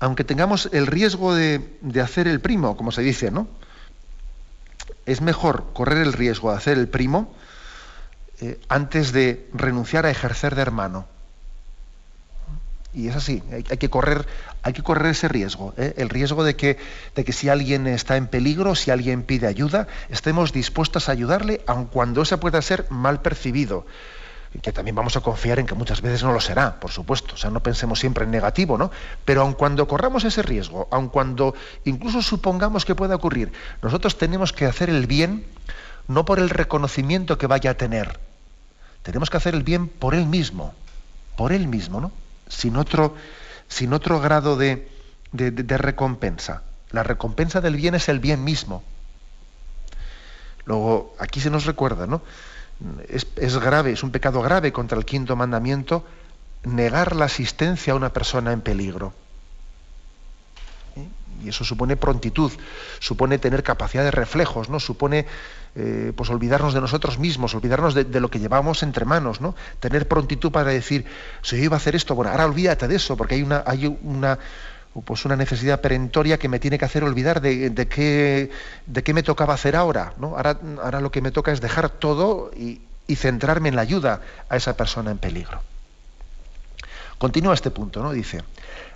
aunque 0.00 0.24
tengamos 0.24 0.68
el 0.72 0.86
riesgo 0.86 1.34
de, 1.34 1.60
hacer 2.02 2.28
el 2.28 2.40
primo, 2.40 2.76
como 2.76 2.92
se 2.92 3.02
dice, 3.02 3.30
¿no? 3.30 3.48
Es 5.06 5.20
mejor 5.20 5.72
correr 5.72 5.98
el 5.98 6.12
riesgo 6.12 6.50
de 6.50 6.56
hacer 6.56 6.78
el 6.78 6.88
primo 6.88 7.34
eh, 8.40 8.60
antes 8.68 9.12
de 9.12 9.48
renunciar 9.54 10.04
a 10.04 10.10
ejercer 10.10 10.54
de 10.54 10.62
hermano. 10.62 11.06
Y 12.92 13.08
es 13.08 13.16
así, 13.16 13.42
hay, 13.52 13.62
que, 13.62 13.90
correr, 13.90 14.26
hay 14.62 14.72
que 14.72 14.82
correr 14.82 15.12
ese 15.12 15.28
riesgo, 15.28 15.74
¿eh? 15.76 15.94
el 15.98 16.08
riesgo 16.08 16.44
de 16.44 16.56
que, 16.56 16.78
de 17.14 17.24
que 17.24 17.32
si 17.32 17.50
alguien 17.50 17.86
está 17.86 18.16
en 18.16 18.26
peligro, 18.26 18.74
si 18.74 18.90
alguien 18.90 19.22
pide 19.22 19.46
ayuda, 19.46 19.86
estemos 20.08 20.52
dispuestos 20.52 21.08
a 21.08 21.12
ayudarle, 21.12 21.60
aun 21.66 21.86
cuando 21.86 22.22
ese 22.22 22.38
pueda 22.38 22.60
ser 22.62 22.86
mal 22.90 23.20
percibido 23.20 23.84
que 24.62 24.72
también 24.72 24.96
vamos 24.96 25.16
a 25.16 25.20
confiar 25.20 25.58
en 25.58 25.66
que 25.66 25.74
muchas 25.74 26.00
veces 26.00 26.22
no 26.22 26.32
lo 26.32 26.40
será, 26.40 26.80
por 26.80 26.90
supuesto. 26.90 27.34
O 27.34 27.36
sea, 27.36 27.50
no 27.50 27.62
pensemos 27.62 28.00
siempre 28.00 28.24
en 28.24 28.30
negativo, 28.30 28.78
¿no? 28.78 28.90
Pero 29.24 29.42
aun 29.42 29.52
cuando 29.52 29.86
corramos 29.86 30.24
ese 30.24 30.42
riesgo, 30.42 30.88
aun 30.90 31.08
cuando 31.08 31.54
incluso 31.84 32.22
supongamos 32.22 32.84
que 32.84 32.94
pueda 32.94 33.16
ocurrir, 33.16 33.52
nosotros 33.82 34.16
tenemos 34.16 34.52
que 34.52 34.66
hacer 34.66 34.88
el 34.88 35.06
bien 35.06 35.46
no 36.08 36.24
por 36.24 36.38
el 36.38 36.50
reconocimiento 36.50 37.38
que 37.38 37.46
vaya 37.46 37.72
a 37.72 37.74
tener. 37.74 38.18
Tenemos 39.02 39.30
que 39.30 39.36
hacer 39.36 39.54
el 39.54 39.62
bien 39.62 39.88
por 39.88 40.14
él 40.14 40.26
mismo, 40.26 40.74
por 41.36 41.52
él 41.52 41.68
mismo, 41.68 42.00
¿no? 42.00 42.12
Sin 42.48 42.76
otro, 42.76 43.14
sin 43.68 43.92
otro 43.92 44.20
grado 44.20 44.56
de, 44.56 44.88
de 45.32 45.78
recompensa. 45.78 46.62
La 46.90 47.02
recompensa 47.02 47.60
del 47.60 47.76
bien 47.76 47.94
es 47.94 48.08
el 48.08 48.20
bien 48.20 48.44
mismo. 48.44 48.82
Luego, 50.64 51.14
aquí 51.18 51.40
se 51.40 51.50
nos 51.50 51.64
recuerda, 51.64 52.06
¿no? 52.06 52.22
Es, 53.08 53.58
grave, 53.58 53.92
es 53.92 54.02
un 54.02 54.10
pecado 54.10 54.42
grave 54.42 54.72
contra 54.72 54.98
el 54.98 55.04
quinto 55.04 55.34
mandamiento 55.34 56.04
negar 56.64 57.16
la 57.16 57.24
asistencia 57.24 57.92
a 57.92 57.96
una 57.96 58.12
persona 58.12 58.52
en 58.52 58.60
peligro. 58.60 59.14
¿Eh? 60.96 61.06
Y 61.44 61.48
eso 61.48 61.64
supone 61.64 61.96
prontitud, 61.96 62.52
supone 62.98 63.38
tener 63.38 63.62
capacidad 63.62 64.04
de 64.04 64.10
reflejos, 64.10 64.68
¿no? 64.68 64.78
Supone 64.78 65.26
eh, 65.74 66.12
pues 66.14 66.28
olvidarnos 66.28 66.74
de 66.74 66.80
nosotros 66.80 67.18
mismos, 67.18 67.54
olvidarnos 67.54 67.94
de, 67.94 68.04
de, 68.04 68.20
lo 68.20 68.30
que 68.30 68.40
llevamos 68.40 68.82
entre 68.82 69.04
manos, 69.04 69.40
¿no? 69.40 69.54
Tener 69.80 70.06
prontitud 70.06 70.50
para 70.50 70.70
decir, 70.70 71.06
si 71.42 71.56
yo 71.56 71.64
iba 71.64 71.76
a 71.76 71.78
hacer 71.78 71.96
esto, 71.96 72.14
bueno, 72.14 72.30
ahora 72.30 72.46
olvídate 72.46 72.88
de 72.88 72.96
eso, 72.96 73.16
porque 73.16 73.36
hay 73.36 73.42
una, 73.42 73.62
hay 73.66 73.86
una, 74.02 74.38
pues 75.04 75.24
una 75.24 75.36
necesidad 75.36 75.80
perentoria 75.80 76.38
que 76.38 76.48
me 76.48 76.58
tiene 76.58 76.78
que 76.78 76.84
hacer 76.84 77.04
olvidar 77.04 77.40
de, 77.40 77.88
qué, 77.88 78.50
de 78.86 79.02
qué 79.02 79.14
me 79.14 79.22
tocaba 79.22 79.54
hacer 79.54 79.76
ahora. 79.76 80.14
¿no? 80.18 80.36
ahora. 80.36 80.58
Ahora 80.82 81.00
lo 81.00 81.10
que 81.10 81.20
me 81.20 81.30
toca 81.30 81.52
es 81.52 81.60
dejar 81.60 81.88
todo 81.88 82.50
y, 82.56 82.80
centrarme 83.14 83.68
en 83.68 83.76
la 83.76 83.82
ayuda 83.82 84.20
a 84.48 84.56
esa 84.56 84.76
persona 84.76 85.10
en 85.10 85.18
peligro. 85.18 85.60
Continúa 87.18 87.54
este 87.54 87.70
punto, 87.70 88.02
¿no? 88.02 88.12
Dice, 88.12 88.42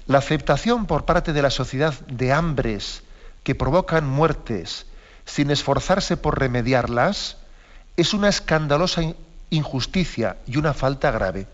la 0.06 0.18
aceptación 0.18 0.86
por 0.86 1.04
parte 1.04 1.32
de 1.32 1.42
la 1.42 1.50
sociedad 1.50 1.94
de 2.08 2.32
hambres 2.32 3.02
que 3.44 3.54
provocan 3.54 4.06
muertes 4.06 4.86
sin 5.24 5.50
esforzarse 5.50 6.16
por 6.16 6.38
remediarlas 6.38 7.36
es 7.96 8.12
una 8.12 8.28
escandalosa 8.28 9.02
injusticia 9.50 10.38
y 10.46 10.56
una 10.56 10.74
falta 10.74 11.10
grave. 11.12 11.46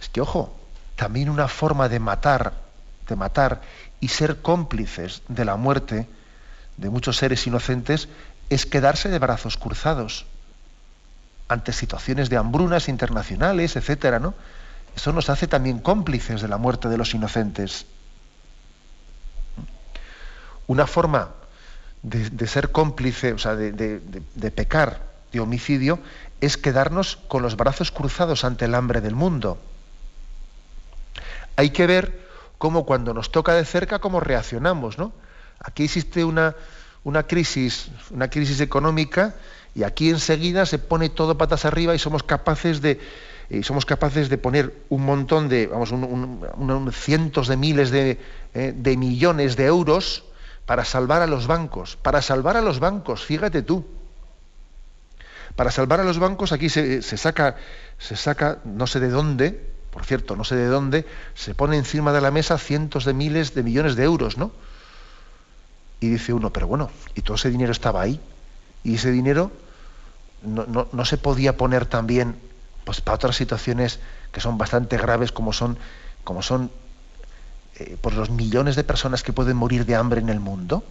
Es 0.00 0.08
que, 0.08 0.20
ojo, 0.20 0.54
también 0.96 1.28
una 1.28 1.48
forma 1.48 1.88
de 1.88 1.98
matar 1.98 2.63
de 3.08 3.16
matar 3.16 3.62
y 4.00 4.08
ser 4.08 4.40
cómplices 4.42 5.22
de 5.28 5.44
la 5.44 5.56
muerte 5.56 6.08
de 6.76 6.90
muchos 6.90 7.16
seres 7.16 7.46
inocentes 7.46 8.08
es 8.50 8.66
quedarse 8.66 9.08
de 9.08 9.18
brazos 9.18 9.56
cruzados 9.56 10.26
ante 11.48 11.72
situaciones 11.72 12.30
de 12.30 12.36
hambrunas 12.36 12.88
internacionales, 12.88 13.76
etcétera, 13.76 14.18
¿no? 14.18 14.34
Eso 14.96 15.12
nos 15.12 15.28
hace 15.28 15.46
también 15.46 15.78
cómplices 15.78 16.40
de 16.40 16.48
la 16.48 16.56
muerte 16.56 16.88
de 16.88 16.96
los 16.96 17.14
inocentes. 17.14 17.86
Una 20.66 20.86
forma 20.86 21.30
de, 22.02 22.46
ser 22.46 22.70
cómplice, 22.70 23.32
o 23.32 23.38
sea, 23.38 23.56
de, 23.56 23.72
de 23.72 24.50
pecar 24.50 25.02
de 25.32 25.40
homicidio, 25.40 25.98
es 26.40 26.56
quedarnos 26.56 27.16
con 27.28 27.42
los 27.42 27.56
brazos 27.56 27.90
cruzados 27.90 28.44
ante 28.44 28.66
el 28.66 28.74
hambre 28.74 29.00
del 29.00 29.14
mundo. 29.14 29.58
Hay 31.56 31.70
que 31.70 31.86
ver 31.86 32.23
cómo 32.58 32.84
cuando 32.86 33.14
nos 33.14 33.30
toca 33.30 33.54
de 33.54 33.64
cerca, 33.64 33.98
cómo 33.98 34.20
reaccionamos, 34.20 34.98
¿no? 34.98 35.12
Aquí 35.60 35.84
existe 35.84 36.24
una, 36.24 36.54
una 37.04 37.24
crisis, 37.26 37.90
una 38.10 38.28
crisis 38.28 38.60
económica, 38.60 39.34
y 39.74 39.82
aquí 39.82 40.10
enseguida 40.10 40.66
se 40.66 40.78
pone 40.78 41.08
todo 41.08 41.36
patas 41.36 41.64
arriba 41.64 41.94
y 41.94 41.98
somos 41.98 42.22
capaces 42.22 42.80
de, 42.80 43.00
somos 43.62 43.84
capaces 43.84 44.28
de 44.28 44.38
poner 44.38 44.74
un 44.88 45.04
montón 45.04 45.48
de, 45.48 45.66
vamos, 45.66 45.92
cientos 46.94 47.48
de 47.48 47.56
miles 47.56 47.90
de, 47.90 48.20
eh, 48.54 48.72
de, 48.74 48.96
millones 48.96 49.56
de 49.56 49.66
euros 49.66 50.24
para 50.64 50.84
salvar 50.84 51.22
a 51.22 51.26
los 51.26 51.46
bancos, 51.46 51.96
para 51.96 52.22
salvar 52.22 52.56
a 52.56 52.62
los 52.62 52.78
bancos, 52.78 53.24
fíjate 53.24 53.62
tú. 53.62 53.84
Para 55.56 55.70
salvar 55.70 56.00
a 56.00 56.04
los 56.04 56.18
bancos 56.18 56.52
aquí 56.52 56.68
se, 56.68 57.02
se 57.02 57.16
saca, 57.16 57.56
se 57.98 58.16
saca, 58.16 58.58
no 58.64 58.86
sé 58.86 58.98
de 59.00 59.08
dónde, 59.08 59.73
por 59.94 60.04
cierto, 60.04 60.34
no 60.34 60.42
sé 60.42 60.56
de 60.56 60.66
dónde, 60.66 61.06
se 61.36 61.54
pone 61.54 61.76
encima 61.76 62.12
de 62.12 62.20
la 62.20 62.32
mesa 62.32 62.58
cientos 62.58 63.04
de 63.04 63.14
miles 63.14 63.54
de 63.54 63.62
millones 63.62 63.94
de 63.94 64.02
euros, 64.02 64.36
¿no? 64.36 64.50
Y 66.00 66.08
dice 66.08 66.32
uno, 66.32 66.50
pero 66.50 66.66
bueno, 66.66 66.90
y 67.14 67.22
todo 67.22 67.36
ese 67.36 67.48
dinero 67.48 67.70
estaba 67.70 68.02
ahí. 68.02 68.20
Y 68.82 68.96
ese 68.96 69.12
dinero 69.12 69.52
no, 70.42 71.04
se 71.04 71.16
podía 71.16 71.56
poner 71.56 71.86
también 71.86 72.34
pues, 72.84 73.00
para 73.00 73.14
otras 73.14 73.36
situaciones 73.36 74.00
que 74.32 74.40
son 74.40 74.58
bastante 74.58 74.96
graves, 74.96 75.30
como 75.30 75.52
son, 75.52 75.78
como 76.24 76.42
son 76.42 76.72
eh, 77.76 77.96
por 78.00 78.14
los 78.14 78.30
millones 78.30 78.74
de 78.74 78.82
personas 78.82 79.22
que 79.22 79.32
pueden 79.32 79.56
morir 79.56 79.86
de 79.86 79.94
hambre 79.94 80.20
en 80.20 80.28
el 80.28 80.40
mundo. 80.40 80.82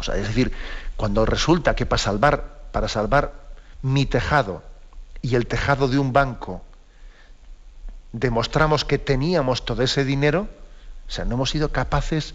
O 0.00 0.02
sea, 0.02 0.16
es 0.16 0.26
decir, 0.26 0.50
cuando 0.96 1.24
resulta 1.24 1.76
que 1.76 1.86
para 1.86 2.02
salvar, 2.02 2.62
para 2.72 2.88
salvar 2.88 3.32
mi 3.80 4.06
tejado 4.06 4.64
y 5.22 5.36
el 5.36 5.46
tejado 5.46 5.86
de 5.86 6.00
un 6.00 6.12
banco 6.12 6.64
demostramos 8.12 8.84
que 8.84 8.98
teníamos 8.98 9.64
todo 9.64 9.82
ese 9.82 10.04
dinero, 10.04 10.48
o 11.08 11.10
sea, 11.10 11.24
no 11.24 11.34
hemos 11.34 11.50
sido 11.50 11.70
capaces 11.70 12.34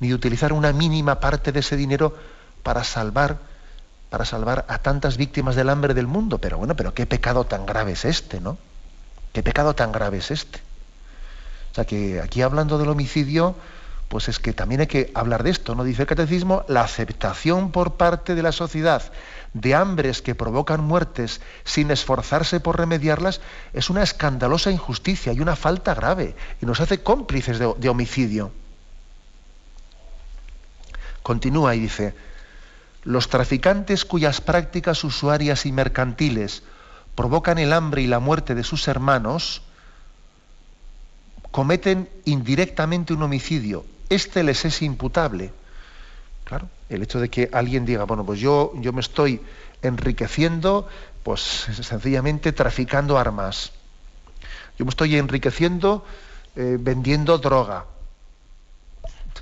ni 0.00 0.08
de 0.08 0.14
utilizar 0.14 0.52
una 0.52 0.72
mínima 0.72 1.20
parte 1.20 1.52
de 1.52 1.60
ese 1.60 1.76
dinero 1.76 2.16
para 2.62 2.84
salvar 2.84 3.38
para 4.10 4.24
salvar 4.24 4.64
a 4.68 4.78
tantas 4.78 5.16
víctimas 5.16 5.56
del 5.56 5.68
hambre 5.68 5.92
del 5.92 6.06
mundo, 6.06 6.38
pero 6.38 6.58
bueno, 6.58 6.76
pero 6.76 6.94
qué 6.94 7.06
pecado 7.06 7.44
tan 7.44 7.66
grave 7.66 7.92
es 7.92 8.04
este, 8.04 8.40
¿no? 8.40 8.56
¿Qué 9.32 9.42
pecado 9.42 9.74
tan 9.74 9.92
grave 9.92 10.18
es 10.18 10.30
este? 10.30 10.60
O 11.72 11.74
sea 11.74 11.84
que 11.84 12.20
aquí 12.20 12.40
hablando 12.40 12.78
del 12.78 12.88
homicidio, 12.88 13.56
pues 14.08 14.28
es 14.28 14.38
que 14.38 14.52
también 14.52 14.82
hay 14.82 14.86
que 14.86 15.10
hablar 15.14 15.42
de 15.42 15.50
esto, 15.50 15.74
¿no? 15.74 15.82
Dice 15.82 16.02
el 16.02 16.08
catecismo, 16.08 16.64
la 16.68 16.82
aceptación 16.82 17.72
por 17.72 17.94
parte 17.94 18.34
de 18.34 18.42
la 18.42 18.52
sociedad 18.52 19.02
de 19.52 19.74
hambres 19.74 20.22
que 20.22 20.34
provocan 20.34 20.84
muertes 20.84 21.40
sin 21.64 21.90
esforzarse 21.90 22.60
por 22.60 22.78
remediarlas 22.78 23.40
es 23.72 23.90
una 23.90 24.02
escandalosa 24.02 24.70
injusticia 24.70 25.32
y 25.32 25.40
una 25.40 25.56
falta 25.56 25.94
grave 25.94 26.36
y 26.60 26.66
nos 26.66 26.80
hace 26.80 27.02
cómplices 27.02 27.58
de, 27.58 27.88
homicidio. 27.88 28.52
Continúa 31.22 31.74
y 31.74 31.80
dice, 31.80 32.14
los 33.02 33.28
traficantes 33.28 34.04
cuyas 34.04 34.40
prácticas 34.40 35.02
usuarias 35.02 35.66
y 35.66 35.72
mercantiles 35.72 36.62
provocan 37.14 37.58
el 37.58 37.72
hambre 37.72 38.02
y 38.02 38.06
la 38.06 38.20
muerte 38.20 38.54
de 38.54 38.62
sus 38.62 38.86
hermanos, 38.86 39.62
cometen 41.50 42.10
indirectamente 42.26 43.14
un 43.14 43.22
homicidio. 43.22 43.84
Este 44.08 44.42
les 44.42 44.64
es 44.64 44.82
imputable. 44.82 45.52
Claro, 46.44 46.68
el 46.88 47.02
hecho 47.02 47.18
de 47.18 47.28
que 47.28 47.50
alguien 47.52 47.84
diga, 47.84 48.04
bueno, 48.04 48.24
pues 48.24 48.38
yo, 48.38 48.72
yo 48.76 48.92
me 48.92 49.00
estoy 49.00 49.40
enriqueciendo, 49.82 50.88
pues 51.22 51.40
sencillamente 51.40 52.52
traficando 52.52 53.18
armas. 53.18 53.72
Yo 54.78 54.84
me 54.84 54.90
estoy 54.90 55.16
enriqueciendo 55.16 56.04
eh, 56.54 56.76
vendiendo 56.78 57.38
droga. 57.38 57.84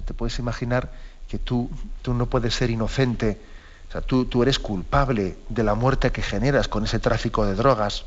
te 0.05 0.15
puedes 0.15 0.39
imaginar 0.39 0.91
que 1.29 1.39
tú, 1.39 1.71
tú 2.03 2.15
no 2.15 2.27
puedes 2.27 2.55
ser 2.55 2.71
inocente. 2.71 3.39
O 3.89 3.93
sea, 3.93 4.01
tú, 4.01 4.25
tú, 4.25 4.43
eres 4.43 4.59
culpable 4.59 5.37
de 5.49 5.63
la 5.63 5.75
muerte 5.75 6.11
que 6.11 6.23
generas 6.23 6.69
con 6.69 6.85
ese 6.85 6.99
tráfico 7.01 7.45
de 7.45 7.55
drogas 7.55 8.07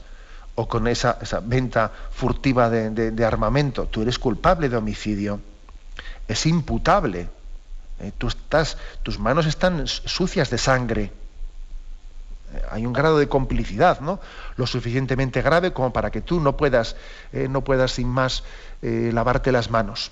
o 0.56 0.68
con 0.68 0.88
esa, 0.88 1.20
esa 1.22 1.40
venta 1.40 1.92
furtiva 2.12 2.70
de, 2.70 3.12
de 3.12 3.26
armamento. 3.26 3.86
Tú 3.86 4.02
eres 4.02 4.18
culpable 4.18 4.70
de 4.70 4.78
homicidio. 4.78 5.40
Es 6.28 6.46
imputable 6.46 7.30
eh, 8.00 8.12
tú 8.18 8.28
estás, 8.28 8.78
tus 9.02 9.18
manos 9.18 9.46
están 9.46 9.88
sucias 9.88 10.50
de 10.50 10.58
sangre. 10.58 11.12
Eh, 12.54 12.62
hay 12.70 12.86
un 12.86 12.94
grado 12.94 13.18
de 13.18 13.28
complicidad, 13.28 14.02
¿no? 14.02 14.20
Lo 14.56 14.68
suficientemente 14.68 15.42
grave 15.42 15.74
como 15.74 15.92
para 15.92 16.12
que 16.12 16.22
tú 16.22 16.40
no 16.40 16.58
puedas, 16.58 16.96
eh, 17.34 17.48
no 17.50 17.62
puedas 17.62 17.92
sin 17.92 18.08
más 18.08 18.44
lavarte 18.82 19.52
las 19.52 19.72
manos. 19.72 20.12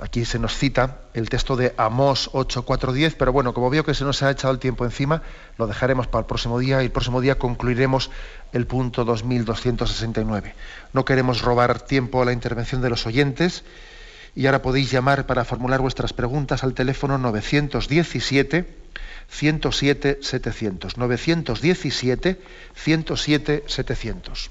Aquí 0.00 0.24
se 0.24 0.38
nos 0.38 0.56
cita 0.56 0.98
el 1.14 1.28
texto 1.28 1.56
de 1.56 1.74
Amós 1.76 2.30
8.4.10, 2.32 3.14
pero 3.18 3.32
bueno, 3.32 3.54
como 3.54 3.70
veo 3.70 3.84
que 3.84 3.94
se 3.94 4.04
nos 4.04 4.22
ha 4.22 4.30
echado 4.30 4.52
el 4.52 4.58
tiempo 4.58 4.84
encima, 4.84 5.22
lo 5.58 5.66
dejaremos 5.66 6.06
para 6.06 6.20
el 6.20 6.26
próximo 6.26 6.58
día 6.58 6.82
y 6.82 6.86
el 6.86 6.92
próximo 6.92 7.20
día 7.20 7.38
concluiremos 7.38 8.10
el 8.52 8.66
punto 8.66 9.04
2269. 9.04 10.54
No 10.92 11.04
queremos 11.04 11.42
robar 11.42 11.80
tiempo 11.80 12.22
a 12.22 12.24
la 12.24 12.32
intervención 12.32 12.80
de 12.82 12.90
los 12.90 13.06
oyentes 13.06 13.64
y 14.34 14.46
ahora 14.46 14.62
podéis 14.62 14.90
llamar 14.90 15.26
para 15.26 15.44
formular 15.44 15.80
vuestras 15.80 16.12
preguntas 16.12 16.62
al 16.62 16.74
teléfono 16.74 17.18
917 17.18 18.76
107 19.28 20.18
700. 20.22 20.96
917 20.96 22.40
107 22.74 23.64
700. 23.66 24.50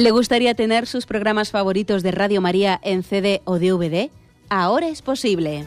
¿Le 0.00 0.12
gustaría 0.12 0.54
tener 0.54 0.86
sus 0.86 1.04
programas 1.04 1.50
favoritos 1.50 2.02
de 2.02 2.10
Radio 2.10 2.40
María 2.40 2.80
en 2.82 3.02
CD 3.02 3.42
o 3.44 3.58
DVD? 3.58 4.08
Ahora 4.48 4.88
es 4.88 5.02
posible. 5.02 5.66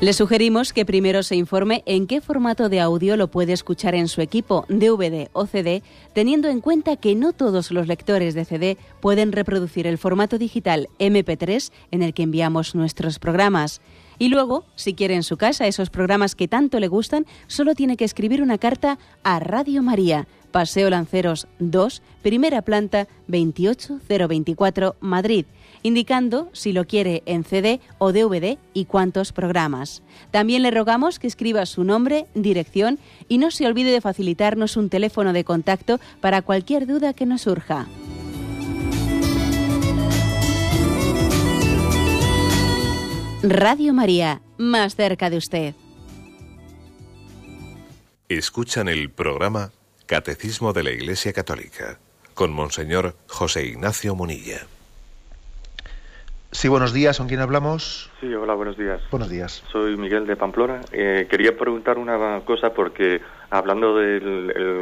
Le 0.00 0.12
sugerimos 0.12 0.72
que 0.72 0.84
primero 0.84 1.24
se 1.24 1.34
informe 1.34 1.82
en 1.86 2.06
qué 2.06 2.20
formato 2.20 2.68
de 2.68 2.78
audio 2.78 3.16
lo 3.16 3.28
puede 3.28 3.54
escuchar 3.54 3.96
en 3.96 4.06
su 4.06 4.20
equipo, 4.20 4.66
DVD 4.68 5.30
o 5.32 5.46
CD, 5.46 5.82
teniendo 6.12 6.48
en 6.48 6.60
cuenta 6.60 6.96
que 6.96 7.16
no 7.16 7.32
todos 7.32 7.72
los 7.72 7.88
lectores 7.88 8.34
de 8.34 8.44
CD 8.44 8.76
pueden 9.00 9.32
reproducir 9.32 9.88
el 9.88 9.98
formato 9.98 10.38
digital 10.38 10.88
MP3 11.00 11.72
en 11.90 12.02
el 12.02 12.14
que 12.14 12.22
enviamos 12.22 12.76
nuestros 12.76 13.18
programas. 13.18 13.80
Y 14.18 14.28
luego, 14.28 14.64
si 14.76 14.94
quiere 14.94 15.14
en 15.14 15.22
su 15.22 15.36
casa 15.36 15.66
esos 15.66 15.90
programas 15.90 16.34
que 16.34 16.48
tanto 16.48 16.80
le 16.80 16.88
gustan, 16.88 17.26
solo 17.46 17.74
tiene 17.74 17.96
que 17.96 18.04
escribir 18.04 18.42
una 18.42 18.58
carta 18.58 18.98
a 19.22 19.40
Radio 19.40 19.82
María, 19.82 20.26
Paseo 20.54 20.88
Lanceros 20.88 21.48
2, 21.58 22.00
primera 22.22 22.62
planta 22.62 23.08
28024, 23.26 24.94
Madrid, 25.00 25.46
indicando 25.82 26.48
si 26.52 26.72
lo 26.72 26.86
quiere 26.86 27.24
en 27.26 27.42
CD 27.42 27.80
o 27.98 28.12
DVD 28.12 28.56
y 28.72 28.84
cuántos 28.84 29.32
programas. 29.32 30.04
También 30.30 30.62
le 30.62 30.70
rogamos 30.70 31.18
que 31.18 31.26
escriba 31.26 31.66
su 31.66 31.82
nombre, 31.82 32.26
dirección 32.34 33.00
y 33.28 33.38
no 33.38 33.50
se 33.50 33.66
olvide 33.66 33.90
de 33.90 34.00
facilitarnos 34.00 34.76
un 34.76 34.90
teléfono 34.90 35.32
de 35.32 35.42
contacto 35.42 35.98
para 36.20 36.42
cualquier 36.42 36.86
duda 36.86 37.14
que 37.14 37.26
nos 37.26 37.42
surja. 37.42 37.88
Radio 43.46 43.92
María, 43.92 44.40
más 44.56 44.96
cerca 44.96 45.28
de 45.28 45.36
usted. 45.36 45.74
Escuchan 48.26 48.88
el 48.88 49.10
programa 49.10 49.70
Catecismo 50.06 50.72
de 50.72 50.82
la 50.82 50.90
Iglesia 50.92 51.34
Católica 51.34 51.98
con 52.32 52.54
Monseñor 52.54 53.16
José 53.28 53.66
Ignacio 53.66 54.14
Munilla. 54.14 54.60
Sí, 56.52 56.68
buenos 56.68 56.94
días. 56.94 57.18
¿Con 57.18 57.28
quién 57.28 57.40
hablamos? 57.40 58.10
Sí, 58.18 58.32
hola, 58.32 58.54
buenos 58.54 58.78
días. 58.78 59.02
Buenos 59.10 59.28
días. 59.28 59.62
Soy 59.70 59.98
Miguel 59.98 60.26
de 60.26 60.36
Pamplona. 60.36 60.80
Eh, 60.90 61.26
quería 61.28 61.54
preguntar 61.54 61.98
una 61.98 62.40
cosa 62.46 62.72
porque 62.72 63.20
hablando 63.50 63.98
de 63.98 64.20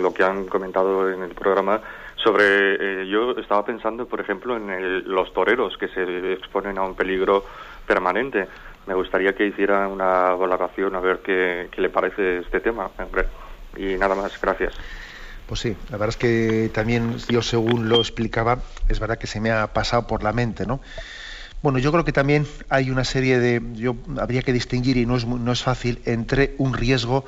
lo 0.01 0.15
que 0.15 0.23
han 0.23 0.47
comentado 0.47 1.11
en 1.11 1.23
el 1.23 1.35
programa 1.35 1.81
sobre, 2.23 2.45
eh, 2.45 3.09
yo 3.09 3.33
estaba 3.33 3.65
pensando, 3.65 4.07
por 4.07 4.21
ejemplo, 4.21 4.57
en 4.57 5.03
los 5.13 5.33
toreros 5.33 5.77
que 5.77 5.89
se 5.89 6.35
exponen 6.35 6.79
a 6.79 6.83
un 6.83 6.95
peligro 6.95 7.45
permanente. 7.87 8.49
Me 8.87 8.95
gustaría 8.95 9.35
que 9.35 9.47
hiciera 9.47 9.87
una 9.89 10.35
valoración 10.35 10.95
a 10.97 11.01
ver 11.01 11.21
qué, 11.21 11.69
le 11.77 11.89
parece 11.89 12.39
este 12.39 12.61
tema. 12.61 12.91
Y 13.77 13.97
nada 13.97 14.15
más, 14.15 14.41
gracias. 14.41 14.75
Pues 15.47 15.61
sí, 15.61 15.77
la 15.91 15.99
verdad 15.99 16.09
es 16.11 16.17
que 16.17 16.71
también 16.73 17.17
yo 17.29 17.43
según 17.43 17.89
lo 17.89 17.97
explicaba, 17.97 18.59
es 18.89 19.01
verdad 19.01 19.19
que 19.19 19.27
se 19.27 19.41
me 19.41 19.51
ha 19.51 19.73
pasado 19.73 20.07
por 20.07 20.23
la 20.23 20.33
mente, 20.33 20.67
¿no? 20.67 20.81
Bueno, 21.63 21.79
yo 21.79 21.93
creo 21.93 22.05
que 22.05 22.13
también 22.13 22.47
hay 22.71 22.91
una 22.91 23.05
serie 23.05 23.39
de, 23.39 23.63
yo 23.75 23.95
habría 24.19 24.43
que 24.43 24.53
distinguir 24.53 24.97
y 24.97 25.07
no 25.07 25.17
es, 25.17 25.27
no 25.27 25.53
es 25.53 25.63
fácil 25.63 26.03
entre 26.07 26.55
un 26.59 26.75
riesgo 26.75 27.25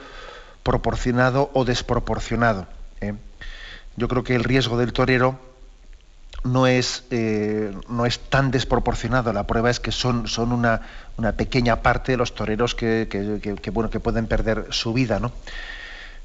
proporcionado 0.64 1.50
o 1.52 1.64
desproporcionado. 1.64 2.66
¿eh? 3.00 3.14
Yo 3.96 4.08
creo 4.08 4.24
que 4.24 4.34
el 4.34 4.42
riesgo 4.42 4.76
del 4.76 4.92
torero 4.92 5.38
no 6.44 6.66
es, 6.66 7.04
eh, 7.10 7.74
no 7.88 8.06
es 8.06 8.20
tan 8.20 8.50
desproporcionado. 8.50 9.32
La 9.32 9.46
prueba 9.46 9.70
es 9.70 9.80
que 9.80 9.90
son, 9.90 10.28
son 10.28 10.52
una, 10.52 10.82
una 11.16 11.32
pequeña 11.32 11.82
parte 11.82 12.12
de 12.12 12.18
los 12.18 12.34
toreros 12.34 12.74
que, 12.74 13.08
que, 13.10 13.70
bueno, 13.70 13.90
que 13.90 13.98
pueden 13.98 14.26
perder 14.26 14.66
su 14.70 14.92
vida. 14.92 15.18
¿no? 15.18 15.32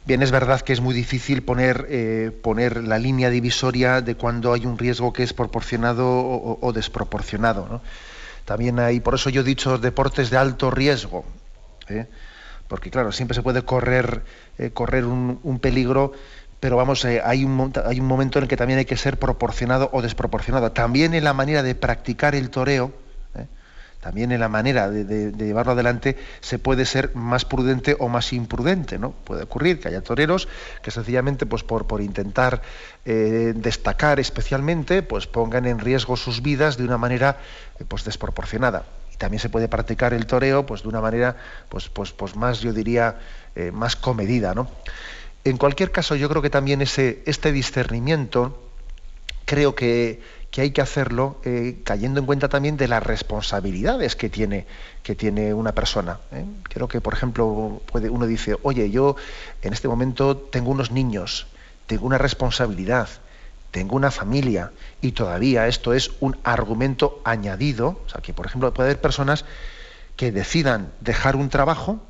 Bien, 0.05 0.21
es 0.21 0.31
verdad 0.31 0.59
que 0.61 0.73
es 0.73 0.81
muy 0.81 0.93
difícil 0.93 1.41
poner, 1.41 1.87
eh, 1.89 2.31
poner 2.43 2.83
la 2.83 2.99
línea 2.99 3.29
divisoria 3.29 4.01
de 4.01 4.15
cuando 4.15 4.53
hay 4.53 4.65
un 4.65 4.77
riesgo 4.77 5.13
que 5.13 5.23
es 5.23 5.33
proporcionado 5.33 6.07
o, 6.09 6.73
desproporcionado. 6.73 7.67
¿no? 7.69 7.81
También 8.43 8.79
hay, 8.79 8.99
por 8.99 9.15
eso 9.15 9.29
yo 9.29 9.41
he 9.41 9.45
dicho 9.45 9.77
deportes 9.77 10.29
de 10.29 10.37
alto 10.37 10.69
riesgo. 10.69 11.23
¿eh? 11.87 12.07
Porque 12.67 12.91
claro, 12.91 13.13
siempre 13.13 13.35
se 13.35 13.41
puede 13.41 13.63
correr, 13.63 14.21
correr 14.73 15.05
un 15.05 15.59
peligro 15.59 16.11
pero 16.59 16.75
vamos, 16.75 17.05
eh, 17.05 17.21
hay, 17.23 17.45
un, 17.45 17.55
momento 17.55 18.39
en 18.39 18.43
el 18.43 18.49
que 18.49 18.57
también 18.57 18.79
hay 18.79 18.85
que 18.85 18.97
ser 18.97 19.17
proporcionado 19.17 19.89
o 19.93 20.01
desproporcionado. 20.01 20.71
También 20.71 21.13
en 21.13 21.23
la 21.23 21.33
manera 21.33 21.63
de 21.63 21.73
practicar 21.73 22.35
el 22.35 22.49
toreo, 22.49 22.91
¿eh? 23.35 23.45
también 24.01 24.33
en 24.33 24.41
la 24.41 24.49
manera 24.49 24.89
de, 24.89 25.31
llevarlo 25.31 25.71
adelante, 25.71 26.17
se 26.41 26.59
puede 26.59 26.85
ser 26.85 27.15
más 27.15 27.45
prudente 27.45 27.95
o 27.97 28.09
más 28.09 28.33
imprudente. 28.33 28.99
¿no? 28.99 29.11
Puede 29.11 29.43
ocurrir 29.43 29.79
que 29.79 29.87
haya 29.87 30.01
toreros 30.01 30.49
que 30.81 30.91
sencillamente, 30.91 31.45
pues 31.45 31.63
por, 31.63 32.01
intentar 32.01 32.61
eh, 33.05 33.53
destacar 33.55 34.19
especialmente, 34.19 35.01
pues 35.01 35.27
pongan 35.27 35.65
en 35.65 35.79
riesgo 35.79 36.17
sus 36.17 36.41
vidas 36.41 36.75
de 36.75 36.83
una 36.83 36.97
manera 36.97 37.37
pues 37.87 38.03
desproporcionada. 38.03 38.83
Y 39.13 39.15
también 39.15 39.39
se 39.39 39.47
puede 39.47 39.69
practicar 39.69 40.13
el 40.13 40.25
toreo 40.25 40.65
pues 40.65 40.81
de 40.81 40.89
una 40.89 40.99
manera 40.99 41.37
pues, 41.69 41.87
pues, 41.87 42.11
pues 42.11 42.35
más, 42.35 42.59
yo 42.59 42.73
diría, 42.73 43.17
más 43.71 43.95
comedida. 43.95 44.53
¿no? 44.53 44.67
En 45.43 45.57
cualquier 45.57 45.91
caso, 45.91 46.15
yo 46.15 46.27
creo 46.29 46.41
que 46.41 46.49
también 46.49 46.81
ese, 46.81 47.23
este 47.25 47.51
discernimiento, 47.51 48.61
creo 49.45 49.75
que, 49.75 50.21
hay 50.57 50.71
que 50.71 50.81
hacerlo 50.81 51.37
eh, 51.45 51.79
cayendo 51.85 52.19
en 52.19 52.25
cuenta 52.25 52.49
también 52.49 52.75
de 52.75 52.89
las 52.89 53.01
responsabilidades 53.01 54.17
que 54.17 54.29
tiene, 54.29 54.65
que 55.03 55.15
tiene 55.15 55.53
una 55.53 55.71
persona. 55.71 56.19
¿eh? 56.33 56.43
Creo 56.63 56.89
que, 56.89 56.99
por 56.99 57.13
ejemplo, 57.13 57.81
puede, 57.89 58.09
uno 58.09 58.27
dice, 58.27 58.57
oye, 58.63 58.91
yo 58.91 59.15
en 59.61 59.71
este 59.71 59.87
momento 59.87 60.35
tengo 60.35 60.71
unos 60.71 60.91
niños, 60.91 61.47
tengo 61.87 62.05
una 62.05 62.17
responsabilidad, 62.17 63.07
tengo 63.71 63.95
una 63.95 64.11
familia, 64.11 64.73
y 65.01 65.13
todavía 65.13 65.67
esto 65.67 65.93
es 65.93 66.11
un 66.19 66.37
argumento 66.43 67.21
añadido. 67.23 68.01
O 68.05 68.09
sea, 68.09 68.19
que, 68.21 68.33
por 68.33 68.47
ejemplo, 68.47 68.73
puede 68.73 68.89
haber 68.89 69.01
personas 69.01 69.45
que 70.17 70.33
decidan 70.33 70.91
dejar 70.99 71.37
un 71.37 71.47
trabajo, 71.47 72.01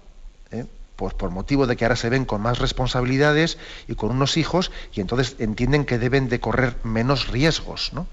¿eh? 0.49 0.65
Pues 0.99 1.13
por 1.13 1.31
motivo 1.31 1.65
de 1.65 1.77
que 1.77 1.85
ahora 1.85 1.95
se 1.95 2.09
ven 2.09 2.25
con 2.25 2.41
más 2.41 2.59
responsabilidades 2.59 3.57
y 3.87 3.95
con 3.95 4.11
unos 4.11 4.35
hijos 4.35 4.69
y 4.93 4.99
entonces 4.99 5.37
entienden 5.39 5.85
que 5.85 5.97
deben 5.97 6.27
de 6.27 6.41
correr 6.41 6.75
menos 6.83 7.29
riesgos, 7.29 7.93
¿no? 7.93 8.05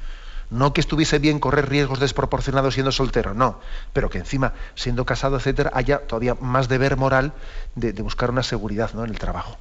No 0.52 0.72
que 0.72 0.80
estuviese 0.80 1.18
bien 1.18 1.40
correr 1.40 1.68
riesgos 1.68 1.98
desproporcionados 1.98 2.74
siendo 2.74 2.92
soltero, 2.92 3.34
no, 3.34 3.58
pero 3.92 4.08
que 4.08 4.18
encima, 4.18 4.52
siendo 4.76 5.04
casado, 5.04 5.36
etcétera, 5.36 5.72
haya 5.74 5.98
todavía 6.06 6.36
más 6.40 6.68
deber 6.68 6.96
moral 6.96 7.32
de, 7.74 7.90
buscar 8.02 8.30
una 8.30 8.44
seguridad 8.44 8.92
¿no? 8.94 9.02
en 9.02 9.10
el 9.10 9.18
trabajo. 9.18 9.58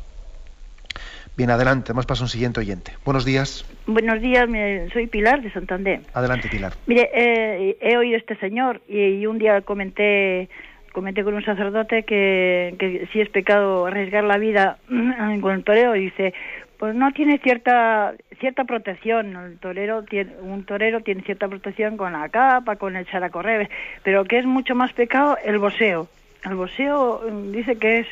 Bien, 1.36 1.50
adelante, 1.50 1.96
más 1.96 2.06
paso 2.06 2.24
un 2.26 2.30
siguiente 2.30 2.60
oyente. 2.60 2.92
Buenos 3.04 3.26
días. 3.26 3.66
Buenos 3.88 4.22
días, 4.22 4.48
soy 4.94 5.08
Pilar 5.08 5.42
de 5.42 5.52
Santander. 5.52 6.02
Adelante, 6.14 6.48
Pilar. 6.48 6.74
Mire, 6.86 7.10
eh, 7.12 7.78
he 7.82 7.98
oído 7.98 8.18
este 8.18 8.38
señor 8.38 8.82
y 8.88 9.26
un 9.26 9.40
día 9.40 9.62
comenté 9.62 10.48
comenté 10.96 11.26
con 11.26 11.34
un 11.34 11.44
sacerdote 11.44 12.04
que, 12.04 13.06
si 13.12 13.20
es 13.20 13.28
pecado 13.28 13.86
arriesgar 13.86 14.24
la 14.24 14.38
vida 14.38 14.78
con 15.42 15.52
el 15.52 15.64
torero, 15.66 15.92
dice, 15.92 16.34
pues 16.80 16.96
no 16.96 17.12
tiene 17.12 17.38
cierta 17.40 18.14
cierta 18.40 18.64
protección. 18.64 19.36
El 19.36 19.60
torero 19.60 20.04
tiene, 20.04 20.32
un 20.42 20.64
torero 20.64 21.02
tiene 21.02 21.22
cierta 21.24 21.50
protección 21.50 21.98
con 21.98 22.14
la 22.14 22.30
capa, 22.30 22.78
con 22.78 22.96
el 22.96 23.06
characorrebe, 23.06 23.70
pero 24.04 24.24
que 24.24 24.40
es 24.40 24.46
mucho 24.46 24.74
más 24.74 24.94
pecado 24.94 25.38
el 25.44 25.60
boseo. 25.60 26.08
El 26.46 26.56
boseo 26.56 27.22
mm, 27.30 27.52
dice 27.52 27.76
que 27.76 28.00
es 28.00 28.08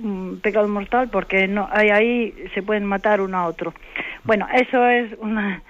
mm, 0.00 0.36
pecado 0.36 0.68
mortal 0.68 1.08
porque 1.10 1.48
no 1.48 1.68
hay 1.72 1.90
ahí 1.90 2.34
se 2.54 2.62
pueden 2.62 2.84
matar 2.84 3.20
uno 3.20 3.38
a 3.38 3.46
otro. 3.46 3.74
Bueno, 4.22 4.46
eso 4.54 4.86
es 4.86 5.12
una 5.18 5.62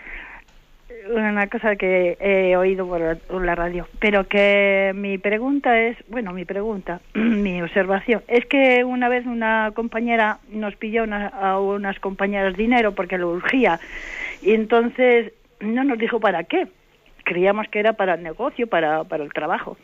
una 1.11 1.47
cosa 1.47 1.77
que 1.77 2.17
he 2.21 2.57
oído 2.57 2.87
por 2.87 3.45
la 3.45 3.55
radio, 3.55 3.87
pero 3.99 4.29
que 4.29 4.93
mi 4.95 5.19
pregunta 5.19 5.79
es, 5.81 5.97
bueno, 6.09 6.33
mi 6.33 6.45
pregunta, 6.45 7.01
mi 7.15 7.61
observación, 7.63 8.23
es 8.29 8.47
que 8.47 8.85
una 8.85 9.09
vez 9.09 9.27
una 9.27 9.73
compañera 9.75 10.39
nos 10.51 10.77
pidió 10.77 11.05
a 11.11 11.61
unas 11.61 11.99
compañeras 12.01 12.57
dinero 12.57 12.95
porque 12.95 13.19
lo 13.19 13.31
urgía 13.31 13.81
y 14.43 14.53
entonces 14.53 15.33
no 15.61 15.85
nos 15.85 15.99
dijo 15.99 16.21
para 16.21 16.45
qué. 16.45 16.69
Creíamos 17.25 17.69
que 17.69 17.81
era 17.81 17.93
para 17.93 18.15
el 18.15 18.23
negocio, 18.23 18.67
para, 18.67 19.05
para 19.05 19.23
el 19.23 19.33
trabajo, 19.33 19.77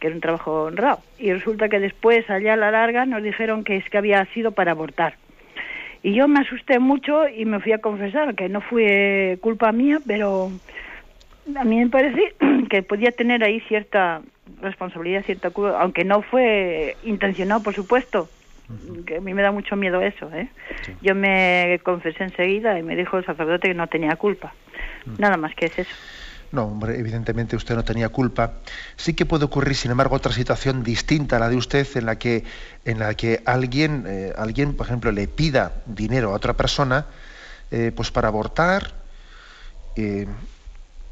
que 0.00 0.08
era 0.08 0.16
un 0.16 0.20
trabajo 0.20 0.64
honrado. 0.64 0.98
Y 1.18 1.32
resulta 1.32 1.68
que 1.68 1.78
después, 1.78 2.28
allá 2.28 2.54
a 2.54 2.56
la 2.56 2.70
larga, 2.70 3.06
nos 3.06 3.22
dijeron 3.22 3.62
que 3.62 3.76
es 3.76 3.88
que 3.88 3.98
había 3.98 4.24
sido 4.26 4.52
para 4.52 4.72
abortar. 4.72 5.14
Y 6.04 6.12
yo 6.12 6.28
me 6.28 6.40
asusté 6.40 6.78
mucho 6.78 7.26
y 7.26 7.46
me 7.46 7.60
fui 7.60 7.72
a 7.72 7.78
confesar 7.78 8.34
que 8.34 8.50
no 8.50 8.60
fue 8.60 9.38
culpa 9.40 9.72
mía, 9.72 10.02
pero 10.06 10.52
a 11.56 11.64
mí 11.64 11.78
me 11.78 11.88
parece 11.88 12.34
que 12.68 12.82
podía 12.82 13.10
tener 13.12 13.42
ahí 13.42 13.60
cierta 13.68 14.20
responsabilidad, 14.60 15.24
cierta 15.24 15.48
culpa, 15.48 15.80
aunque 15.80 16.04
no 16.04 16.20
fue 16.20 16.98
intencionado, 17.04 17.62
por 17.62 17.74
supuesto. 17.74 18.28
Que 19.06 19.16
a 19.16 19.20
mí 19.22 19.32
me 19.32 19.40
da 19.40 19.50
mucho 19.50 19.76
miedo 19.76 20.02
eso, 20.02 20.30
¿eh? 20.34 20.48
Yo 21.00 21.14
me 21.14 21.80
confesé 21.84 22.24
enseguida 22.24 22.78
y 22.78 22.82
me 22.82 22.96
dijo 22.96 23.16
el 23.16 23.24
sacerdote 23.24 23.68
que 23.68 23.74
no 23.74 23.86
tenía 23.86 24.16
culpa. 24.16 24.52
Nada 25.18 25.38
más 25.38 25.54
que 25.54 25.66
es 25.66 25.78
eso. 25.78 25.96
No, 26.54 26.66
hombre, 26.66 26.96
evidentemente 27.00 27.56
usted 27.56 27.74
no 27.74 27.82
tenía 27.82 28.10
culpa. 28.10 28.52
Sí 28.96 29.14
que 29.14 29.26
puede 29.26 29.44
ocurrir, 29.44 29.74
sin 29.74 29.90
embargo, 29.90 30.14
otra 30.14 30.32
situación 30.32 30.84
distinta 30.84 31.34
a 31.34 31.40
la 31.40 31.48
de 31.48 31.56
usted, 31.56 31.84
en 31.96 32.06
la 32.06 32.16
que, 32.16 32.44
en 32.84 33.00
la 33.00 33.14
que 33.14 33.42
alguien, 33.44 34.04
eh, 34.06 34.32
alguien, 34.38 34.76
por 34.76 34.86
ejemplo, 34.86 35.10
le 35.10 35.26
pida 35.26 35.72
dinero 35.84 36.30
a 36.30 36.34
otra 36.34 36.52
persona, 36.52 37.06
eh, 37.72 37.90
pues 37.94 38.12
para 38.12 38.28
abortar, 38.28 38.92
eh, 39.96 40.28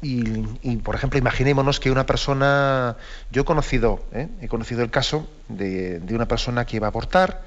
y, 0.01 0.77
por 0.77 0.95
ejemplo, 0.95 1.19
imaginémonos 1.19 1.79
que 1.81 1.91
una 1.91 2.05
persona, 2.05 2.97
yo 3.31 3.41
he 3.41 3.45
conocido, 3.45 4.03
he 4.41 4.49
conocido 4.49 4.81
el 4.81 4.91
caso 4.91 5.29
de, 5.47 6.01
una 6.11 6.27
persona 6.27 6.65
que 6.65 6.75
iba 6.75 6.87
a 6.87 6.89
abortar, 6.89 7.41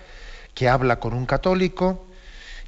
que 0.54 0.66
habla 0.66 0.98
con 0.98 1.12
un 1.12 1.26
católico 1.26 2.06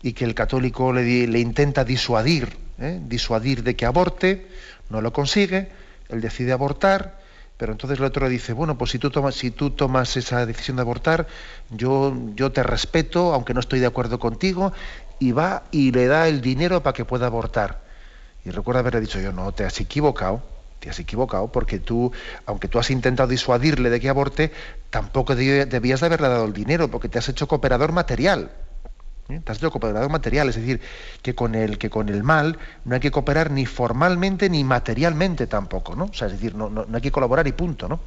y 0.03 0.13
que 0.13 0.27
el 0.27 0.35
católico 0.35 0.93
le 0.93 1.41
intenta 1.41 1.85
disuadir, 1.85 2.68
¿eh? 2.81 3.01
disuadir 3.07 3.63
de 3.63 3.77
que 3.77 3.87
aborte, 3.87 4.47
no 4.91 5.01
lo 5.01 5.13
consigue, 5.13 5.69
él 6.09 6.21
decide 6.21 6.53
abortar, 6.53 7.19
pero 7.57 7.73
entonces 7.73 7.99
el 7.99 8.05
otro 8.05 8.27
le 8.27 8.31
dice, 8.31 8.53
bueno, 8.53 8.79
pues 8.79 8.93
si 8.93 8.99
tú 8.99 9.11
tomas, 9.11 10.17
esa 10.17 10.47
decisión 10.47 10.77
de 10.77 10.83
abortar, 10.83 11.27
yo, 11.71 12.17
yo 12.35 12.53
te 12.53 12.63
respeto, 12.63 13.35
aunque 13.35 13.53
no 13.53 13.61
estoy 13.61 13.81
de 13.81 13.87
acuerdo 13.87 14.21
contigo, 14.21 14.73
y 15.19 15.33
va 15.33 15.65
y 15.73 15.91
le 15.91 16.07
da 16.07 16.29
el 16.29 16.41
dinero 16.41 16.83
para 16.83 16.95
que 16.95 17.05
pueda 17.05 17.27
abortar. 17.27 17.81
Y 18.45 18.51
recuerda 18.51 18.81
haberle 18.81 19.01
dicho 19.01 19.21
yo, 19.21 19.33
no, 19.33 19.51
te 19.53 19.65
has 19.65 19.81
equivocado, 19.81 20.41
te 20.79 20.89
has 20.89 21.01
equivocado, 21.01 21.51
porque 21.51 21.81
tú, 21.81 22.13
aunque 22.47 22.69
tú 22.69 22.79
has 22.79 22.93
intentado 22.93 23.29
disuadirle 23.29 23.91
de 23.91 23.99
que 23.99 24.09
aborte, 24.09 24.53
tampoco 24.91 25.35
debías 25.35 26.01
de 26.01 26.07
haberle 26.07 26.29
dado 26.29 26.45
el 26.45 26.53
dinero, 26.53 26.89
porque 26.89 27.09
te 27.09 27.19
has 27.19 27.29
hecho 27.29 27.49
cooperador 27.49 27.91
material. 27.91 28.53
¿Eh? 29.29 29.41
Hecho 29.47 29.71
cooperador 29.71 30.11
material, 30.11 30.49
es 30.49 30.57
decir, 30.57 30.81
que 31.23 31.35
con 31.35 31.55
el, 31.55 31.79
que 31.79 31.91
con 31.91 32.09
el 32.09 32.23
mal 32.23 32.59
no 32.85 32.95
hay 32.95 33.01
que 33.01 33.11
cooperar 33.11 33.51
ni 33.51 33.67
formalmente 33.67 34.49
ni 34.49 34.65
materialmente 34.65 35.47
tampoco, 35.47 35.95
¿no? 35.95 36.05
O 36.05 36.15
sea, 36.15 36.27
es 36.27 36.35
decir, 36.35 36.55
no, 36.55 36.69
no, 36.69 36.85
no 36.87 36.97
hay 36.97 37.03
que 37.03 37.13
colaborar 37.13 37.47
y 37.47 37.53
punto, 37.53 37.89
¿no? 37.89 38.01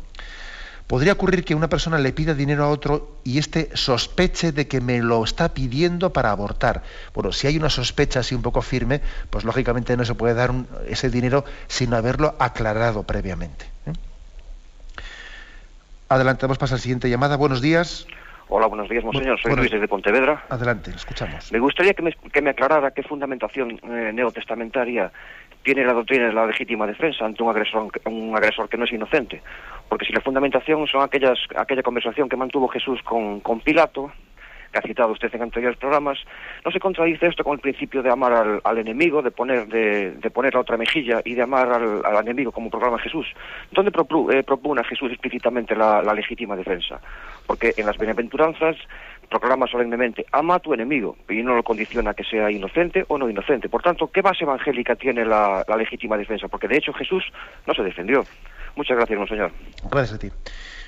Podría 0.88 1.14
ocurrir 1.14 1.46
que 1.46 1.56
una 1.56 1.70
persona 1.70 1.98
le 2.00 2.12
pida 2.12 2.34
dinero 2.34 2.66
a 2.66 2.70
otro 2.70 3.22
y 3.24 3.38
éste 3.38 3.70
sospeche 3.76 4.52
de 4.52 4.68
que 4.68 4.82
me 4.82 5.00
lo 5.00 5.24
está 5.24 5.54
pidiendo 5.54 6.12
para 6.12 6.32
abortar. 6.32 6.84
Bueno, 7.14 7.32
si 7.32 7.48
hay 7.48 7.56
una 7.56 7.70
sospecha 7.70 8.20
así 8.20 8.36
un 8.36 8.42
poco 8.42 8.62
firme, 8.62 9.00
pues 9.30 9.46
lógicamente 9.46 9.96
no 9.96 10.04
se 10.04 10.16
puede 10.16 10.34
dar 10.34 10.52
ese 10.90 11.10
dinero 11.10 11.46
sin 11.70 11.94
haberlo 11.94 12.36
aclarado 12.40 13.04
previamente. 13.04 13.68
¿eh? 13.86 13.94
Adelante, 16.10 16.46
vamos 16.46 16.58
a 16.58 16.60
pasar 16.60 16.76
a 16.76 16.80
la 16.80 16.82
siguiente 16.82 17.10
llamada. 17.10 17.38
Buenos 17.38 17.62
días. 17.62 18.06
Hola, 18.54 18.68
buenos 18.68 18.90
días, 18.90 19.02
monseñor. 19.06 19.40
Soy 19.40 19.56
Luis 19.56 19.72
desde 19.72 19.88
Pontevedra. 19.88 20.44
Adelante, 20.50 20.92
escuchamos. 20.94 21.50
Me 21.54 21.60
gustaría 21.60 21.94
que 21.94 22.02
me, 22.42 22.50
aclarara 22.50 22.92
qué 22.92 23.02
fundamentación 23.02 23.80
eh, 23.82 24.12
neotestamentaria 24.14 25.10
tiene 25.64 25.86
la 25.86 25.94
doctrina 25.94 26.26
de 26.26 26.34
la 26.34 26.46
legítima 26.46 26.86
defensa 26.86 27.24
ante 27.24 27.42
un 27.42 27.50
agresor, 27.50 27.90
un 28.04 28.36
agresor 28.36 28.68
que 28.68 28.76
no 28.76 28.84
es 28.84 28.92
inocente. 28.92 29.42
Porque 29.88 30.06
si 30.06 30.12
la 30.12 30.20
fundamentación 30.20 30.86
son 30.86 31.02
aquellas, 31.02 31.40
aquella 31.56 31.82
conversación 31.82 32.28
que 32.28 32.36
mantuvo 32.36 32.68
Jesús 32.68 33.02
con, 33.04 33.40
con 33.40 33.62
Pilato, 33.62 34.12
que 34.72 34.80
ha 34.80 34.82
citado 34.82 35.14
usted 35.14 35.34
en 35.34 35.44
anteriores 35.44 35.78
programas, 35.78 36.18
¿no 36.66 36.72
se 36.72 36.80
contradice 36.82 37.28
esto 37.28 37.46
con 37.46 37.54
el 37.54 37.60
principio 37.60 38.04
de 38.04 38.10
amar 38.10 38.34
al, 38.34 38.62
al 38.66 38.78
enemigo, 38.78 39.22
de 39.22 39.32
poner, 39.32 39.68
de, 39.68 40.12
de, 40.12 40.30
poner 40.30 40.54
la 40.54 40.62
otra 40.62 40.76
mejilla 40.76 41.22
y 41.24 41.36
de 41.36 41.42
amar 41.42 41.72
al, 41.72 42.06
al 42.06 42.18
enemigo 42.26 42.52
como 42.52 42.70
programa 42.70 43.00
Jesús? 43.00 43.28
¿Dónde 43.72 43.92
eh, 43.92 44.44
propone 44.44 44.84
Jesús 44.84 45.12
explícitamente 45.12 45.74
la, 45.74 46.02
la 46.02 46.14
legítima 46.14 46.56
defensa? 46.56 47.00
Porque 47.52 47.74
en 47.76 47.86
las 47.86 47.98
bienaventuranzas 47.98 48.78
proclama 49.30 49.68
solemnemente, 49.68 50.26
ama 50.32 50.56
a 50.56 50.60
tu 50.60 50.74
enemigo, 50.74 51.18
y 51.28 51.44
no 51.44 51.54
lo 51.54 51.64
condiciona 51.64 52.14
que 52.14 52.24
sea 52.24 52.50
inocente 52.50 53.04
o 53.10 53.18
no 53.18 53.30
inocente. 53.30 53.68
Por 53.68 53.84
tanto, 53.84 54.10
¿qué 54.10 54.22
base 54.22 54.46
evangélica 54.46 54.96
tiene 54.96 55.26
la, 55.26 55.66
legítima 55.78 56.16
defensa? 56.16 56.48
Porque 56.48 56.70
de 56.70 56.78
hecho 56.78 56.94
Jesús 56.94 57.26
no 57.68 57.74
se 57.74 57.84
defendió. 57.84 58.24
Muchas 58.78 58.96
gracias, 58.96 59.20
monseñor. 59.20 59.52
Gracias 59.92 60.14
a 60.16 60.20
ti. 60.20 60.30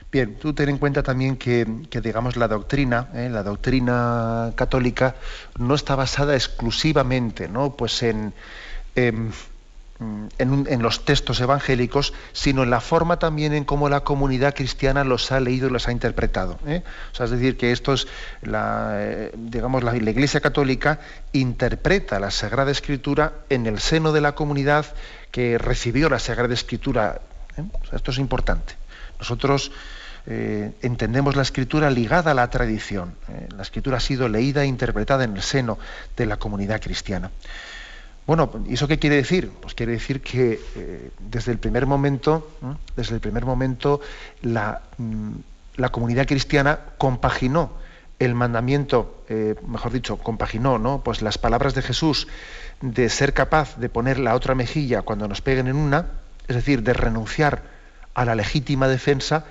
Bien, 0.09 0.39
tú 0.39 0.53
ten 0.53 0.69
en 0.69 0.77
cuenta 0.77 1.03
también 1.03 1.35
que, 1.35 1.65
digamos, 2.01 2.37
la 2.37 2.47
doctrina, 2.47 3.09
¿eh? 3.13 3.27
la 3.29 3.43
doctrina 3.43 4.53
católica, 4.55 5.15
no 5.59 5.75
está 5.75 5.97
basada 5.97 6.33
exclusivamente, 6.33 7.49
¿no? 7.49 7.75
Pues 7.75 8.03
en, 8.03 8.33
en, 8.95 9.31
los 9.99 11.05
textos 11.05 11.39
evangélicos, 11.39 12.13
sino 12.33 12.63
en 12.63 12.69
la 12.69 12.81
forma 12.81 13.19
también 13.19 13.53
en 13.53 13.63
cómo 13.63 13.89
la 13.89 14.01
comunidad 14.01 14.53
cristiana 14.53 15.03
los 15.03 15.31
ha 15.31 15.39
leído 15.39 15.67
y 15.67 15.71
los 15.71 15.87
ha 15.87 15.91
interpretado. 15.91 16.59
¿eh? 16.65 16.83
O 17.11 17.15
sea, 17.15 17.25
es 17.25 17.31
decir, 17.31 17.57
que 17.57 17.71
esto 17.71 17.93
es 17.93 18.07
la, 18.41 18.95
eh, 18.97 19.31
digamos, 19.35 19.83
la, 19.83 19.95
Iglesia 19.95 20.41
católica 20.41 20.99
interpreta 21.31 22.19
la 22.19 22.31
Sagrada 22.31 22.71
Escritura 22.71 23.33
en 23.49 23.65
el 23.65 23.79
seno 23.79 24.11
de 24.11 24.21
la 24.21 24.33
comunidad 24.33 24.85
que 25.31 25.57
recibió 25.57 26.09
la 26.09 26.19
Sagrada 26.19 26.53
Escritura. 26.53 27.21
esto 27.91 28.11
es 28.11 28.17
importante. 28.17 28.75
Nosotros 29.19 29.71
eh, 30.25 30.71
entendemos 30.81 31.35
la 31.35 31.41
escritura 31.41 31.89
ligada 31.89 32.31
a 32.31 32.33
la 32.33 32.49
tradición. 32.49 33.15
Eh, 33.27 33.49
la 33.55 33.63
escritura 33.63 33.97
ha 33.97 33.99
sido 33.99 34.29
leída 34.29 34.63
e 34.63 34.67
interpretada 34.67 35.25
en 35.25 35.35
el 35.35 35.41
seno 35.41 35.77
de 36.15 36.25
la 36.25 36.37
comunidad 36.37 36.81
cristiana. 36.81 37.31
Bueno, 38.25 38.49
¿y 38.65 38.75
eso 38.75 38.87
qué 38.87 38.99
quiere 38.99 39.17
decir? 39.17 39.51
Pues 39.61 39.73
quiere 39.73 39.93
decir 39.93 40.21
que 40.21 40.59
eh, 40.75 41.11
desde 41.19 41.51
el 41.51 41.57
primer 41.57 41.85
momento, 41.85 42.49
desde 42.95 43.15
el 43.15 43.21
primer 43.21 43.45
momento, 43.45 43.99
la, 44.41 44.81
mm, 44.97 45.31
la, 45.75 45.89
comunidad 45.89 46.25
cristiana 46.25 46.79
compaginó 46.97 47.73
el 48.19 48.35
mandamiento, 48.35 49.25
mejor 49.67 49.91
dicho, 49.91 50.17
compaginó, 50.17 50.77
¿no? 50.77 51.01
Pues 51.03 51.21
las 51.21 51.37
palabras 51.37 51.73
de 51.73 51.81
Jesús 51.81 52.27
de 52.79 53.09
ser 53.09 53.33
capaz 53.33 53.77
de 53.77 53.89
poner 53.89 54.19
la 54.19 54.35
otra 54.35 54.55
mejilla 54.55 55.01
cuando 55.01 55.27
nos 55.27 55.41
peguen 55.41 55.67
en 55.67 55.75
una, 55.75 56.11
es 56.47 56.55
decir, 56.55 56.83
de 56.83 56.93
renunciar 56.93 57.63
a 58.13 58.25
la 58.25 58.35
legítima 58.35 58.87
defensa, 58.87 59.45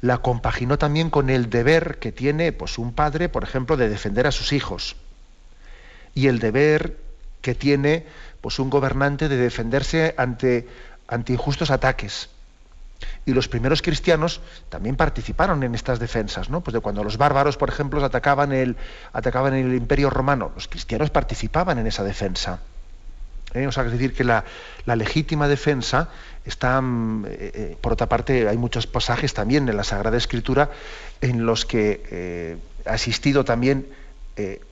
la 0.00 0.18
compaginó 0.18 0.78
también 0.78 1.10
con 1.10 1.30
el 1.30 1.50
deber 1.50 1.98
que 1.98 2.12
tiene 2.12 2.52
pues, 2.52 2.78
un 2.78 2.92
padre, 2.92 3.28
por 3.28 3.42
ejemplo, 3.42 3.76
de 3.76 3.88
defender 3.88 4.26
a 4.26 4.32
sus 4.32 4.52
hijos. 4.52 4.96
Y 6.14 6.28
el 6.28 6.38
deber 6.38 6.96
que 7.46 7.54
tiene 7.54 8.04
pues, 8.40 8.58
un 8.58 8.70
gobernante 8.70 9.28
de 9.28 9.36
defenderse 9.36 10.16
ante, 10.18 10.66
injustos 11.28 11.70
ataques. 11.70 12.28
Y 13.24 13.34
los 13.34 13.46
primeros 13.46 13.82
cristianos 13.82 14.40
también 14.68 14.96
participaron 14.96 15.62
en 15.62 15.76
estas 15.76 16.00
defensas, 16.00 16.50
¿no? 16.50 16.60
Pues 16.60 16.74
de 16.74 16.80
cuando 16.80 17.04
los 17.04 17.18
bárbaros, 17.18 17.56
por 17.56 17.68
ejemplo, 17.68 18.04
atacaban 18.04 18.52
el, 18.52 18.74
atacaban 19.12 19.54
el 19.54 19.72
imperio 19.76 20.10
romano, 20.10 20.50
los 20.56 20.66
cristianos 20.66 21.10
participaban 21.10 21.78
en 21.78 21.86
esa 21.86 22.02
defensa. 22.02 22.58
¿eh? 23.54 23.64
O 23.68 23.70
es 23.70 23.92
decir, 23.92 24.12
que 24.12 24.24
la, 24.24 24.42
legítima 24.86 25.46
defensa 25.46 26.08
está, 26.44 26.80
mm, 26.80 27.26
eh, 27.26 27.30
eh, 27.30 27.76
por 27.80 27.92
otra 27.92 28.08
parte, 28.08 28.48
hay 28.48 28.56
muchos 28.56 28.88
pasajes 28.88 29.34
también 29.34 29.68
en 29.68 29.76
la 29.76 29.84
Sagrada 29.84 30.16
Escritura 30.16 30.70
en 31.20 31.46
los 31.46 31.64
que 31.64 32.58
ha 32.84 32.94
existido 32.94 33.44
también 33.44 33.86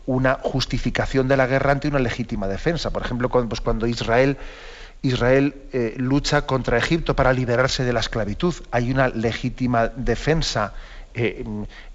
una 0.06 0.34
justificación 0.42 1.26
de 1.26 1.36
la 1.36 1.46
guerra 1.46 1.72
ante 1.72 1.88
una 1.88 1.98
legítima 1.98 2.48
defensa. 2.48 2.90
Por 2.90 3.02
ejemplo, 3.02 3.28
cuando, 3.30 3.48
pues 3.48 3.60
cuando 3.60 3.86
Israel, 3.86 4.36
Israel 5.02 5.54
lucha 5.96 6.42
contra 6.42 6.76
Egipto 6.76 7.16
para 7.16 7.32
liberarse 7.32 7.84
de 7.84 7.92
la 7.92 8.00
esclavitud, 8.00 8.54
hay 8.70 8.90
una 8.90 9.08
legítima 9.08 9.88
defensa 9.88 10.74
eh, 11.16 11.44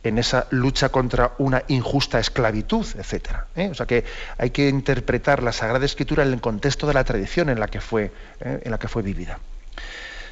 en, 0.03 0.17
esa 0.17 0.47
lucha 0.51 0.87
contra 0.89 1.33
una 1.39 1.63
injusta 1.67 2.19
esclavitud, 2.19 2.85
etcétera. 2.97 3.47
¿eh? 3.53 3.67
O 3.69 3.73
sea 3.73 3.85
que 3.85 4.05
hay 4.37 4.51
que 4.51 4.69
interpretar 4.69 5.43
la 5.43 5.51
Sagrada 5.51 5.83
Escritura 5.83 6.23
en 6.23 6.31
el 6.31 6.39
contexto 6.39 6.87
de 6.87 6.93
la 6.93 7.03
tradición 7.03 7.49
en 7.49 7.59
la 7.59 7.67
que 7.67 7.81
fue, 7.81 8.13
¿eh? 8.39 8.61
en 8.63 8.71
la 8.71 8.77
que 8.77 8.87
fue 8.87 9.01
vivida. 9.01 9.37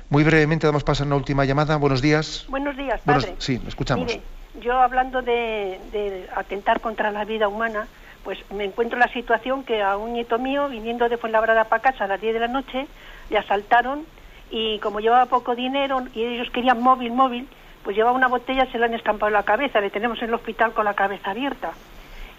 Muy 0.09 0.23
brevemente 0.23 0.67
damos 0.67 0.85
paso 0.85 1.03
a 1.03 1.05
una 1.05 1.17
última 1.17 1.43
llamada. 1.43 1.75
Buenos 1.75 2.01
días. 2.01 2.45
Buenos 2.47 2.77
días, 2.77 3.01
padre. 3.03 3.35
sí, 3.39 3.61
escuchamos. 3.67 4.07
Mire, 4.07 4.21
yo 4.61 4.79
hablando 4.79 5.21
de, 5.21 5.79
de, 5.91 6.27
atentar 6.35 6.79
contra 6.81 7.11
la 7.11 7.25
vida 7.25 7.47
humana, 7.47 7.87
pues 8.23 8.39
me 8.51 8.65
encuentro 8.65 8.99
la 8.99 9.07
situación 9.07 9.63
que 9.63 9.81
a 9.81 9.97
un 9.97 10.13
nieto 10.13 10.37
mío, 10.39 10.67
viniendo 10.67 11.07
de 11.09 11.17
Fuenlabrada 11.17 11.65
para 11.65 11.81
casa 11.81 12.03
a 12.03 12.07
las 12.07 12.19
10 12.19 12.33
de 12.33 12.39
la 12.39 12.47
noche, 12.47 12.87
le 13.29 13.37
asaltaron 13.37 14.05
y 14.49 14.79
como 14.79 14.99
llevaba 14.99 15.25
poco 15.25 15.55
dinero 15.55 16.03
y 16.13 16.23
ellos 16.23 16.49
querían 16.51 16.81
móvil, 16.81 17.11
móvil, 17.11 17.47
pues 17.83 17.95
llevaba 17.95 18.15
una 18.15 18.27
botella, 18.27 18.65
se 18.71 18.77
le 18.77 18.85
han 18.85 18.93
estampado 18.93 19.29
la 19.29 19.43
cabeza, 19.43 19.79
le 19.79 19.89
tenemos 19.89 20.21
en 20.21 20.29
el 20.29 20.33
hospital 20.33 20.73
con 20.73 20.85
la 20.85 20.93
cabeza 20.93 21.31
abierta. 21.31 21.71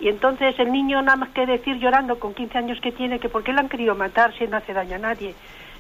Y 0.01 0.09
entonces 0.09 0.59
el 0.59 0.71
niño 0.71 1.03
nada 1.03 1.17
más 1.17 1.31
que 1.31 1.47
decir 1.47 1.77
llorando 1.79 2.19
con 2.19 2.35
15 2.35 2.59
años 2.59 2.81
que 2.81 2.93
tiene 2.93 3.19
que 3.19 3.29
por 3.29 3.43
qué 3.43 3.53
le 3.53 3.61
han 3.61 3.69
querido 3.69 3.95
matar 3.95 4.33
si 4.37 4.47
no 4.47 4.59
hace 4.59 4.73
daño 4.73 4.97
a 4.97 4.99
nadie. 4.99 5.35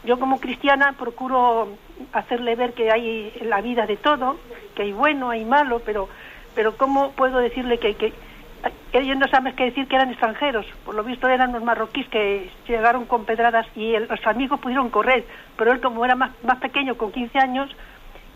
Yo 0.04 0.18
como 0.18 0.40
cristiana 0.40 0.94
procuro 0.98 1.68
hacerle 2.12 2.54
ver 2.54 2.72
que 2.72 2.90
hay 2.90 3.32
la 3.42 3.60
vida 3.60 3.86
de 3.86 3.96
todo, 3.96 4.36
que 4.74 4.82
hay 4.82 4.92
bueno, 4.92 5.30
hay 5.30 5.44
malo, 5.44 5.80
pero 5.84 6.08
pero 6.58 6.76
cómo 6.76 7.12
puedo 7.12 7.38
decirle 7.38 7.78
que, 7.78 7.94
que 7.94 8.12
ellos 8.92 9.16
no 9.16 9.28
saben 9.28 9.54
qué 9.54 9.66
decir 9.66 9.86
que 9.86 9.94
eran 9.94 10.10
extranjeros. 10.10 10.66
Por 10.84 10.96
lo 10.96 11.04
visto 11.04 11.28
eran 11.28 11.52
los 11.52 11.62
marroquíes 11.62 12.08
que 12.08 12.50
llegaron 12.66 13.04
con 13.04 13.24
pedradas 13.24 13.64
y 13.76 13.96
los 13.96 14.26
amigos 14.26 14.58
pudieron 14.58 14.90
correr, 14.90 15.24
pero 15.56 15.70
él 15.70 15.80
como 15.80 16.04
era 16.04 16.16
más, 16.16 16.32
más 16.42 16.58
pequeño, 16.58 16.96
con 16.96 17.12
15 17.12 17.38
años, 17.38 17.70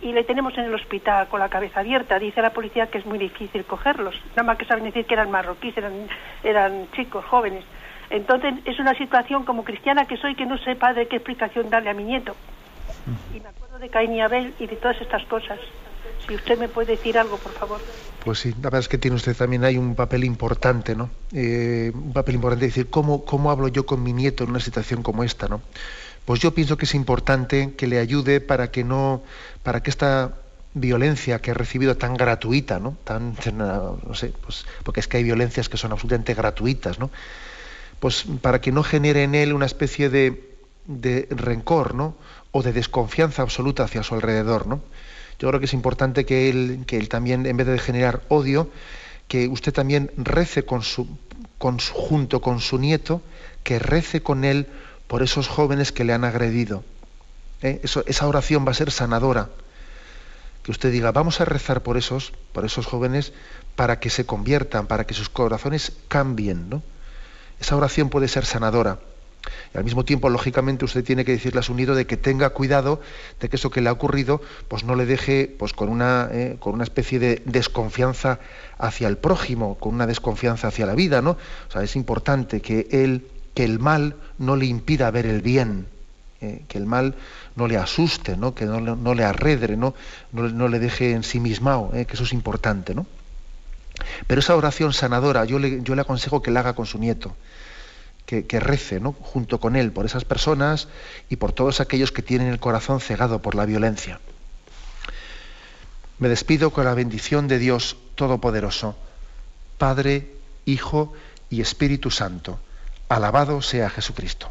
y 0.00 0.12
le 0.12 0.22
tenemos 0.22 0.56
en 0.56 0.66
el 0.66 0.74
hospital 0.76 1.26
con 1.26 1.40
la 1.40 1.48
cabeza 1.48 1.80
abierta. 1.80 2.16
Dice 2.20 2.40
la 2.40 2.50
policía 2.50 2.86
que 2.86 2.98
es 2.98 3.06
muy 3.06 3.18
difícil 3.18 3.64
cogerlos. 3.64 4.14
Nada 4.36 4.44
más 4.44 4.56
que 4.56 4.66
saben 4.66 4.84
decir 4.84 5.04
que 5.04 5.14
eran 5.14 5.32
marroquíes, 5.32 5.76
eran, 5.76 6.06
eran 6.44 6.92
chicos, 6.92 7.24
jóvenes. 7.24 7.64
Entonces 8.08 8.54
es 8.66 8.78
una 8.78 8.94
situación 8.94 9.44
como 9.44 9.64
cristiana 9.64 10.06
que 10.06 10.16
soy 10.16 10.36
que 10.36 10.46
no 10.46 10.58
sé 10.58 10.76
padre 10.76 11.08
qué 11.08 11.16
explicación 11.16 11.70
darle 11.70 11.90
a 11.90 11.94
mi 11.94 12.04
nieto. 12.04 12.36
Y 13.34 13.40
me 13.40 13.48
acuerdo 13.48 13.80
de 13.80 13.88
Caín 13.88 14.12
y 14.12 14.20
Abel 14.20 14.54
y 14.60 14.68
de 14.68 14.76
todas 14.76 15.00
estas 15.00 15.24
cosas. 15.24 15.58
Si 16.26 16.34
usted 16.36 16.56
me 16.56 16.68
puede 16.68 16.92
decir 16.92 17.18
algo, 17.18 17.36
por 17.38 17.52
favor. 17.52 17.80
Pues 18.24 18.38
sí, 18.38 18.50
la 18.50 18.64
verdad 18.64 18.80
es 18.80 18.88
que 18.88 18.98
tiene 18.98 19.16
usted 19.16 19.36
también 19.36 19.64
hay 19.64 19.76
un 19.76 19.94
papel 19.94 20.22
importante, 20.24 20.94
¿no? 20.94 21.10
Eh, 21.32 21.90
un 21.92 22.12
papel 22.12 22.36
importante, 22.36 22.66
decir, 22.66 22.88
¿cómo, 22.88 23.24
¿cómo 23.24 23.50
hablo 23.50 23.68
yo 23.68 23.84
con 23.84 24.02
mi 24.02 24.12
nieto 24.12 24.44
en 24.44 24.50
una 24.50 24.60
situación 24.60 25.02
como 25.02 25.24
esta, 25.24 25.48
¿no? 25.48 25.60
pues 26.24 26.40
yo 26.40 26.54
pienso 26.54 26.76
que 26.76 26.84
es 26.84 26.94
importante 26.94 27.74
que 27.76 27.86
le 27.86 27.98
ayude 27.98 28.40
para 28.40 28.70
que 28.70 28.84
no, 28.84 29.22
para 29.62 29.82
que 29.82 29.90
esta 29.90 30.34
violencia 30.74 31.40
que 31.40 31.50
ha 31.50 31.54
recibido 31.54 31.96
tan 31.96 32.14
gratuita, 32.16 32.78
¿no? 32.78 32.96
Tan, 33.04 33.34
no 33.56 34.14
sé, 34.14 34.32
pues, 34.44 34.64
porque 34.84 35.00
es 35.00 35.08
que 35.08 35.18
hay 35.18 35.24
violencias 35.24 35.68
que 35.68 35.76
son 35.76 35.92
absolutamente 35.92 36.34
gratuitas, 36.34 36.98
¿no? 36.98 37.10
Pues 38.00 38.24
para 38.40 38.60
que 38.60 38.72
no 38.72 38.82
genere 38.82 39.24
en 39.24 39.34
él 39.34 39.52
una 39.52 39.66
especie 39.66 40.08
de, 40.08 40.56
de 40.86 41.26
rencor, 41.30 41.94
¿no? 41.94 42.14
O 42.52 42.62
de 42.62 42.72
desconfianza 42.72 43.42
absoluta 43.42 43.84
hacia 43.84 44.02
su 44.02 44.14
alrededor, 44.14 44.66
¿no? 44.66 44.80
Yo 45.42 45.48
creo 45.48 45.58
que 45.58 45.66
es 45.66 45.74
importante 45.74 46.24
que 46.24 46.48
él, 46.48 47.08
también, 47.08 47.46
en 47.46 47.56
vez 47.56 47.66
de 47.66 47.76
generar 47.80 48.22
odio, 48.28 48.70
que 49.26 49.48
usted 49.48 49.72
también 49.72 50.12
rece 50.16 50.64
con 50.64 50.82
su, 50.82 51.18
con 51.58 51.80
su, 51.80 51.92
junto 51.94 52.40
con 52.40 52.60
su 52.60 52.78
nieto, 52.78 53.20
que 53.64 53.80
rece 53.80 54.22
con 54.22 54.44
él 54.44 54.68
por 55.08 55.20
esos 55.20 55.48
jóvenes 55.48 55.90
que 55.90 56.04
le 56.04 56.12
han 56.12 56.22
agredido. 56.22 56.84
¿Eh? 57.60 57.80
Esa 57.82 58.28
oración 58.28 58.64
va 58.64 58.70
a 58.70 58.74
ser 58.74 58.92
sanadora 58.92 59.48
que 60.62 60.70
usted 60.70 60.92
diga, 60.92 61.10
vamos 61.10 61.40
a 61.40 61.44
rezar 61.44 61.82
por 61.82 61.96
esos, 61.96 62.32
por 62.52 62.64
esos 62.64 62.86
jóvenes, 62.86 63.32
para 63.74 63.98
que 63.98 64.10
se 64.10 64.24
conviertan, 64.24 64.86
para 64.86 65.08
que 65.08 65.14
sus 65.14 65.28
corazones 65.28 65.92
cambien, 66.06 66.70
¿no? 66.70 66.84
Esa 67.58 67.76
oración 67.76 68.10
puede 68.10 68.28
ser 68.28 68.46
sanadora. 68.46 69.00
Y 69.74 69.78
al 69.78 69.84
mismo 69.84 70.04
tiempo, 70.04 70.28
lógicamente, 70.28 70.84
usted 70.84 71.04
tiene 71.04 71.24
que 71.24 71.32
decirle 71.32 71.60
a 71.60 71.62
su 71.62 71.74
nido 71.74 71.94
de 71.94 72.06
que 72.06 72.16
tenga 72.16 72.50
cuidado 72.50 73.00
de 73.40 73.48
que 73.48 73.56
eso 73.56 73.70
que 73.70 73.80
le 73.80 73.88
ha 73.88 73.92
ocurrido, 73.92 74.40
pues 74.68 74.84
no 74.84 74.94
le 74.94 75.06
deje 75.06 75.54
pues, 75.58 75.72
con, 75.72 75.88
una, 75.88 76.28
eh, 76.30 76.56
con 76.58 76.74
una 76.74 76.84
especie 76.84 77.18
de 77.18 77.42
desconfianza 77.44 78.38
hacia 78.78 79.08
el 79.08 79.18
prójimo, 79.18 79.76
con 79.78 79.94
una 79.94 80.06
desconfianza 80.06 80.68
hacia 80.68 80.86
la 80.86 80.94
vida, 80.94 81.22
¿no? 81.22 81.32
O 81.68 81.72
sea, 81.72 81.82
es 81.82 81.96
importante 81.96 82.60
que 82.60 82.88
él, 82.90 83.26
que 83.54 83.64
el 83.64 83.78
mal 83.78 84.16
no 84.38 84.56
le 84.56 84.66
impida 84.66 85.10
ver 85.10 85.26
el 85.26 85.42
bien, 85.42 85.86
eh, 86.42 86.64
que 86.66 86.76
el 86.76 86.86
mal 86.86 87.14
no 87.54 87.68
le 87.68 87.76
asuste, 87.76 88.36
¿no? 88.36 88.52
que 88.52 88.64
no, 88.64 89.14
le 89.14 89.24
arredre, 89.24 89.76
¿no? 89.76 89.94
no, 90.32 90.66
le 90.66 90.80
deje 90.80 91.12
ensimismado, 91.12 91.90
¿eh? 91.94 92.04
que 92.04 92.14
eso 92.14 92.24
es 92.24 92.32
importante. 92.32 92.96
¿no? 92.96 93.06
Pero 94.26 94.40
esa 94.40 94.56
oración 94.56 94.92
sanadora 94.92 95.44
yo 95.44 95.60
le, 95.60 95.82
yo 95.82 95.94
le 95.94 96.00
aconsejo 96.00 96.42
que 96.42 96.50
la 96.50 96.58
haga 96.60 96.72
con 96.74 96.86
su 96.86 96.98
nieto, 96.98 97.36
que, 98.26 98.60
rece 98.60 99.00
¿no? 99.00 99.12
junto 99.12 99.60
con 99.60 99.76
él 99.76 99.92
por 99.92 100.06
esas 100.06 100.24
personas 100.24 100.88
y 101.28 101.36
por 101.36 101.52
todos 101.52 101.80
aquellos 101.80 102.12
que 102.12 102.22
tienen 102.22 102.48
el 102.48 102.60
corazón 102.60 103.00
cegado 103.00 103.42
por 103.42 103.54
la 103.54 103.66
violencia. 103.66 104.20
Me 106.18 106.28
despido 106.28 106.70
con 106.70 106.84
la 106.84 106.94
bendición 106.94 107.48
de 107.48 107.58
Dios 107.58 107.96
Todopoderoso, 108.14 108.96
Padre, 109.76 110.30
Hijo 110.64 111.12
y 111.50 111.60
Espíritu 111.60 112.10
Santo. 112.10 112.58
Alabado 113.08 113.60
sea 113.60 113.90
Jesucristo. 113.90 114.50